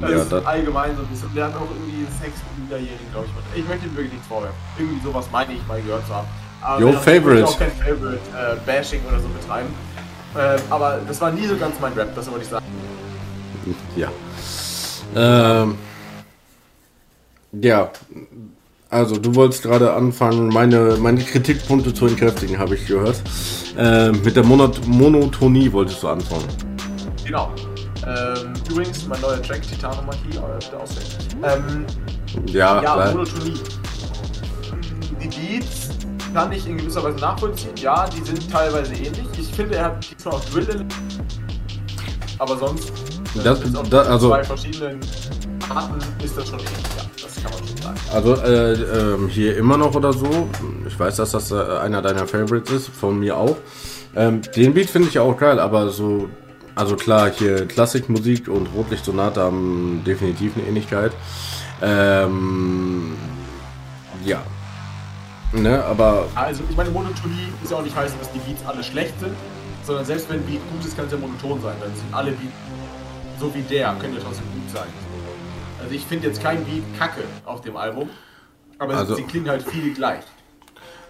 Das 0.00 0.10
ja, 0.10 0.16
ist 0.18 0.32
das 0.32 0.44
allgemein 0.44 0.96
so 0.96 1.02
ein 1.02 1.08
bisschen. 1.08 1.34
Der 1.34 1.46
hat 1.46 1.54
auch 1.54 1.70
irgendwie 1.70 2.04
Sex 2.20 2.32
mit 2.50 2.58
Minderjährigen, 2.58 3.10
glaube 3.12 3.26
ich. 3.54 3.60
Ich 3.60 3.68
möchte 3.68 3.86
ihm 3.86 3.96
wirklich 3.96 4.12
nichts 4.12 4.26
vorwerfen. 4.26 4.56
Irgendwie 4.78 5.00
sowas 5.04 5.26
meine 5.30 5.52
ich 5.52 5.66
mal 5.66 5.80
gehört 5.80 6.06
zu 6.06 6.14
haben. 6.14 6.26
Aber 6.60 6.80
Yo, 6.80 6.92
Favorite. 6.92 7.40
Ich 7.40 7.44
auch 7.44 7.58
kein 7.58 7.70
Favorite-Bashing 7.70 9.00
äh, 9.04 9.08
oder 9.08 9.20
so 9.20 9.28
betreiben. 9.28 9.68
Äh, 10.34 10.58
aber 10.70 11.00
das 11.06 11.20
war 11.20 11.30
nie 11.30 11.46
so 11.46 11.56
ganz 11.56 11.76
mein 11.80 11.92
Rap, 11.92 12.14
das 12.14 12.28
wollte 12.30 12.42
ich 12.42 12.48
sagen. 12.48 12.64
Ja. 13.96 14.08
Ähm. 15.14 15.76
Ja. 17.52 17.90
Also, 18.90 19.16
du 19.16 19.34
wolltest 19.34 19.62
gerade 19.62 19.92
anfangen, 19.92 20.48
meine, 20.48 20.96
meine 21.00 21.22
Kritikpunkte 21.22 21.92
zu 21.92 22.06
entkräftigen, 22.06 22.58
habe 22.58 22.76
ich 22.76 22.86
gehört. 22.86 23.20
Äh, 23.76 24.12
mit 24.12 24.36
der 24.36 24.44
Monot 24.44 24.86
Monotonie 24.86 25.72
wolltest 25.72 26.02
du 26.02 26.08
anfangen. 26.08 26.46
Genau. 27.24 27.52
Ähm, 28.06 28.52
übrigens, 28.70 29.06
mein 29.06 29.20
neuer 29.20 29.40
Track, 29.42 29.62
Titanomagie, 29.62 30.36
äh, 30.36 30.58
bitte 30.58 30.78
auswählen. 30.78 31.06
Ähm, 31.42 31.86
Ja, 32.46 32.82
ja, 32.82 33.10
Monotonie. 33.12 33.54
Die 35.22 35.28
Beats 35.28 35.88
kann 36.34 36.52
ich 36.52 36.66
in 36.66 36.76
gewisser 36.78 37.02
Weise 37.04 37.18
nachvollziehen. 37.18 37.74
Ja, 37.76 38.06
die 38.08 38.20
sind 38.22 38.50
teilweise 38.50 38.92
ähnlich. 38.92 39.26
Ich 39.38 39.48
finde, 39.54 39.76
er 39.76 39.84
hat 39.86 40.10
diesmal 40.10 40.34
auch 40.34 40.44
drill 40.46 40.84
Aber 42.38 42.58
sonst, 42.58 42.90
äh, 42.90 43.42
Das- 43.44 43.60
das- 43.88 44.08
also- 44.08 44.28
zwei 44.30 44.42
verschiedenen 44.44 45.00
Arten 45.72 45.98
ist 46.24 46.36
das 46.36 46.48
schon 46.48 46.58
ähnlich. 46.58 46.74
Ja, 46.98 47.04
das 47.22 47.34
kann 47.42 47.52
man 47.52 47.68
schon 47.68 47.76
sagen. 47.76 48.00
Also 48.12 48.34
äh, 48.42 48.72
ähm, 49.14 49.28
hier 49.28 49.56
immer 49.56 49.76
noch 49.78 49.94
oder 49.94 50.12
so. 50.12 50.48
Ich 50.86 50.98
weiß, 50.98 51.16
dass 51.16 51.30
das 51.30 51.52
äh, 51.52 51.54
einer 51.80 52.02
deiner 52.02 52.26
Favorites 52.26 52.70
ist, 52.72 52.88
von 52.88 53.18
mir 53.20 53.36
auch. 53.36 53.56
Ähm, 54.16 54.42
den 54.56 54.74
Beat 54.74 54.90
finde 54.90 55.08
ich 55.08 55.18
auch 55.20 55.36
geil, 55.36 55.58
aber 55.60 55.88
so, 55.90 56.28
also 56.74 56.96
klar, 56.96 57.30
hier 57.30 57.66
Klassikmusik 57.66 58.48
und 58.48 58.66
Rotlicht 58.74 59.04
Sonate 59.04 59.40
haben 59.42 60.02
definitiv 60.06 60.56
eine 60.56 60.66
Ähnlichkeit. 60.66 61.12
Ähm, 61.82 63.16
ja. 64.24 64.42
Ne, 65.52 65.84
aber 65.84 66.26
Also, 66.34 66.62
ich 66.68 66.76
meine, 66.76 66.90
Monotonie 66.90 67.48
ist 67.62 67.70
ja 67.70 67.76
auch 67.78 67.82
nicht 67.82 67.94
heißen, 67.94 68.18
dass 68.18 68.30
die 68.32 68.38
Beats 68.40 68.64
alle 68.66 68.82
schlecht 68.82 69.18
sind, 69.20 69.34
sondern 69.84 70.04
selbst 70.04 70.28
wenn 70.28 70.40
ein 70.40 70.46
Beat 70.46 70.60
gut 70.72 70.84
ist, 70.84 70.96
kann 70.96 71.06
es 71.06 71.12
ja 71.12 71.18
monoton 71.18 71.60
sein. 71.62 71.74
Dann 71.80 71.94
sind 71.94 72.12
alle 72.12 72.32
Beats, 72.32 72.52
so 73.38 73.54
wie 73.54 73.62
der, 73.62 73.94
können 74.00 74.14
ja 74.14 74.20
trotzdem 74.20 74.46
gut 74.52 74.70
sein. 74.74 74.88
Also, 75.80 75.94
ich 75.94 76.04
finde 76.04 76.26
jetzt 76.28 76.42
kein 76.42 76.64
Beat 76.64 76.82
kacke 76.98 77.22
auf 77.44 77.60
dem 77.60 77.76
Album, 77.76 78.08
aber 78.78 78.96
Also- 78.96 79.14
sie 79.14 79.22
klingen 79.22 79.48
halt 79.48 79.62
viel 79.62 79.94
gleich. 79.94 80.24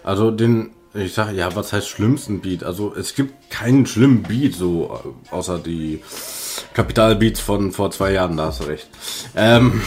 Also 0.03 0.29
den, 0.29 0.69
ich 0.95 1.13
sage, 1.13 1.35
ja, 1.35 1.55
was 1.55 1.73
heißt 1.73 1.87
schlimmsten 1.87 2.39
Beat? 2.39 2.63
Also 2.63 2.93
es 2.95 3.15
gibt 3.15 3.49
keinen 3.49 3.85
schlimmen 3.85 4.23
Beat, 4.23 4.55
so 4.55 4.99
außer 5.31 5.59
die 5.59 6.01
Kapitalbeats 6.73 7.39
von 7.39 7.71
vor 7.71 7.91
zwei 7.91 8.13
Jahren, 8.13 8.37
da 8.37 8.47
hast 8.47 8.61
du 8.61 8.65
recht. 8.65 8.87
Ähm, 9.35 9.81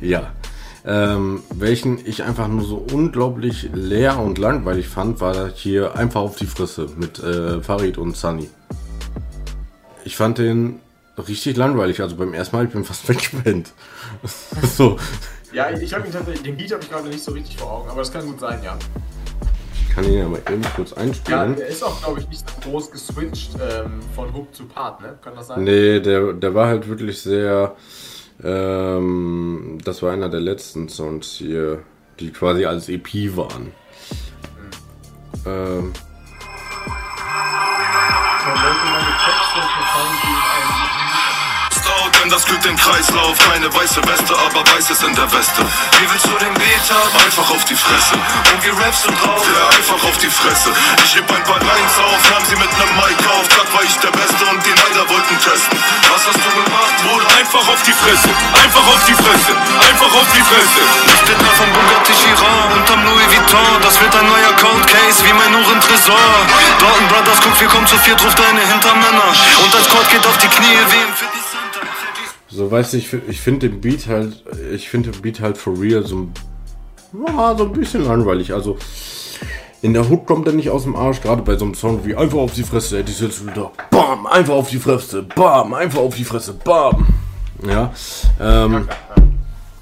ja. 0.00 0.32
Ähm, 0.82 1.42
welchen 1.54 2.04
ich 2.06 2.22
einfach 2.22 2.48
nur 2.48 2.64
so 2.64 2.76
unglaublich 2.76 3.68
leer 3.74 4.18
und 4.18 4.38
langweilig 4.38 4.88
fand, 4.88 5.20
war 5.20 5.50
hier 5.54 5.94
einfach 5.94 6.22
auf 6.22 6.36
die 6.36 6.46
Fresse 6.46 6.88
mit 6.96 7.18
äh, 7.22 7.60
Farid 7.60 7.98
und 7.98 8.16
Sunny. 8.16 8.48
Ich 10.04 10.16
fand 10.16 10.38
den 10.38 10.80
richtig 11.18 11.56
langweilig, 11.58 12.00
also 12.00 12.16
beim 12.16 12.32
ersten 12.32 12.56
Mal, 12.56 12.64
ich 12.64 12.72
bin 12.72 12.84
fast 12.84 13.08
weggepennt. 13.08 13.72
so, 14.74 14.96
Ja, 15.52 15.70
ich 15.70 15.92
habe 15.94 16.06
ihn 16.06 16.12
tatsächlich, 16.12 16.42
den 16.42 16.56
Beat 16.56 16.72
habe 16.72 16.82
ich 16.82 16.90
gerade 16.90 17.08
nicht 17.08 17.22
so 17.24 17.32
richtig 17.32 17.56
vor 17.56 17.70
Augen, 17.72 17.88
aber 17.90 18.00
das 18.00 18.12
kann 18.12 18.24
gut 18.24 18.38
sein, 18.40 18.60
ja. 18.62 18.78
ich 19.74 19.88
kann 19.94 20.04
ihn 20.04 20.18
ja 20.18 20.28
mal 20.28 20.40
eben 20.50 20.62
kurz 20.76 20.90
Ja, 20.92 20.96
einspielen. 20.98 21.56
der 21.56 21.66
ist 21.66 21.82
auch, 21.82 22.00
glaube 22.02 22.20
ich, 22.20 22.28
nicht 22.28 22.44
so 22.48 22.70
groß 22.70 22.90
geswitcht 22.92 23.50
ähm, 23.60 24.00
von 24.14 24.32
Hook 24.32 24.54
zu 24.54 24.66
Part, 24.66 25.00
ne? 25.00 25.18
Kann 25.22 25.34
das 25.34 25.48
sein? 25.48 25.64
Nee, 25.64 25.98
der, 26.00 26.32
der 26.34 26.54
war 26.54 26.68
halt 26.68 26.88
wirklich 26.88 27.20
sehr. 27.20 27.74
Ähm, 28.42 29.78
das 29.84 30.02
war 30.02 30.12
einer 30.12 30.28
der 30.28 30.40
letzten 30.40 30.88
Songs 30.88 31.26
hier, 31.32 31.82
die 32.20 32.30
quasi 32.30 32.64
als 32.64 32.88
EP 32.88 33.36
waren. 33.36 33.72
Ähm, 35.46 35.92
meine 38.50 39.12
Texte 39.24 39.60
gegen 39.60 39.94
einen 39.96 40.16
Scout, 40.20 40.39
denn 42.20 42.30
das 42.30 42.44
glüht 42.44 42.64
den 42.64 42.76
Kreislauf. 42.76 43.36
Keine 43.50 43.72
weiße 43.72 44.00
Weste, 44.06 44.34
aber 44.36 44.60
weißes 44.74 45.02
in 45.02 45.14
der 45.14 45.30
Weste. 45.32 45.62
Wie 45.98 46.10
willst 46.10 46.26
du 46.26 46.36
den 46.38 46.54
haben? 46.90 47.14
Einfach 47.24 47.48
auf 47.50 47.64
die 47.64 47.76
Fresse. 47.76 48.14
Und 48.14 48.58
wie 48.64 48.72
rappst 48.82 49.06
du 49.06 49.10
drauf? 49.10 49.42
Ja, 49.46 49.64
einfach 49.78 50.00
auf 50.04 50.16
die 50.18 50.30
Fresse. 50.30 50.70
Ich 51.04 51.14
heb 51.14 51.26
ein 51.30 51.44
paar 51.44 51.60
Lines 51.60 51.96
auf, 51.98 52.20
nahm 52.30 52.44
sie 52.44 52.56
mit 52.56 52.70
nem 52.78 52.90
Mic 52.98 53.20
auf. 53.30 53.46
Grad 53.48 53.68
war 53.72 53.84
ich 53.84 53.94
der 54.02 54.10
Beste 54.10 54.42
und 54.50 54.60
die 54.66 54.74
Neider 54.74 55.04
wollten 55.08 55.36
testen. 55.38 55.78
Was 56.10 56.26
hast 56.26 56.40
du 56.40 56.50
gemacht, 56.50 56.94
Bruder? 57.04 57.26
Einfach 57.38 57.64
auf 57.68 57.82
die 57.82 57.94
Fresse. 57.94 58.30
Einfach 58.58 58.86
auf 58.86 59.02
die 59.06 59.14
Fresse. 59.14 59.52
Einfach 59.86 60.12
auf 60.12 60.28
die 60.34 60.44
Fresse. 60.44 60.80
Ich 61.14 61.22
bin 61.24 61.38
da 61.38 61.50
vom 61.56 61.70
Bugatti 61.72 62.14
Chiron 62.14 62.66
unterm 62.74 63.00
Louis 63.06 63.28
Vuitton. 63.30 63.72
Das 63.82 64.00
wird 64.00 64.14
ein 64.16 64.26
neuer 64.26 64.52
Cold 64.58 64.84
Case 64.86 65.22
wie 65.24 65.32
mein 65.32 65.54
Uhren 65.54 65.80
Tresor. 65.80 66.28
Dalton 66.78 67.08
Brothers, 67.08 67.38
guck, 67.42 67.54
wir 67.60 67.68
kommen 67.68 67.86
zu 67.86 67.96
viert, 67.98 68.20
ruf 68.24 68.34
deine 68.34 68.60
Hintermänner. 68.60 69.30
Und 69.62 69.70
als 69.74 69.88
Court 69.88 70.08
geht 70.10 70.26
auf 70.26 70.36
die 70.38 70.48
Knie 70.48 70.78
wie 70.90 71.02
im 71.06 71.14
Fitnesscenter. 71.14 71.39
So 72.50 72.70
weißt 72.70 72.92
du, 72.92 72.96
ich, 72.98 73.12
ich 73.28 73.40
finde 73.40 73.68
den 73.68 73.80
Beat 73.80 74.06
halt, 74.06 74.42
ich 74.72 74.88
finde 74.88 75.10
den 75.10 75.22
Beat 75.22 75.40
halt 75.40 75.56
for 75.58 75.78
real 75.80 76.04
so, 76.06 76.16
ein- 76.16 76.32
ja, 77.26 77.54
so 77.56 77.64
ein 77.64 77.72
bisschen 77.72 78.04
langweilig. 78.04 78.52
Also 78.52 78.76
in 79.82 79.94
der 79.94 80.08
Hook 80.08 80.26
kommt 80.26 80.46
er 80.46 80.52
nicht 80.52 80.68
aus 80.70 80.82
dem 80.84 80.94
Arsch, 80.96 81.20
gerade 81.20 81.42
bei 81.42 81.56
so 81.56 81.64
einem 81.64 81.74
Song 81.74 82.04
wie 82.04 82.14
einfach 82.14 82.38
auf 82.38 82.52
die 82.52 82.64
Fresse, 82.64 82.98
ey, 82.98 83.04
die 83.04 83.12
sitzt 83.12 83.46
wieder, 83.46 83.70
bam, 83.90 84.26
einfach 84.26 84.54
auf 84.54 84.68
die 84.68 84.78
Fresse, 84.78 85.22
bam, 85.22 85.72
einfach 85.74 86.00
auf 86.00 86.14
die 86.14 86.24
Fresse, 86.24 86.52
bam. 86.54 87.06
Ja, 87.66 87.92
ähm, 88.40 88.88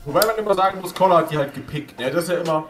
Wobei 0.04 0.20
man 0.26 0.36
immer 0.38 0.54
sagen 0.54 0.80
muss, 0.80 0.94
Collar 0.94 1.18
hat 1.18 1.30
die 1.30 1.36
halt 1.36 1.52
gepickt. 1.54 2.00
Ja, 2.00 2.08
das 2.10 2.24
ist 2.24 2.30
ja 2.30 2.38
immer. 2.38 2.64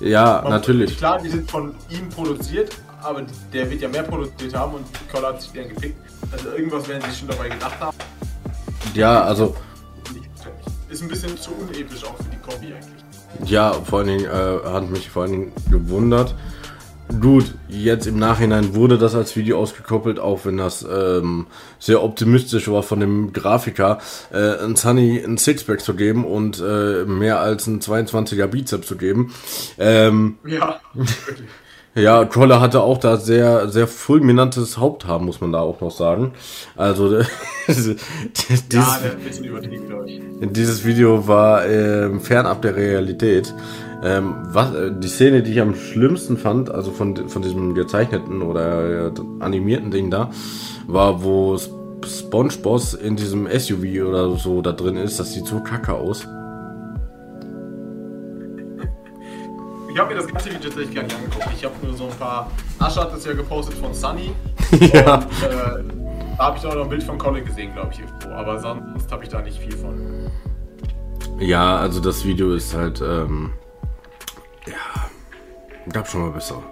ja, 0.00 0.44
natürlich. 0.48 0.96
Klar, 0.98 1.20
die 1.22 1.28
sind 1.28 1.48
von 1.50 1.74
ihm 1.90 2.08
produziert, 2.08 2.74
aber 3.02 3.22
der 3.52 3.70
wird 3.70 3.82
ja 3.82 3.88
mehr 3.88 4.02
produziert 4.02 4.52
haben 4.54 4.74
und 4.74 4.86
Collar 5.12 5.34
hat 5.34 5.42
sich 5.42 5.52
den 5.52 5.68
gepickt. 5.68 5.96
Also 6.32 6.50
irgendwas 6.56 6.88
werden 6.88 7.02
sie 7.08 7.16
schon 7.18 7.28
dabei 7.28 7.48
gedacht 7.50 7.78
haben. 7.80 7.96
Ja, 8.96 9.22
also 9.24 9.54
Ist 10.88 11.02
ein 11.02 11.08
bisschen 11.08 11.36
zu 11.36 11.50
unepisch 11.50 12.02
auch 12.04 12.16
für 12.16 12.30
die 12.30 12.38
Kombi 12.38 12.72
eigentlich. 12.72 13.50
Ja, 13.50 13.72
vor 13.72 13.98
allen 13.98 14.08
Dingen 14.08 14.24
äh, 14.24 14.68
hat 14.68 14.88
mich 14.90 15.10
vor 15.10 15.24
allen 15.24 15.32
Dingen 15.32 15.52
gewundert. 15.70 16.34
Gut, 17.20 17.54
jetzt 17.68 18.06
im 18.06 18.18
Nachhinein 18.18 18.74
wurde 18.74 18.96
das 18.98 19.14
als 19.14 19.36
Video 19.36 19.60
ausgekoppelt, 19.60 20.18
auch 20.18 20.44
wenn 20.44 20.56
das 20.56 20.84
ähm, 20.90 21.46
sehr 21.78 22.02
optimistisch 22.02 22.68
war 22.68 22.82
von 22.82 22.98
dem 22.98 23.32
Grafiker, 23.32 23.98
äh, 24.32 24.64
ein 24.64 24.74
Sunny 24.74 25.22
ein 25.24 25.36
Sixpack 25.38 25.82
zu 25.82 25.94
geben 25.94 26.24
und 26.24 26.58
äh, 26.58 27.04
mehr 27.04 27.38
als 27.40 27.66
ein 27.66 27.80
22er 27.80 28.46
Bizeps 28.46 28.88
zu 28.88 28.96
geben. 28.96 29.32
Ähm, 29.78 30.38
Ja, 30.46 30.80
wirklich. 30.94 31.48
Ja, 31.96 32.24
Troller 32.26 32.60
hatte 32.60 32.82
auch 32.82 32.98
da 32.98 33.16
sehr, 33.16 33.68
sehr 33.68 33.86
fulminantes 33.88 34.78
Haupthaar, 34.78 35.18
muss 35.18 35.40
man 35.40 35.52
da 35.52 35.60
auch 35.60 35.80
noch 35.80 35.90
sagen. 35.90 36.32
Also 36.76 37.18
dieses, 37.68 37.96
Ja, 38.72 38.86
dieses 40.40 40.84
Video 40.84 41.26
war 41.26 41.66
ähm, 41.66 42.20
fernab 42.20 42.62
der 42.62 42.76
Realität. 42.76 43.52
Ähm, 44.04 44.34
was, 44.52 44.74
äh, 44.74 44.92
die 44.98 45.08
Szene, 45.08 45.42
die 45.42 45.52
ich 45.52 45.60
am 45.60 45.74
schlimmsten 45.74 46.36
fand, 46.36 46.70
also 46.70 46.90
von, 46.90 47.28
von 47.28 47.40
diesem 47.42 47.74
gezeichneten 47.74 48.42
oder 48.42 49.06
äh, 49.06 49.10
animierten 49.40 49.90
Ding 49.90 50.10
da, 50.10 50.30
war, 50.86 51.24
wo 51.24 51.54
Sp- 51.56 51.74
SpongeBoss 52.06 52.92
in 52.94 53.16
diesem 53.16 53.48
SUV 53.50 54.06
oder 54.06 54.36
so 54.36 54.60
da 54.60 54.72
drin 54.72 54.96
ist. 54.96 55.18
Das 55.18 55.32
sieht 55.32 55.46
so 55.46 55.60
kacke 55.60 55.94
aus. 55.94 56.26
Ich 59.96 60.00
habe 60.02 60.12
mir 60.14 60.20
das 60.20 60.30
ganze 60.30 60.50
Video 60.50 60.60
tatsächlich 60.60 60.94
gar 60.94 61.04
nicht 61.04 61.16
angeguckt. 61.16 61.48
Ich 61.56 61.64
habe 61.64 61.74
nur 61.82 61.96
so 61.96 62.04
ein 62.04 62.18
paar. 62.18 62.50
Asche 62.78 63.00
hat 63.00 63.14
das 63.14 63.24
ja 63.24 63.32
gepostet 63.32 63.78
von 63.78 63.94
Sunny. 63.94 64.30
Ja. 64.92 65.14
Und 65.14 65.42
äh, 65.42 65.84
da 66.36 66.38
habe 66.38 66.58
ich 66.58 66.66
auch 66.66 66.74
noch 66.74 66.82
ein 66.82 66.88
Bild 66.90 67.02
von 67.02 67.16
Colin 67.16 67.46
gesehen, 67.46 67.72
glaube 67.72 67.94
ich, 67.94 68.00
irgendwo. 68.00 68.28
Aber 68.28 68.60
sonst 68.60 69.10
habe 69.10 69.24
ich 69.24 69.30
da 69.30 69.40
nicht 69.40 69.58
viel 69.58 69.74
von. 69.74 70.30
Ja, 71.38 71.78
also 71.78 72.00
das 72.00 72.26
Video 72.26 72.52
ist 72.52 72.74
halt, 72.74 73.00
ähm, 73.00 73.54
ja, 74.66 75.08
gab 75.90 76.06
schon 76.06 76.26
mal 76.26 76.30
besser. 76.32 76.62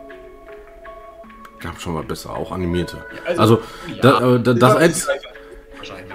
Gab 1.60 1.80
schon 1.80 1.94
mal 1.94 2.02
besser, 2.02 2.28
auch 2.28 2.52
animierte. 2.52 3.06
Also, 3.38 3.62
da, 4.02 4.34
äh, 4.34 4.40
da, 4.42 4.52
das, 4.52 4.76
eins, 4.76 5.08
Wahrscheinlich. 5.78 6.12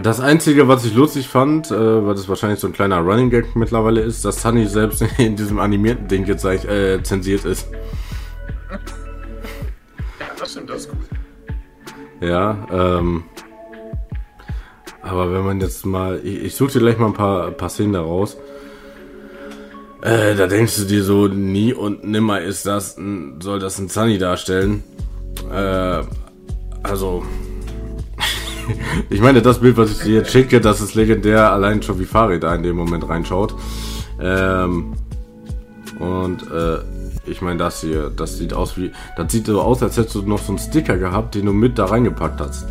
Das 0.00 0.20
Einzige, 0.20 0.68
was 0.68 0.86
ich 0.86 0.94
lustig 0.94 1.28
fand, 1.28 1.70
äh, 1.70 2.06
weil 2.06 2.14
das 2.14 2.28
wahrscheinlich 2.28 2.60
so 2.60 2.66
ein 2.66 2.72
kleiner 2.72 3.00
Running 3.00 3.28
Gag 3.28 3.54
mittlerweile 3.54 4.00
ist, 4.00 4.24
dass 4.24 4.40
Sunny 4.40 4.66
selbst 4.66 5.04
in 5.18 5.36
diesem 5.36 5.58
animierten 5.58 6.08
Ding 6.08 6.24
jetzt 6.26 6.44
äh, 6.44 7.02
zensiert 7.02 7.44
ist. 7.44 7.68
Ja, 10.18 10.26
das 10.38 10.50
stimmt, 10.50 10.70
das 10.70 10.82
ist 10.82 10.90
gut. 10.90 10.98
Ja, 12.20 12.66
ähm. 12.70 13.24
Aber 15.02 15.32
wenn 15.32 15.44
man 15.44 15.60
jetzt 15.60 15.84
mal. 15.84 16.20
Ich, 16.24 16.42
ich 16.44 16.54
suche 16.54 16.72
dir 16.72 16.78
gleich 16.78 16.98
mal 16.98 17.08
ein 17.08 17.14
paar, 17.14 17.50
paar 17.50 17.68
Szenen 17.68 17.92
daraus. 17.92 18.38
Äh, 20.00 20.34
da 20.36 20.46
denkst 20.46 20.76
du 20.76 20.84
dir 20.84 21.04
so, 21.04 21.28
nie 21.28 21.74
und 21.74 22.04
nimmer 22.04 22.40
ist 22.40 22.66
das, 22.66 22.96
ein, 22.96 23.40
soll 23.40 23.58
das 23.58 23.78
ein 23.78 23.88
Sunny 23.88 24.18
darstellen. 24.18 24.82
Äh, 25.52 26.02
also. 26.82 27.24
Ich 29.10 29.20
meine, 29.20 29.42
das 29.42 29.60
Bild, 29.60 29.76
was 29.76 29.90
ich 29.92 29.98
dir 30.04 30.14
jetzt 30.16 30.30
schicke, 30.30 30.60
das 30.60 30.80
ist 30.80 30.94
legendär, 30.94 31.52
allein 31.52 31.82
schon 31.82 31.98
wie 31.98 32.38
da 32.38 32.54
in 32.54 32.62
dem 32.62 32.76
Moment 32.76 33.08
reinschaut. 33.08 33.54
Ähm, 34.20 34.94
und 35.98 36.42
äh, 36.50 36.78
ich 37.26 37.40
meine, 37.40 37.58
das 37.58 37.80
hier, 37.80 38.10
das 38.10 38.38
sieht 38.38 38.52
aus 38.52 38.76
wie. 38.76 38.90
Das 39.16 39.30
sieht 39.30 39.46
so 39.46 39.60
aus, 39.60 39.82
als 39.82 39.96
hättest 39.96 40.14
du 40.16 40.22
noch 40.22 40.38
so 40.38 40.52
einen 40.52 40.58
Sticker 40.58 40.96
gehabt, 40.96 41.34
den 41.34 41.46
du 41.46 41.52
mit 41.52 41.78
da 41.78 41.86
reingepackt 41.86 42.40
hast. 42.40 42.66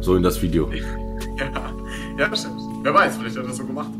So 0.00 0.16
in 0.16 0.22
das 0.22 0.42
Video. 0.42 0.70
Ja, 1.38 2.24
ja, 2.30 2.34
stimmt. 2.34 2.54
Wer 2.82 2.94
weiß, 2.94 3.18
vielleicht 3.18 3.36
hat 3.36 3.44
er 3.44 3.48
das 3.48 3.58
so 3.58 3.66
gemacht. 3.66 3.90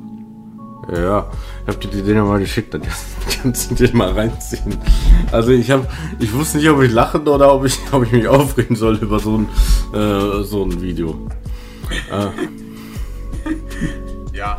Ja, 0.92 1.30
ich 1.62 1.74
hab 1.74 1.80
dir 1.80 1.88
die 1.88 2.02
Dinger 2.02 2.24
mal 2.24 2.38
geschickt, 2.38 2.72
dann 2.72 2.82
kannst 3.42 3.70
du 3.70 3.74
dir 3.74 3.94
mal 3.94 4.12
reinziehen. 4.12 4.78
Also 5.32 5.50
ich 5.50 5.70
hab, 5.70 5.90
ich 6.18 6.32
wusste 6.32 6.58
nicht, 6.58 6.68
ob 6.68 6.80
ich 6.82 6.92
lachen 6.92 7.26
oder 7.26 7.52
ob 7.52 7.64
ich, 7.64 7.78
ob 7.92 8.04
ich 8.04 8.12
mich 8.12 8.28
aufregen 8.28 8.76
soll 8.76 8.96
über 8.96 9.18
so 9.18 9.38
ein, 9.38 9.48
äh, 9.92 10.42
so 10.44 10.64
ein 10.64 10.80
Video. 10.80 11.28
Ja. 14.32 14.58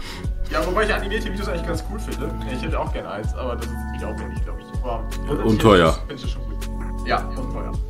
Ja, 0.49 0.65
wobei 0.65 0.85
ich 0.85 0.93
animierte 0.93 1.31
Videos 1.31 1.49
eigentlich 1.49 1.67
ganz 1.67 1.83
cool 1.91 1.99
finde. 1.99 2.33
Ich 2.51 2.63
hätte 2.63 2.79
auch 2.79 2.91
gerne 2.91 3.11
eins, 3.11 3.33
aber 3.35 3.55
das 3.57 3.65
ist 3.65 3.73
nicht 3.91 4.03
aufwendig, 4.03 4.43
glaube 4.43 4.59
ich. 4.61 4.83
Aber 4.83 5.45
Und 5.45 5.61
teuer. 5.61 5.97
Ich 6.13 6.21
schon 6.31 6.41
gut. 6.43 6.69
Ja, 7.05 7.19
und 7.27 7.86